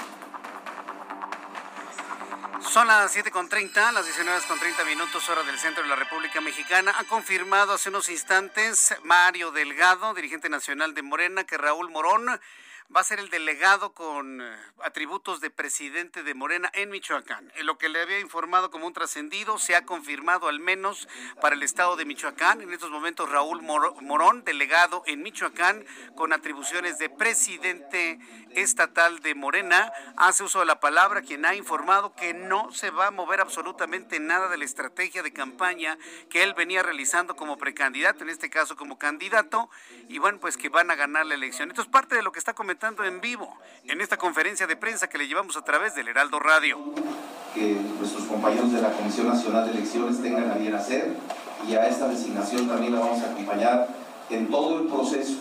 [2.62, 6.94] Son las 7.30, las 19.30 minutos, hora del centro de la República Mexicana.
[6.98, 12.40] Ha confirmado hace unos instantes Mario Delgado, dirigente nacional de Morena, que Raúl Morón
[12.96, 17.52] va a ser el delegado con eh, atributos de presidente de Morena en Michoacán.
[17.64, 21.08] Lo que le había informado como un trascendido, se ha confirmado al menos
[21.42, 22.62] para el estado de Michoacán.
[22.62, 25.86] En estos momentos, Raúl Morón, delegado en Michoacán
[26.16, 28.20] con atribuciones de presidente
[28.52, 33.08] estatal de Morena, hace uso de la palabra quien ha informado que no se va
[33.08, 35.98] a mover absolutamente nada de la estrategia de campaña
[36.30, 39.70] que él venía realizando como precandidato, en este caso como candidato,
[40.08, 41.70] y bueno, pues que van a ganar la elección.
[41.70, 43.56] Esto es parte de lo que está comentando en vivo
[43.88, 46.80] en esta conferencia de prensa que le llevamos a través del Heraldo Radio.
[47.54, 51.16] Que nuestros compañeros de la Comisión Nacional de Elecciones tengan a bien hacer
[51.68, 53.88] y a esta designación también la vamos a acompañar
[54.32, 55.36] en todo el proceso.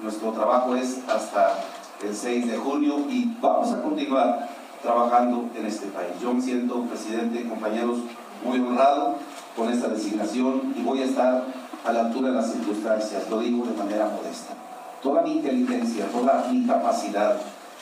[0.00, 1.60] Nuestro trabajo es hasta
[2.02, 4.48] el 6 de junio y vamos a continuar
[4.82, 6.10] trabajando en este país.
[6.20, 7.98] Yo me siento, presidente, compañeros,
[8.44, 9.18] muy honrado
[9.56, 11.44] con esta designación y voy a estar
[11.84, 14.54] a la altura de las circunstancias, lo digo de manera modesta.
[15.02, 17.36] Toda mi inteligencia, toda mi capacidad,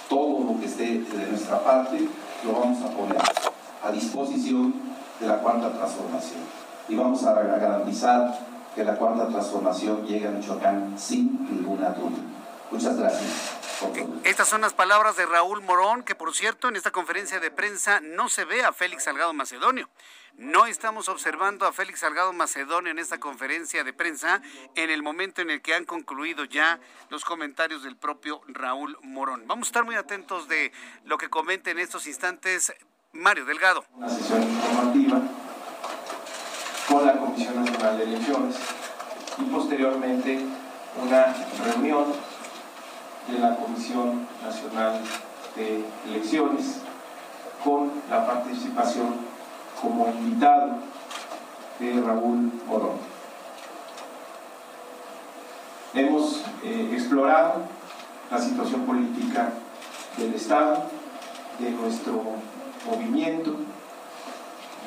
[0.09, 2.09] todo lo que esté de nuestra parte,
[2.45, 3.19] lo vamos a poner
[3.83, 4.73] a disposición
[5.21, 6.41] de la cuarta transformación.
[6.89, 8.39] Y vamos a garantizar
[8.75, 12.17] que la cuarta transformación llegue a Michoacán sin ninguna duda.
[12.71, 13.60] Muchas gracias.
[14.25, 18.01] Estas son las palabras de Raúl Morón, que por cierto en esta conferencia de prensa
[18.01, 19.89] no se ve a Félix Salgado Macedonio.
[20.37, 24.43] No estamos observando a Félix Salgado Macedonio en esta conferencia de prensa
[24.75, 26.79] en el momento en el que han concluido ya
[27.09, 29.45] los comentarios del propio Raúl Morón.
[29.47, 30.73] Vamos a estar muy atentos de
[31.05, 32.73] lo que comente en estos instantes
[33.13, 33.85] Mario Delgado.
[33.95, 35.23] Una sesión informativa
[36.89, 38.57] con la Comisión Nacional de Elecciones
[39.39, 40.39] y posteriormente
[40.97, 41.35] una
[41.65, 42.15] reunión
[43.29, 45.01] de la Comisión Nacional
[45.57, 46.81] de Elecciones
[47.65, 49.15] con la participación
[49.81, 50.75] como invitado
[51.79, 52.99] de Raúl Morón.
[55.95, 57.63] Hemos eh, explorado
[58.31, 59.51] la situación política
[60.17, 60.85] del Estado,
[61.59, 62.23] de nuestro
[62.87, 63.57] movimiento,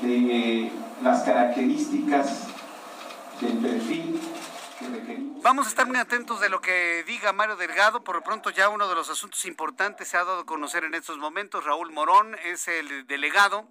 [0.02, 0.72] de
[1.04, 2.44] las características
[3.42, 4.20] del perfil
[5.44, 8.04] Vamos a estar muy atentos de lo que diga Mario Delgado.
[8.04, 10.94] Por lo pronto ya uno de los asuntos importantes se ha dado a conocer en
[10.94, 11.66] estos momentos.
[11.66, 13.68] Raúl Morón es el delegado,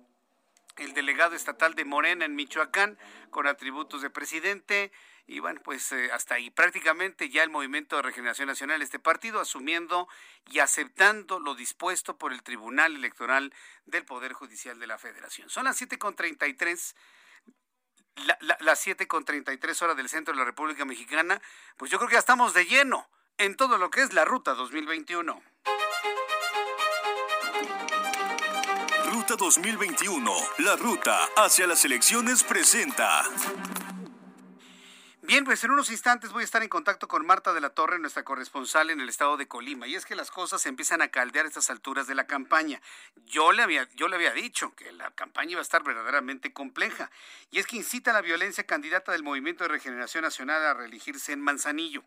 [0.77, 2.99] el delegado estatal de Morena en Michoacán,
[3.31, 4.93] con atributos de presidente.
[5.27, 9.41] Y bueno, pues eh, hasta ahí prácticamente ya el Movimiento de Regeneración Nacional, este partido,
[9.41, 10.09] asumiendo
[10.51, 13.55] y aceptando lo dispuesto por el Tribunal Electoral
[13.87, 15.49] del Poder Judicial de la Federación.
[15.49, 16.95] Son las 7.33
[18.17, 21.41] la, la, las 7 con 33 horas del centro de la República Mexicana,
[21.77, 23.09] pues yo creo que ya estamos de lleno
[23.39, 25.43] en todo lo que es la Ruta 2021.
[29.13, 33.25] Ruta 2021, la ruta hacia las elecciones presenta.
[35.45, 38.23] Pues en unos instantes voy a estar en contacto con Marta de la Torre, nuestra
[38.23, 39.87] corresponsal en el estado de Colima.
[39.87, 42.81] Y es que las cosas empiezan a caldear a estas alturas de la campaña.
[43.27, 47.11] Yo le había, yo le había dicho que la campaña iba a estar verdaderamente compleja.
[47.51, 51.33] Y es que incita a la violencia candidata del Movimiento de Regeneración Nacional a reelegirse
[51.33, 52.05] en Manzanillo.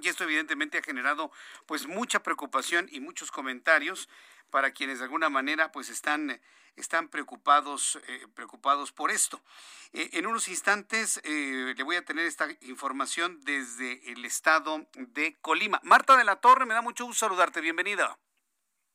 [0.00, 1.32] Y esto evidentemente ha generado
[1.66, 4.08] pues mucha preocupación y muchos comentarios
[4.50, 6.40] para quienes de alguna manera pues están
[6.76, 9.40] están preocupados, eh, preocupados por esto.
[9.92, 15.36] Eh, en unos instantes eh, le voy a tener esta información desde el estado de
[15.40, 15.80] Colima.
[15.82, 17.60] Marta de la Torre, me da mucho gusto saludarte.
[17.60, 18.16] Bienvenida.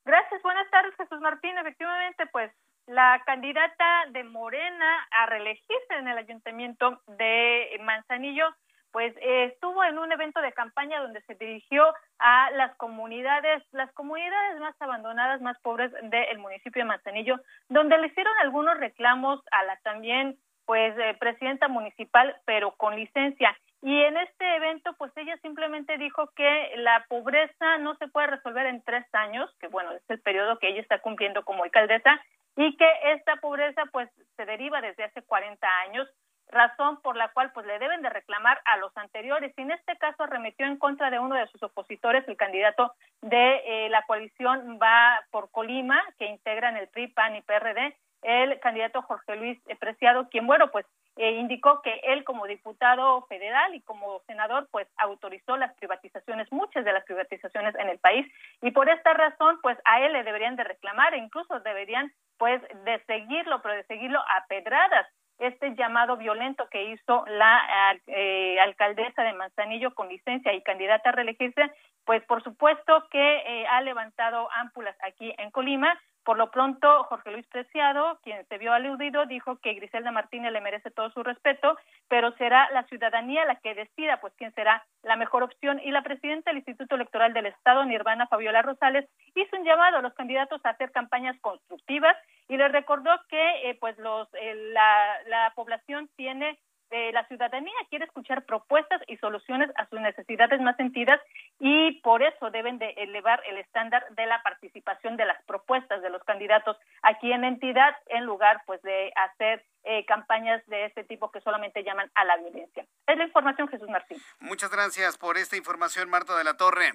[0.06, 1.58] Gracias, buenas tardes, Jesús Martín.
[1.58, 2.52] Efectivamente, pues
[2.88, 8.56] la candidata de Morena a reelegirse en el ayuntamiento de Manzanillo
[8.92, 13.92] pues eh, estuvo en un evento de campaña donde se dirigió a las comunidades, las
[13.94, 17.40] comunidades más abandonadas, más pobres del municipio de Manzanillo,
[17.70, 23.58] donde le hicieron algunos reclamos a la también pues eh, presidenta municipal, pero con licencia.
[23.82, 28.66] Y en este evento, pues ella simplemente dijo que la pobreza no se puede resolver
[28.66, 32.20] en tres años, que bueno, es el periodo que ella está cumpliendo como alcaldesa,
[32.58, 36.10] y que esta pobreza pues se deriva desde hace 40 años,
[36.50, 39.54] razón por la cual pues le deben de reclamar a los anteriores.
[39.58, 43.62] Y en este caso arremetió en contra de uno de sus opositores, el candidato de
[43.66, 49.02] eh, la coalición va por Colima, que integran el PRI, PAN y PRD, el candidato
[49.04, 50.86] Jorge Luis Preciado, quien bueno pues
[51.18, 56.84] eh, indicó que él como diputado federal y como senador pues autorizó las privatizaciones, muchas
[56.86, 58.26] de las privatizaciones en el país.
[58.62, 62.62] Y por esta razón pues a él le deberían de reclamar e incluso deberían pues
[62.86, 65.08] de seguirlo, pero de seguirlo a pedradas
[65.40, 71.14] este llamado violento que hizo la eh, alcaldesa de Manzanillo con licencia y candidata a
[71.14, 71.72] reelegirse,
[72.06, 76.00] pues por supuesto que eh, ha levantado ámpulas aquí en Colima.
[76.28, 80.60] Por lo pronto, Jorge Luis Preciado, quien se vio aludido, dijo que Griselda Martínez le
[80.60, 81.78] merece todo su respeto,
[82.10, 85.80] pero será la ciudadanía la que decida pues quién será la mejor opción.
[85.82, 90.02] Y la presidenta del Instituto Electoral del Estado, Nirvana Fabiola Rosales, hizo un llamado a
[90.02, 92.18] los candidatos a hacer campañas constructivas
[92.50, 97.74] y les recordó que eh, pues los eh, la, la población tiene eh, la ciudadanía
[97.90, 101.20] quiere escuchar propuestas y soluciones a sus necesidades más sentidas
[101.60, 106.10] y por eso deben de elevar el estándar de la participación de las propuestas de
[106.10, 111.32] los candidatos aquí en entidad en lugar pues de hacer eh, campañas de este tipo
[111.32, 112.86] que solamente llaman a la violencia.
[113.06, 114.18] Es la información, Jesús Martín.
[114.40, 116.92] Muchas gracias por esta información, Marta de la Torre.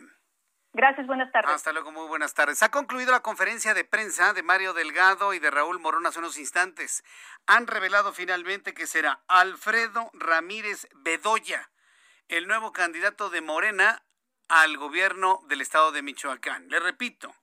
[0.74, 1.52] Gracias, buenas tardes.
[1.52, 2.62] Hasta luego, muy buenas tardes.
[2.62, 6.38] Ha concluido la conferencia de prensa de Mario Delgado y de Raúl Morón hace unos
[6.38, 7.04] instantes.
[7.46, 11.70] Han revelado finalmente que será Alfredo Ramírez Bedoya,
[12.28, 14.02] el nuevo candidato de Morena
[14.48, 16.66] al gobierno del estado de Michoacán.
[16.70, 17.34] Le repito,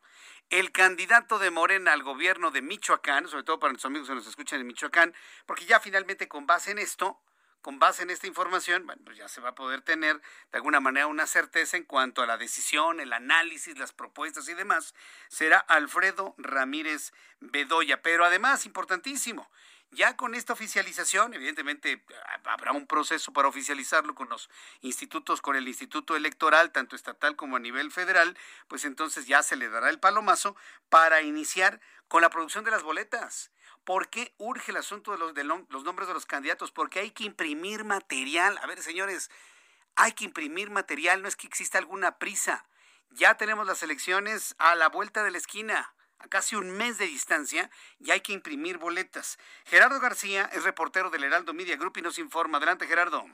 [0.49, 4.26] el candidato de Morena al gobierno de Michoacán, sobre todo para nuestros amigos que nos
[4.26, 5.14] escuchan en Michoacán,
[5.45, 7.22] porque ya finalmente con base en esto,
[7.61, 10.22] con base en esta información, bueno, pues ya se va a poder tener
[10.52, 14.53] de alguna manera una certeza en cuanto a la decisión, el análisis, las propuestas y
[14.53, 14.95] demás,
[15.27, 18.02] será Alfredo Ramírez Bedoya.
[18.02, 19.49] Pero además, importantísimo,
[19.91, 22.03] ya con esta oficialización, evidentemente
[22.45, 24.49] habrá un proceso para oficializarlo con los
[24.81, 28.38] institutos, con el Instituto Electoral, tanto estatal como a nivel federal,
[28.68, 30.56] pues entonces ya se le dará el palomazo
[30.90, 33.52] para iniciar con la producción de las boletas.
[33.90, 35.34] ¿Por qué urge el asunto de los,
[35.70, 36.70] los nombres de los candidatos?
[36.70, 38.56] Porque hay que imprimir material.
[38.61, 39.32] A ver, señores,
[39.95, 42.68] hay que imprimir material, no es que exista alguna prisa.
[43.10, 47.07] Ya tenemos las elecciones a la vuelta de la esquina, a casi un mes de
[47.07, 49.40] distancia, y hay que imprimir boletas.
[49.66, 52.60] Gerardo García es reportero del Heraldo Media Group y nos informa.
[52.60, 53.26] Adelante, Gerardo.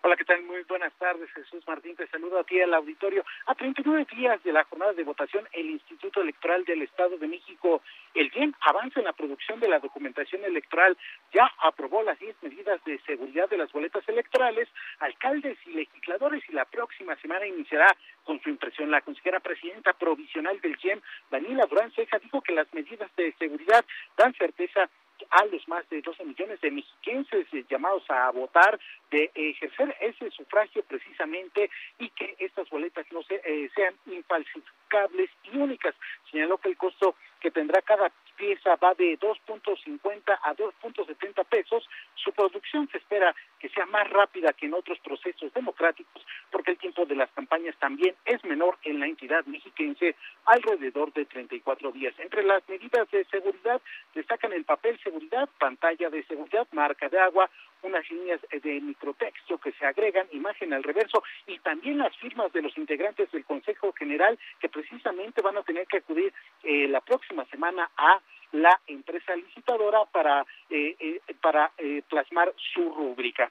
[0.00, 0.44] Hola, ¿qué tal?
[0.44, 1.96] Muy buenas tardes, Jesús Martín.
[1.96, 3.24] Te saludo a ti al auditorio.
[3.46, 7.82] A 39 días de la jornada de votación, el Instituto Electoral del Estado de México,
[8.14, 10.96] el bien avanza en la producción de la documentación electoral.
[11.34, 14.68] Ya aprobó las 10 medidas de seguridad de las boletas electorales.
[15.00, 17.88] Alcaldes y legisladores y la próxima semana iniciará
[18.22, 18.92] con su impresión.
[18.92, 23.84] La consejera presidenta provisional del GIEM, Daniela Durán Ceja, dijo que las medidas de seguridad
[24.16, 24.88] dan certeza
[25.30, 28.78] a los más de 12 millones de mexiquenses eh, llamados a votar
[29.10, 35.56] de ejercer ese sufragio precisamente y que estas boletas no se, eh, sean infalsificables y
[35.56, 35.94] únicas.
[36.30, 41.88] Señaló que el costo que tendrá cada pieza va de 2.50 a 2.70 pesos.
[42.14, 46.78] Su producción se espera que sea más rápida que en otros procesos democráticos porque el
[46.78, 50.16] tiempo de las campañas también es menor en la entidad mexiquense,
[50.46, 52.14] alrededor de 34 días.
[52.18, 53.80] Entre las medidas de seguridad
[54.14, 57.50] destacan el papel seguridad, pantalla de seguridad, marca de agua,
[57.82, 62.62] unas líneas de microtexto que se agregan, imagen al reverso y también las firmas de
[62.62, 66.32] los integrantes del Consejo General que precisamente van a tener que acudir
[66.64, 68.20] eh, la próxima semana a
[68.52, 71.72] la empresa licitadora para, eh, eh, para
[72.08, 73.50] plasmar su rúbrica.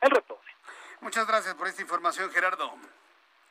[0.00, 0.50] El reporte.
[1.00, 2.74] Muchas gracias por esta información, Gerardo.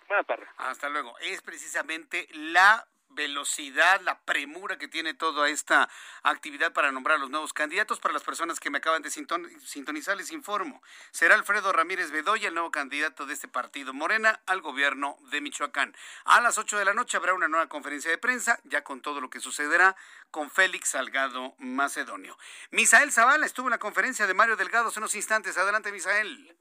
[0.07, 0.48] Buenas tardes.
[0.57, 1.18] Hasta luego.
[1.19, 5.89] Es precisamente la velocidad, la premura que tiene toda esta
[6.23, 7.99] actividad para nombrar los nuevos candidatos.
[7.99, 10.81] Para las personas que me acaban de sintonizar, les informo.
[11.11, 15.95] Será Alfredo Ramírez Bedoya, el nuevo candidato de este partido Morena al gobierno de Michoacán.
[16.25, 19.21] A las 8 de la noche habrá una nueva conferencia de prensa, ya con todo
[19.21, 19.95] lo que sucederá
[20.29, 22.38] con Félix Salgado Macedonio.
[22.71, 25.57] Misael Zavala estuvo en la conferencia de Mario Delgado hace unos instantes.
[25.57, 26.55] Adelante, Misael.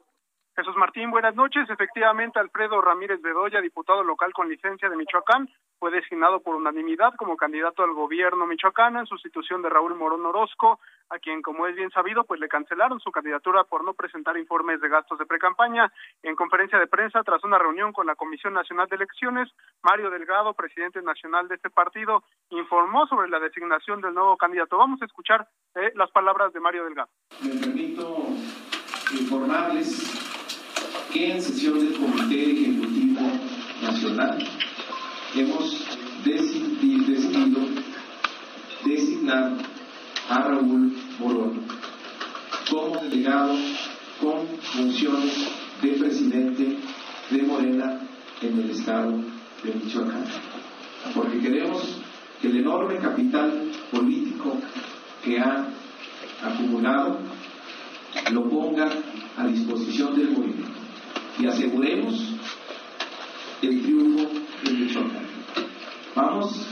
[0.56, 1.70] Jesús Martín, buenas noches.
[1.70, 5.48] Efectivamente, Alfredo Ramírez Bedoya, diputado local con licencia de Michoacán,
[5.80, 10.78] fue designado por unanimidad como candidato al gobierno michoacano en sustitución de Raúl Morón Orozco,
[11.08, 14.82] a quien, como es bien sabido, pues le cancelaron su candidatura por no presentar informes
[14.82, 15.90] de gastos de precampaña.
[16.22, 19.48] En conferencia de prensa, tras una reunión con la Comisión Nacional de Elecciones,
[19.82, 24.76] Mario Delgado, presidente nacional de este partido, informó sobre la designación del nuevo candidato.
[24.76, 27.08] Vamos a escuchar eh, las palabras de Mario Delgado.
[27.42, 28.26] Me permito
[29.18, 30.28] informarles
[31.10, 33.22] que en sesión del Comité Ejecutivo
[33.82, 34.38] Nacional
[35.34, 35.84] hemos
[36.24, 37.66] decidido
[38.84, 39.56] designar
[40.28, 41.60] a Raúl Morón
[42.68, 43.54] como delegado
[44.20, 45.48] con funciones
[45.82, 46.76] de presidente
[47.30, 48.00] de Morena
[48.42, 49.12] en el estado
[49.62, 50.24] de Michoacán.
[51.14, 51.82] Porque queremos
[52.40, 54.56] que el enorme capital político
[55.24, 55.66] que ha
[56.42, 57.18] acumulado
[58.32, 58.90] lo ponga
[59.36, 60.70] a disposición del movimiento
[61.38, 62.34] y aseguremos
[63.62, 64.28] el triunfo
[66.14, 66.66] Vamos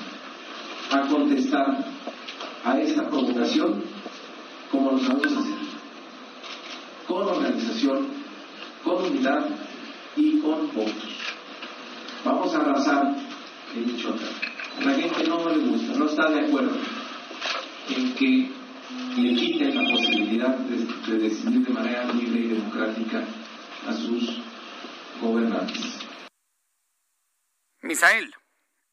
[0.91, 1.85] a contestar
[2.65, 3.83] a esta provocación
[4.71, 5.55] como lo sabemos hacer,
[7.07, 8.09] con organización,
[8.85, 9.47] con unidad
[10.17, 11.17] y con votos.
[12.25, 13.17] Vamos a arrasar
[13.75, 14.29] en Michoacán.
[14.85, 16.77] La gente no le gusta, no está de acuerdo
[17.97, 18.51] en que
[19.17, 23.25] le quiten la posibilidad de decidir de manera libre y democrática
[23.87, 24.41] a sus
[25.21, 26.08] gobernantes.
[27.89, 28.35] Misael.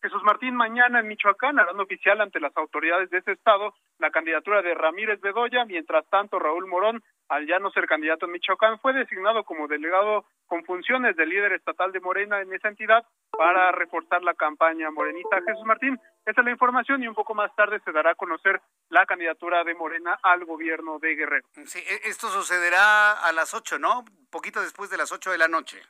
[0.02, 4.62] Jesús Martín, mañana en Michoacán harán oficial ante las autoridades de ese estado la candidatura
[4.62, 5.66] de Ramírez Bedoya.
[5.66, 10.26] Mientras tanto, Raúl Morón, al ya no ser candidato en Michoacán, fue designado como delegado
[10.46, 15.42] con funciones de líder estatal de Morena en esa entidad para reforzar la campaña morenista.
[15.42, 18.62] Jesús Martín, esa es la información y un poco más tarde se dará a conocer
[18.90, 21.48] la candidatura de Morena al gobierno de Guerrero.
[21.66, 24.06] Sí, e, esto sucederá a las ocho, ¿no?
[24.30, 25.82] Poquito después de las ocho de la noche.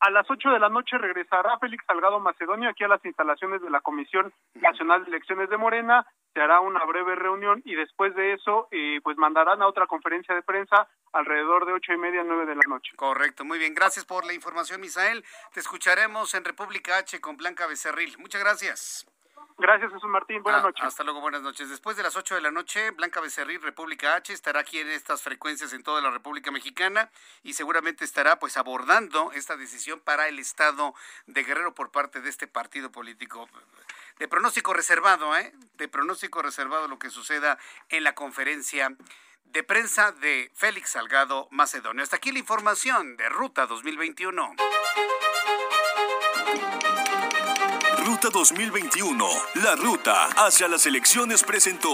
[0.00, 3.70] A las 8 de la noche regresará Félix Salgado Macedonio aquí a las instalaciones de
[3.70, 6.06] la Comisión Nacional de Elecciones de Morena.
[6.34, 10.36] Se hará una breve reunión y después de eso, eh, pues mandarán a otra conferencia
[10.36, 12.92] de prensa alrededor de ocho y media, nueve de la noche.
[12.94, 13.74] Correcto, muy bien.
[13.74, 15.24] Gracias por la información, Misael.
[15.52, 18.16] Te escucharemos en República H con Blanca Becerril.
[18.18, 19.17] Muchas gracias.
[19.60, 20.40] Gracias, Jesús Martín.
[20.44, 20.84] Buenas Ah, noches.
[20.84, 21.68] Hasta luego, buenas noches.
[21.68, 25.22] Después de las 8 de la noche, Blanca Becerril, República H, estará aquí en estas
[25.22, 27.10] frecuencias en toda la República Mexicana
[27.42, 30.94] y seguramente estará pues abordando esta decisión para el Estado
[31.26, 33.48] de Guerrero por parte de este partido político.
[34.20, 35.52] De pronóstico reservado, ¿eh?
[35.74, 37.58] De pronóstico reservado lo que suceda
[37.88, 38.96] en la conferencia
[39.44, 42.04] de prensa de Félix Salgado Macedonio.
[42.04, 44.54] Hasta aquí la información de Ruta 2021.
[48.08, 49.22] Ruta 2021,
[49.62, 51.90] la ruta hacia las elecciones presentó.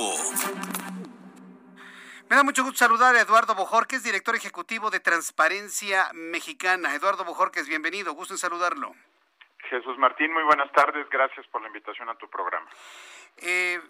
[2.31, 6.95] Me da mucho gusto saludar a Eduardo Bojorquez, director ejecutivo de Transparencia Mexicana.
[6.95, 8.95] Eduardo Bojorquez, bienvenido, gusto en saludarlo.
[9.69, 12.71] Jesús Martín, muy buenas tardes, gracias por la invitación a tu programa.
[13.39, 13.81] Eh,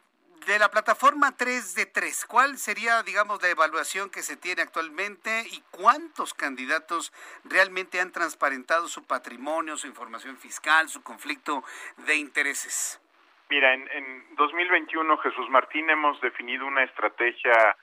[0.47, 5.44] de la plataforma 3 de 3, ¿cuál sería, digamos, la evaluación que se tiene actualmente
[5.51, 7.12] y cuántos candidatos
[7.44, 11.65] realmente han transparentado su patrimonio, su información fiscal, su conflicto
[12.06, 13.01] de intereses?
[13.48, 17.77] Mira, en, en 2021, Jesús Martín, hemos definido una estrategia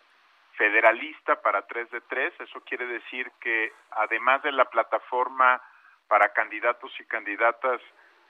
[0.57, 2.33] federalista para 3 de 3.
[2.41, 5.61] Eso quiere decir que además de la plataforma
[6.07, 7.81] para candidatos y candidatas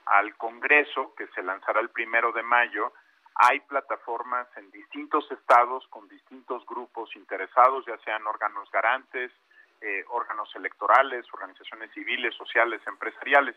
[0.06, 2.92] al Congreso, que se lanzará el primero de mayo,
[3.34, 9.32] hay plataformas en distintos estados con distintos grupos interesados, ya sean órganos garantes,
[9.80, 13.56] eh, órganos electorales, organizaciones civiles, sociales, empresariales.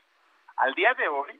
[0.57, 1.39] Al día de hoy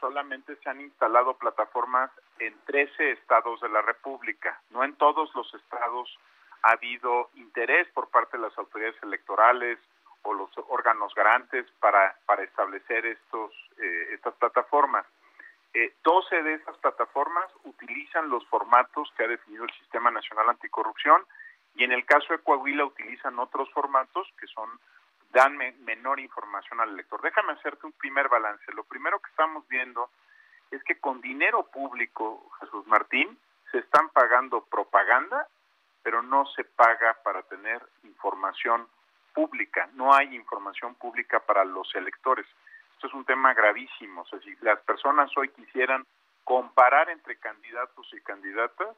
[0.00, 4.60] solamente se han instalado plataformas en 13 estados de la República.
[4.70, 6.18] No en todos los estados
[6.62, 9.78] ha habido interés por parte de las autoridades electorales
[10.22, 15.06] o los órganos garantes para, para establecer estos, eh, estas plataformas.
[15.78, 21.22] Eh, 12 de esas plataformas utilizan los formatos que ha definido el Sistema Nacional Anticorrupción
[21.74, 24.70] y en el caso de Coahuila utilizan otros formatos que son
[25.32, 27.20] dan me- menor información al elector.
[27.20, 28.64] Déjame hacerte un primer balance.
[28.72, 30.08] Lo primero que estamos viendo
[30.70, 33.38] es que con dinero público, Jesús Martín,
[33.70, 35.46] se están pagando propaganda,
[36.02, 38.88] pero no se paga para tener información
[39.34, 39.90] pública.
[39.92, 42.46] No hay información pública para los electores.
[42.96, 44.22] Esto es un tema gravísimo.
[44.22, 46.06] O sea, si las personas hoy quisieran
[46.44, 48.96] comparar entre candidatos y candidatas,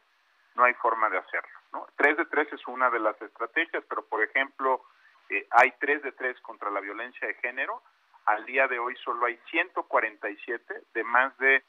[0.54, 1.58] no hay forma de hacerlo.
[1.72, 1.86] ¿no?
[1.96, 4.82] 3 de 3 es una de las estrategias, pero por ejemplo,
[5.30, 7.82] eh, hay 3 de 3 contra la violencia de género.
[8.26, 11.64] Al día de hoy solo hay 147 de más de,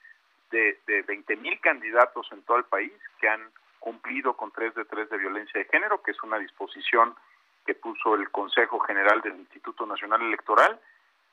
[0.52, 4.86] de, de 20 mil candidatos en todo el país que han cumplido con 3 de
[4.86, 7.16] 3 de violencia de género, que es una disposición
[7.66, 10.80] que puso el Consejo General del Instituto Nacional Electoral.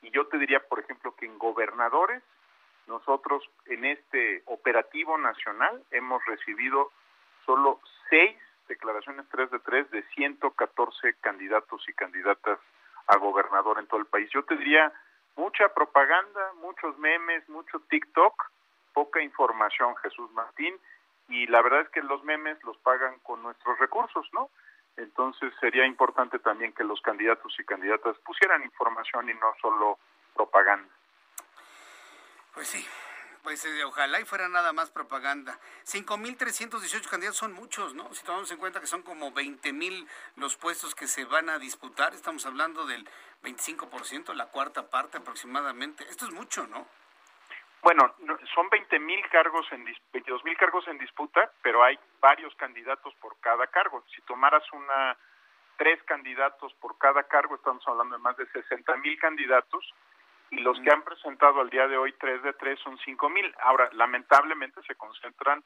[0.06, 2.22] Y yo te diría, por ejemplo, que en gobernadores,
[2.86, 6.92] nosotros en este operativo nacional hemos recibido
[7.44, 8.36] solo seis
[8.68, 12.60] declaraciones 3 de 3 de 114 candidatos y candidatas
[13.08, 14.30] a gobernador en todo el país.
[14.30, 14.92] Yo te diría
[15.34, 18.34] mucha propaganda, muchos memes, mucho TikTok,
[18.92, 20.78] poca información, Jesús Martín,
[21.28, 24.50] y la verdad es que los memes los pagan con nuestros recursos, ¿no?
[24.96, 29.98] Entonces sería importante también que los candidatos y candidatas pusieran información y no solo
[30.34, 30.88] propaganda.
[32.54, 32.86] Pues sí,
[33.42, 35.58] pues eh, ojalá y fuera nada más propaganda.
[35.84, 38.12] 5.318 candidatos son muchos, ¿no?
[38.14, 40.06] Si tomamos en cuenta que son como 20.000
[40.36, 43.06] los puestos que se van a disputar, estamos hablando del
[43.42, 46.04] 25%, la cuarta parte aproximadamente.
[46.08, 46.86] Esto es mucho, ¿no?
[47.82, 52.54] Bueno, no- son 20 mil cargos, en 22 mil cargos en disputa, pero hay varios
[52.56, 54.02] candidatos por cada cargo.
[54.14, 55.16] Si tomaras una
[55.76, 59.94] tres candidatos por cada cargo, estamos hablando de más de 60 mil candidatos,
[60.50, 63.54] y los que han presentado al día de hoy tres de tres son 5 mil.
[63.60, 65.62] Ahora, lamentablemente se concentran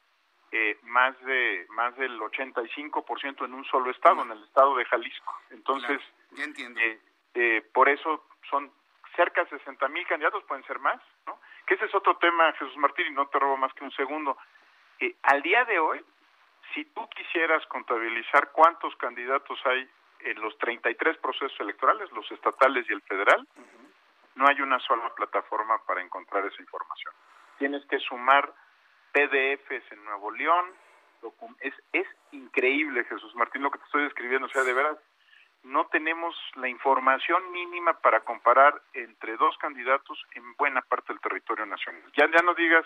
[0.51, 5.33] eh, más de más del 85% en un solo estado, en el estado de Jalisco.
[5.51, 6.01] Entonces,
[6.31, 6.79] Ya entiendo.
[6.81, 6.99] eh,
[7.35, 8.69] eh, por eso son
[9.15, 11.39] cerca de 60 mil candidatos, pueden ser más, ¿no?
[11.65, 14.37] Que ese es otro tema, Jesús Martín, y no te robo más que un segundo.
[14.99, 16.03] Eh, al día de hoy,
[16.73, 19.89] si tú quisieras contabilizar cuántos candidatos hay
[20.19, 23.47] en los 33 procesos electorales, los estatales y el federal,
[24.35, 27.13] no hay una sola plataforma para encontrar esa información.
[27.57, 28.53] Tienes que sumar
[29.11, 30.73] PDFs en Nuevo León.
[31.59, 34.47] Es, es increíble, Jesús Martín, lo que te estoy describiendo.
[34.47, 34.97] O sea, de veras,
[35.63, 41.65] no tenemos la información mínima para comparar entre dos candidatos en buena parte del territorio
[41.65, 42.03] nacional.
[42.17, 42.85] Ya, no digas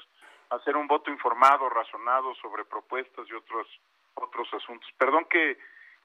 [0.50, 3.68] hacer un voto informado, razonado sobre propuestas y otros
[4.16, 4.90] otros asuntos.
[4.98, 5.58] Perdón que,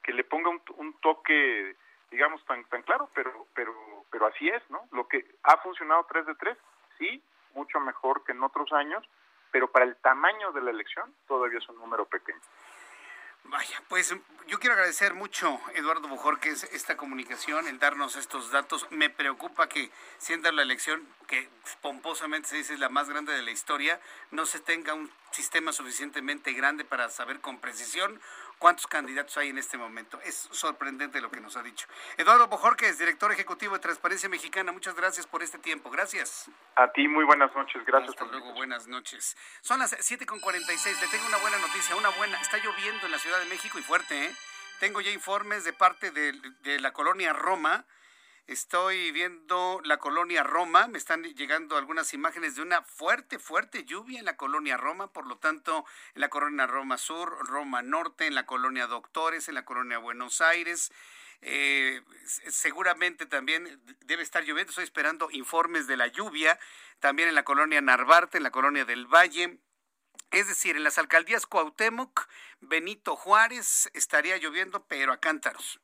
[0.03, 1.75] que le ponga un, un toque,
[2.09, 3.73] digamos, tan tan claro, pero pero
[4.09, 4.87] pero así es, ¿no?
[4.91, 6.57] Lo que ha funcionado 3 de 3,
[6.97, 7.23] sí,
[7.53, 9.03] mucho mejor que en otros años,
[9.51, 12.39] pero para el tamaño de la elección todavía es un número pequeño.
[13.45, 14.15] Vaya, pues
[14.47, 18.87] yo quiero agradecer mucho, Eduardo Bujorquez, esta comunicación, el darnos estos datos.
[18.91, 21.49] Me preocupa que, siendo la elección que
[21.81, 23.99] pomposamente se dice es la más grande de la historia,
[24.31, 28.21] no se tenga un sistema suficientemente grande para saber con precisión
[28.61, 30.21] cuántos candidatos hay en este momento.
[30.23, 31.87] Es sorprendente lo que nos ha dicho.
[32.15, 35.89] Eduardo Bojorquez, director ejecutivo de Transparencia Mexicana, muchas gracias por este tiempo.
[35.89, 36.49] Gracias.
[36.75, 37.83] A ti, muy buenas noches.
[37.87, 38.11] Gracias.
[38.11, 39.35] Hasta luego, buenas noches.
[39.61, 41.01] Son las 7.46.
[41.01, 42.39] Le tengo una buena noticia, una buena.
[42.39, 44.35] Está lloviendo en la Ciudad de México y fuerte, ¿eh?
[44.79, 47.85] Tengo ya informes de parte de, de la colonia Roma
[48.47, 54.19] Estoy viendo la colonia Roma, me están llegando algunas imágenes de una fuerte, fuerte lluvia
[54.19, 55.85] en la colonia Roma, por lo tanto,
[56.15, 60.41] en la colonia Roma Sur, Roma Norte, en la colonia Doctores, en la colonia Buenos
[60.41, 60.91] Aires.
[61.41, 66.59] Eh, seguramente también debe estar lloviendo, estoy esperando informes de la lluvia,
[66.99, 69.59] también en la colonia Narvarte, en la colonia del Valle,
[70.31, 72.27] es decir, en las alcaldías Cuauhtémoc,
[72.59, 75.79] Benito Juárez estaría lloviendo, pero a cántaros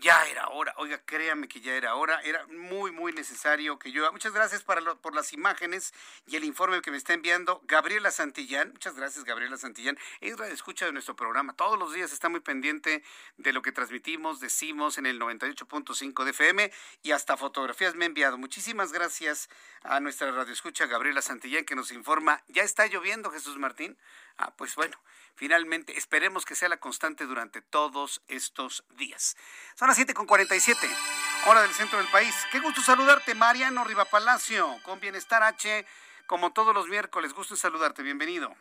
[0.00, 4.10] ya era hora, oiga, créame que ya era hora, era muy, muy necesario que yo...
[4.12, 5.92] Muchas gracias para por las imágenes
[6.26, 8.72] y el informe que me está enviando Gabriela Santillán.
[8.72, 9.98] Muchas gracias, Gabriela Santillán.
[10.20, 11.54] Es la escucha de nuestro programa.
[11.54, 13.02] Todos los días está muy pendiente
[13.36, 16.72] de lo que transmitimos, decimos en el 98.5 de FM
[17.02, 18.38] y hasta fotografías me ha enviado.
[18.38, 19.48] Muchísimas gracias
[19.82, 22.42] a nuestra radio escucha Gabriela Santillán que nos informa.
[22.48, 23.98] Ya está lloviendo, Jesús Martín.
[24.38, 24.96] Ah, pues bueno,
[25.34, 29.36] finalmente esperemos que sea la constante durante todos estos días.
[29.74, 32.46] Son las 7.47, hora del centro del país.
[32.52, 35.84] Qué gusto saludarte, Mariano Rivapalacio, con Bienestar H,
[36.28, 37.34] como todos los miércoles.
[37.34, 38.54] Gusto saludarte, bienvenido.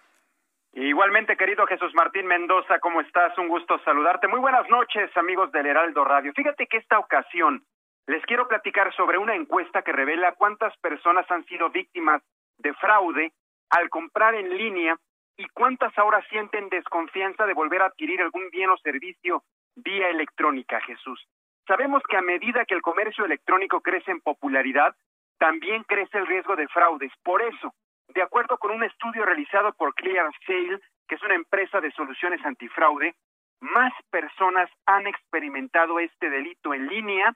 [0.73, 3.37] Igualmente, querido Jesús Martín Mendoza, ¿cómo estás?
[3.37, 4.27] Un gusto saludarte.
[4.27, 6.33] Muy buenas noches, amigos del Heraldo Radio.
[6.35, 7.63] Fíjate que esta ocasión
[8.07, 12.23] les quiero platicar sobre una encuesta que revela cuántas personas han sido víctimas
[12.57, 13.31] de fraude
[13.69, 14.97] al comprar en línea
[15.37, 19.43] ¿Y cuántas ahora sienten desconfianza de volver a adquirir algún bien o servicio
[19.75, 21.27] vía electrónica, Jesús?
[21.67, 24.95] Sabemos que a medida que el comercio electrónico crece en popularidad,
[25.37, 27.11] también crece el riesgo de fraudes.
[27.23, 27.73] Por eso,
[28.07, 33.15] de acuerdo con un estudio realizado por ClearSale, que es una empresa de soluciones antifraude,
[33.59, 37.33] más personas han experimentado este delito en línea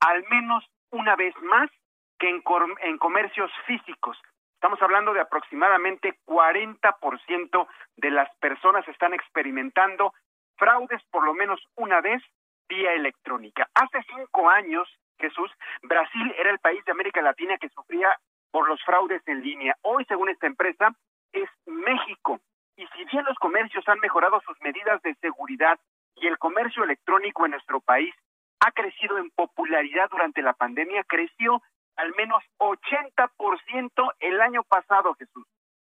[0.00, 1.70] al menos una vez más
[2.18, 2.42] que en,
[2.82, 4.16] en comercios físicos.
[4.62, 7.66] Estamos hablando de aproximadamente 40%
[7.96, 10.14] de las personas están experimentando
[10.56, 12.22] fraudes por lo menos una vez
[12.68, 13.68] vía electrónica.
[13.74, 15.50] Hace cinco años, Jesús,
[15.82, 18.16] Brasil era el país de América Latina que sufría
[18.52, 19.76] por los fraudes en línea.
[19.82, 20.94] Hoy, según esta empresa,
[21.32, 22.38] es México.
[22.76, 25.76] Y si bien los comercios han mejorado sus medidas de seguridad
[26.14, 28.14] y el comercio electrónico en nuestro país
[28.60, 31.60] ha crecido en popularidad durante la pandemia, creció
[31.96, 35.46] al menos 80% el año pasado, Jesús.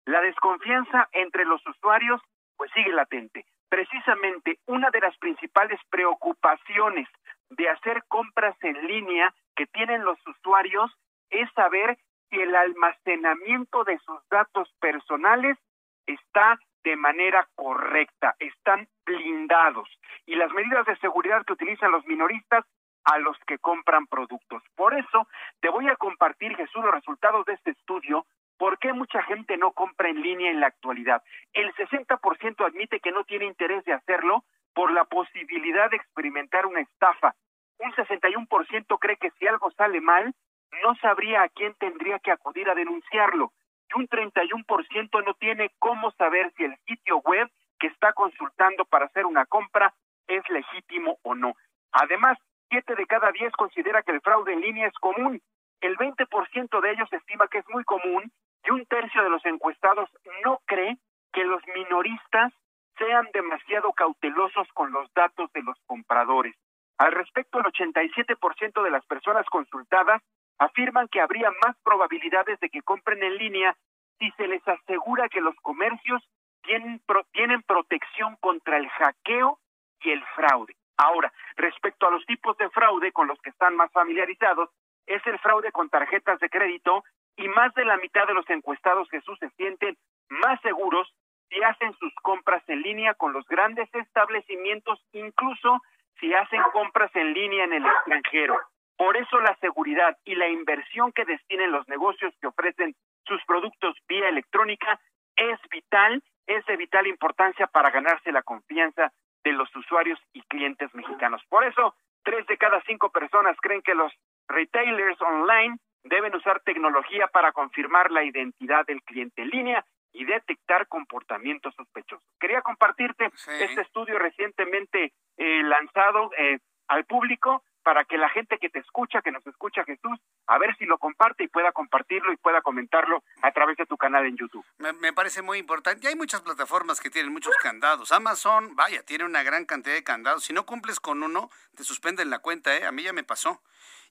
[0.07, 2.21] La desconfianza entre los usuarios
[2.57, 3.45] pues sigue latente.
[3.69, 7.09] Precisamente una de las principales preocupaciones
[7.51, 10.91] de hacer compras en línea que tienen los usuarios
[11.31, 11.99] es saber
[12.29, 15.59] si el almacenamiento de sus datos personales
[16.07, 19.89] está de manera correcta, están blindados.
[20.27, 22.65] Y las medidas de seguridad que utilizan los minoristas
[23.05, 24.63] a los que compran productos.
[24.77, 25.27] Por eso
[25.61, 28.27] te voy a compartir, Jesús, los resultados de este estudio.
[28.59, 31.23] ¿Por qué mucha gente no compra en línea en la actualidad?
[31.53, 34.45] El 60% admite que no tiene interés de hacerlo
[34.75, 37.35] por la posibilidad de experimentar una estafa.
[37.79, 40.35] Un 61% cree que si algo sale mal,
[40.83, 43.53] no sabría a quién tendría que acudir a denunciarlo.
[43.89, 49.07] Y un 31% no tiene cómo saber si el sitio web que está consultando para
[49.07, 49.95] hacer una compra
[50.29, 51.55] es legítimo o no.
[51.93, 52.39] Además,
[52.71, 55.43] Siete de cada diez considera que el fraude en línea es común.
[55.81, 58.31] El 20% de ellos estima que es muy común
[58.65, 60.09] y un tercio de los encuestados
[60.45, 60.97] no cree
[61.33, 62.53] que los minoristas
[62.97, 66.55] sean demasiado cautelosos con los datos de los compradores.
[66.99, 70.23] Al respecto, el 87% de las personas consultadas
[70.59, 73.75] afirman que habría más probabilidades de que compren en línea
[74.19, 76.23] si se les asegura que los comercios
[76.63, 77.03] tienen,
[77.33, 79.59] tienen protección contra el hackeo
[80.03, 80.77] y el fraude.
[81.01, 84.69] Ahora, respecto a los tipos de fraude con los que están más familiarizados,
[85.07, 87.05] es el fraude con tarjetas de crédito
[87.37, 89.97] y más de la mitad de los encuestados Jesús se sienten
[90.29, 91.11] más seguros
[91.49, 95.81] si hacen sus compras en línea con los grandes establecimientos, incluso
[96.21, 98.61] si hacen compras en línea en el extranjero.
[98.99, 102.95] Por eso la seguridad y la inversión que destinen los negocios que ofrecen
[103.25, 105.01] sus productos vía electrónica
[105.35, 109.11] es vital, es de vital importancia para ganarse la confianza
[109.45, 111.43] de los usuarios y clientes mexicanos.
[111.49, 114.13] Por eso, tres de cada cinco personas creen que los
[114.49, 120.89] retailers online deben usar tecnología para confirmar la identidad del cliente en línea y detectar
[120.89, 122.27] comportamientos sospechosos.
[122.41, 123.31] Quería compartirte
[123.61, 126.59] este estudio recientemente eh, lanzado eh,
[126.89, 130.77] al público para que la gente que te escucha, que nos escucha Jesús, a ver
[130.77, 134.37] si lo comparte y pueda compartirlo y pueda comentarlo a través de tu canal en
[134.37, 134.65] YouTube.
[134.79, 136.05] Me, parece muy importante.
[136.05, 138.13] Y hay muchas plataformas que tienen muchos candados.
[138.13, 140.45] Amazon, vaya, tiene una gran cantidad de candados.
[140.45, 142.87] Si no cumples con uno, te suspenden la cuenta, ¿eh?
[142.87, 143.63] A mí ya me pasó.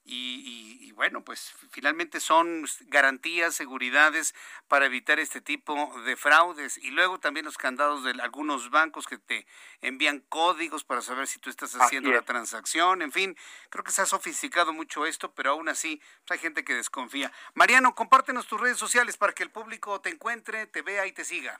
[0.03, 4.33] Y, bueno, pues finalmente son garantías, seguridades
[4.67, 6.77] para evitar este tipo de fraudes.
[6.77, 9.45] Y luego también los candados de algunos bancos que te
[9.81, 13.01] envían códigos para saber si tú estás haciendo la transacción.
[13.01, 13.37] En fin,
[13.69, 17.31] creo que se ha sofisticado mucho esto, pero aún así pues, hay gente que desconfía.
[17.53, 21.23] Mariano, compártenos tus redes sociales para que el público te encuentre, te vea y te
[21.23, 21.59] siga.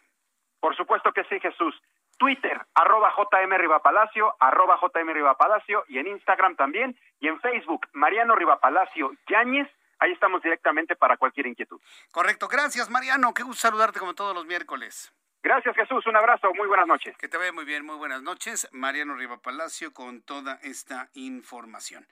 [0.60, 1.80] Por supuesto que sí, Jesús.
[2.20, 8.36] Twitter, arroba JM Rivapalacio, arroba JM Rivapalacio, y en Instagram también, y en Facebook, Mariano
[8.36, 9.68] Rivapalacio Yáñez,
[10.00, 11.80] ahí estamos directamente para cualquier inquietud.
[12.12, 15.14] Correcto, gracias Mariano, qué gusto saludarte como todos los miércoles.
[15.42, 17.16] Gracias Jesús, un abrazo, muy buenas noches.
[17.18, 18.68] Que te vaya muy bien, muy buenas noches.
[18.74, 22.06] Mariano Rivapalacio con toda esta información.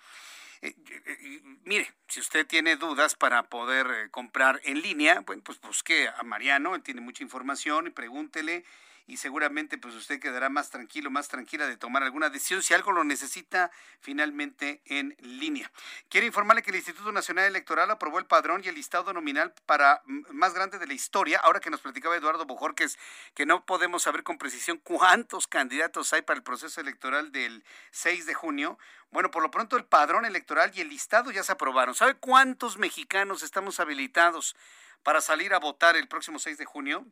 [0.61, 5.59] Eh, eh, eh, mire, si usted tiene dudas para poder comprar en línea, bueno, pues
[5.59, 8.63] busque a Mariano, él tiene mucha información y pregúntele
[9.07, 12.91] y seguramente pues usted quedará más tranquilo, más tranquila de tomar alguna decisión si algo
[12.91, 13.71] lo necesita
[14.01, 15.71] finalmente en línea.
[16.09, 20.01] Quiero informarle que el Instituto Nacional Electoral aprobó el padrón y el listado nominal para
[20.05, 21.39] más grande de la historia.
[21.39, 22.99] Ahora que nos platicaba Eduardo Bojorques
[23.33, 28.25] que no podemos saber con precisión cuántos candidatos hay para el proceso electoral del 6
[28.25, 28.77] de junio.
[29.09, 31.95] Bueno, por lo pronto el padrón electoral y el listado ya se aprobaron.
[31.95, 34.57] ¿Sabe cuántos mexicanos estamos habilitados
[35.01, 37.07] para salir a votar el próximo 6 de junio?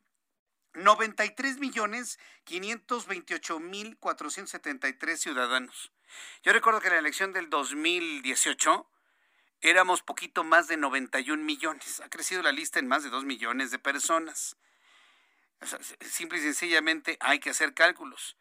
[0.76, 5.92] 93 millones 528 mil 473 ciudadanos.
[6.44, 8.90] Yo recuerdo que en la elección del 2018
[9.62, 12.02] éramos poquito más de 91 millones.
[12.02, 14.58] Ha crecido la lista en más de 2 millones de personas.
[16.02, 18.38] simple y sencillamente hay que hacer cálculos.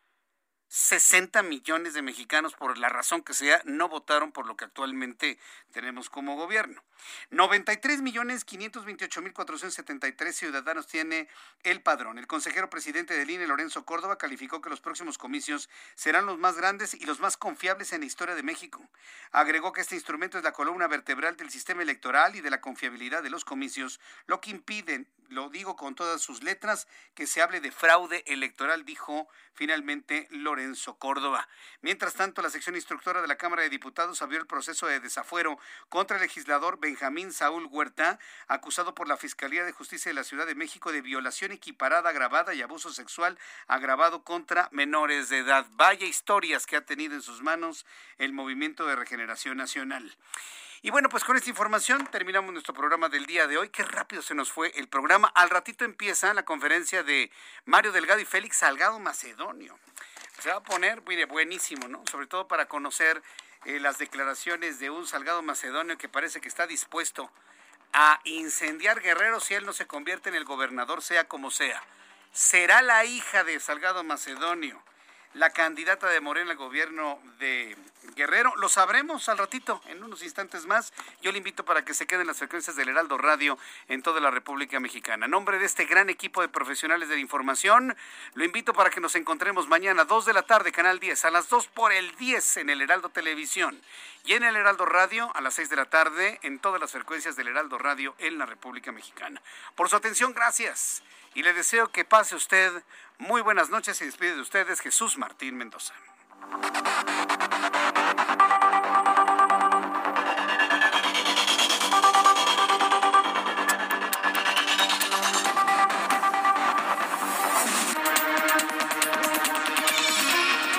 [0.74, 5.38] 60 millones de mexicanos, por la razón que sea, no votaron por lo que actualmente
[5.70, 6.82] tenemos como gobierno.
[7.30, 11.28] 93 millones 528 mil 473 ciudadanos tiene
[11.62, 12.18] el padrón.
[12.18, 16.56] El consejero presidente del INE, Lorenzo Córdoba, calificó que los próximos comicios serán los más
[16.56, 18.84] grandes y los más confiables en la historia de México.
[19.30, 23.22] Agregó que este instrumento es la columna vertebral del sistema electoral y de la confiabilidad
[23.22, 27.60] de los comicios, lo que impide, lo digo con todas sus letras, que se hable
[27.60, 30.63] de fraude electoral, dijo finalmente Lorenzo
[30.98, 31.48] Córdoba.
[31.82, 35.58] Mientras tanto, la sección instructora de la Cámara de Diputados abrió el proceso de desafuero
[35.88, 38.18] contra el legislador Benjamín Saúl Huerta,
[38.48, 42.54] acusado por la Fiscalía de Justicia de la Ciudad de México de violación equiparada, agravada
[42.54, 45.66] y abuso sexual agravado contra menores de edad.
[45.72, 47.86] Vaya historias que ha tenido en sus manos
[48.18, 50.16] el Movimiento de Regeneración Nacional.
[50.84, 53.70] Y bueno, pues con esta información terminamos nuestro programa del día de hoy.
[53.70, 55.32] Qué rápido se nos fue el programa.
[55.34, 57.30] Al ratito empieza la conferencia de
[57.64, 59.78] Mario Delgado y Félix Salgado Macedonio.
[60.40, 62.02] Se va a poner, mire, buenísimo, ¿no?
[62.10, 63.22] Sobre todo para conocer
[63.64, 67.30] eh, las declaraciones de un Salgado Macedonio que parece que está dispuesto
[67.92, 71.82] a incendiar Guerrero si él no se convierte en el gobernador, sea como sea.
[72.32, 74.82] Será la hija de Salgado Macedonio
[75.34, 77.76] la candidata de Morena al gobierno de
[78.14, 78.54] Guerrero.
[78.56, 80.92] Lo sabremos al ratito, en unos instantes más.
[81.22, 83.58] Yo le invito para que se queden las frecuencias del Heraldo Radio
[83.88, 85.26] en toda la República Mexicana.
[85.26, 87.96] En nombre de este gran equipo de profesionales de la información,
[88.34, 91.30] lo invito para que nos encontremos mañana a 2 de la tarde, Canal 10, a
[91.30, 93.80] las 2 por el 10 en el Heraldo Televisión
[94.24, 97.36] y en el Heraldo Radio a las 6 de la tarde en todas las frecuencias
[97.36, 99.42] del Heraldo Radio en la República Mexicana.
[99.74, 101.02] Por su atención, gracias.
[101.34, 102.72] Y le deseo que pase usted
[103.18, 105.94] muy buenas noches y despide de ustedes Jesús Martín Mendoza.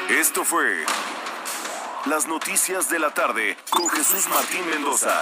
[0.10, 0.86] Esto fue
[2.06, 5.22] Las Noticias de la Tarde con Jesús Martín Mendoza.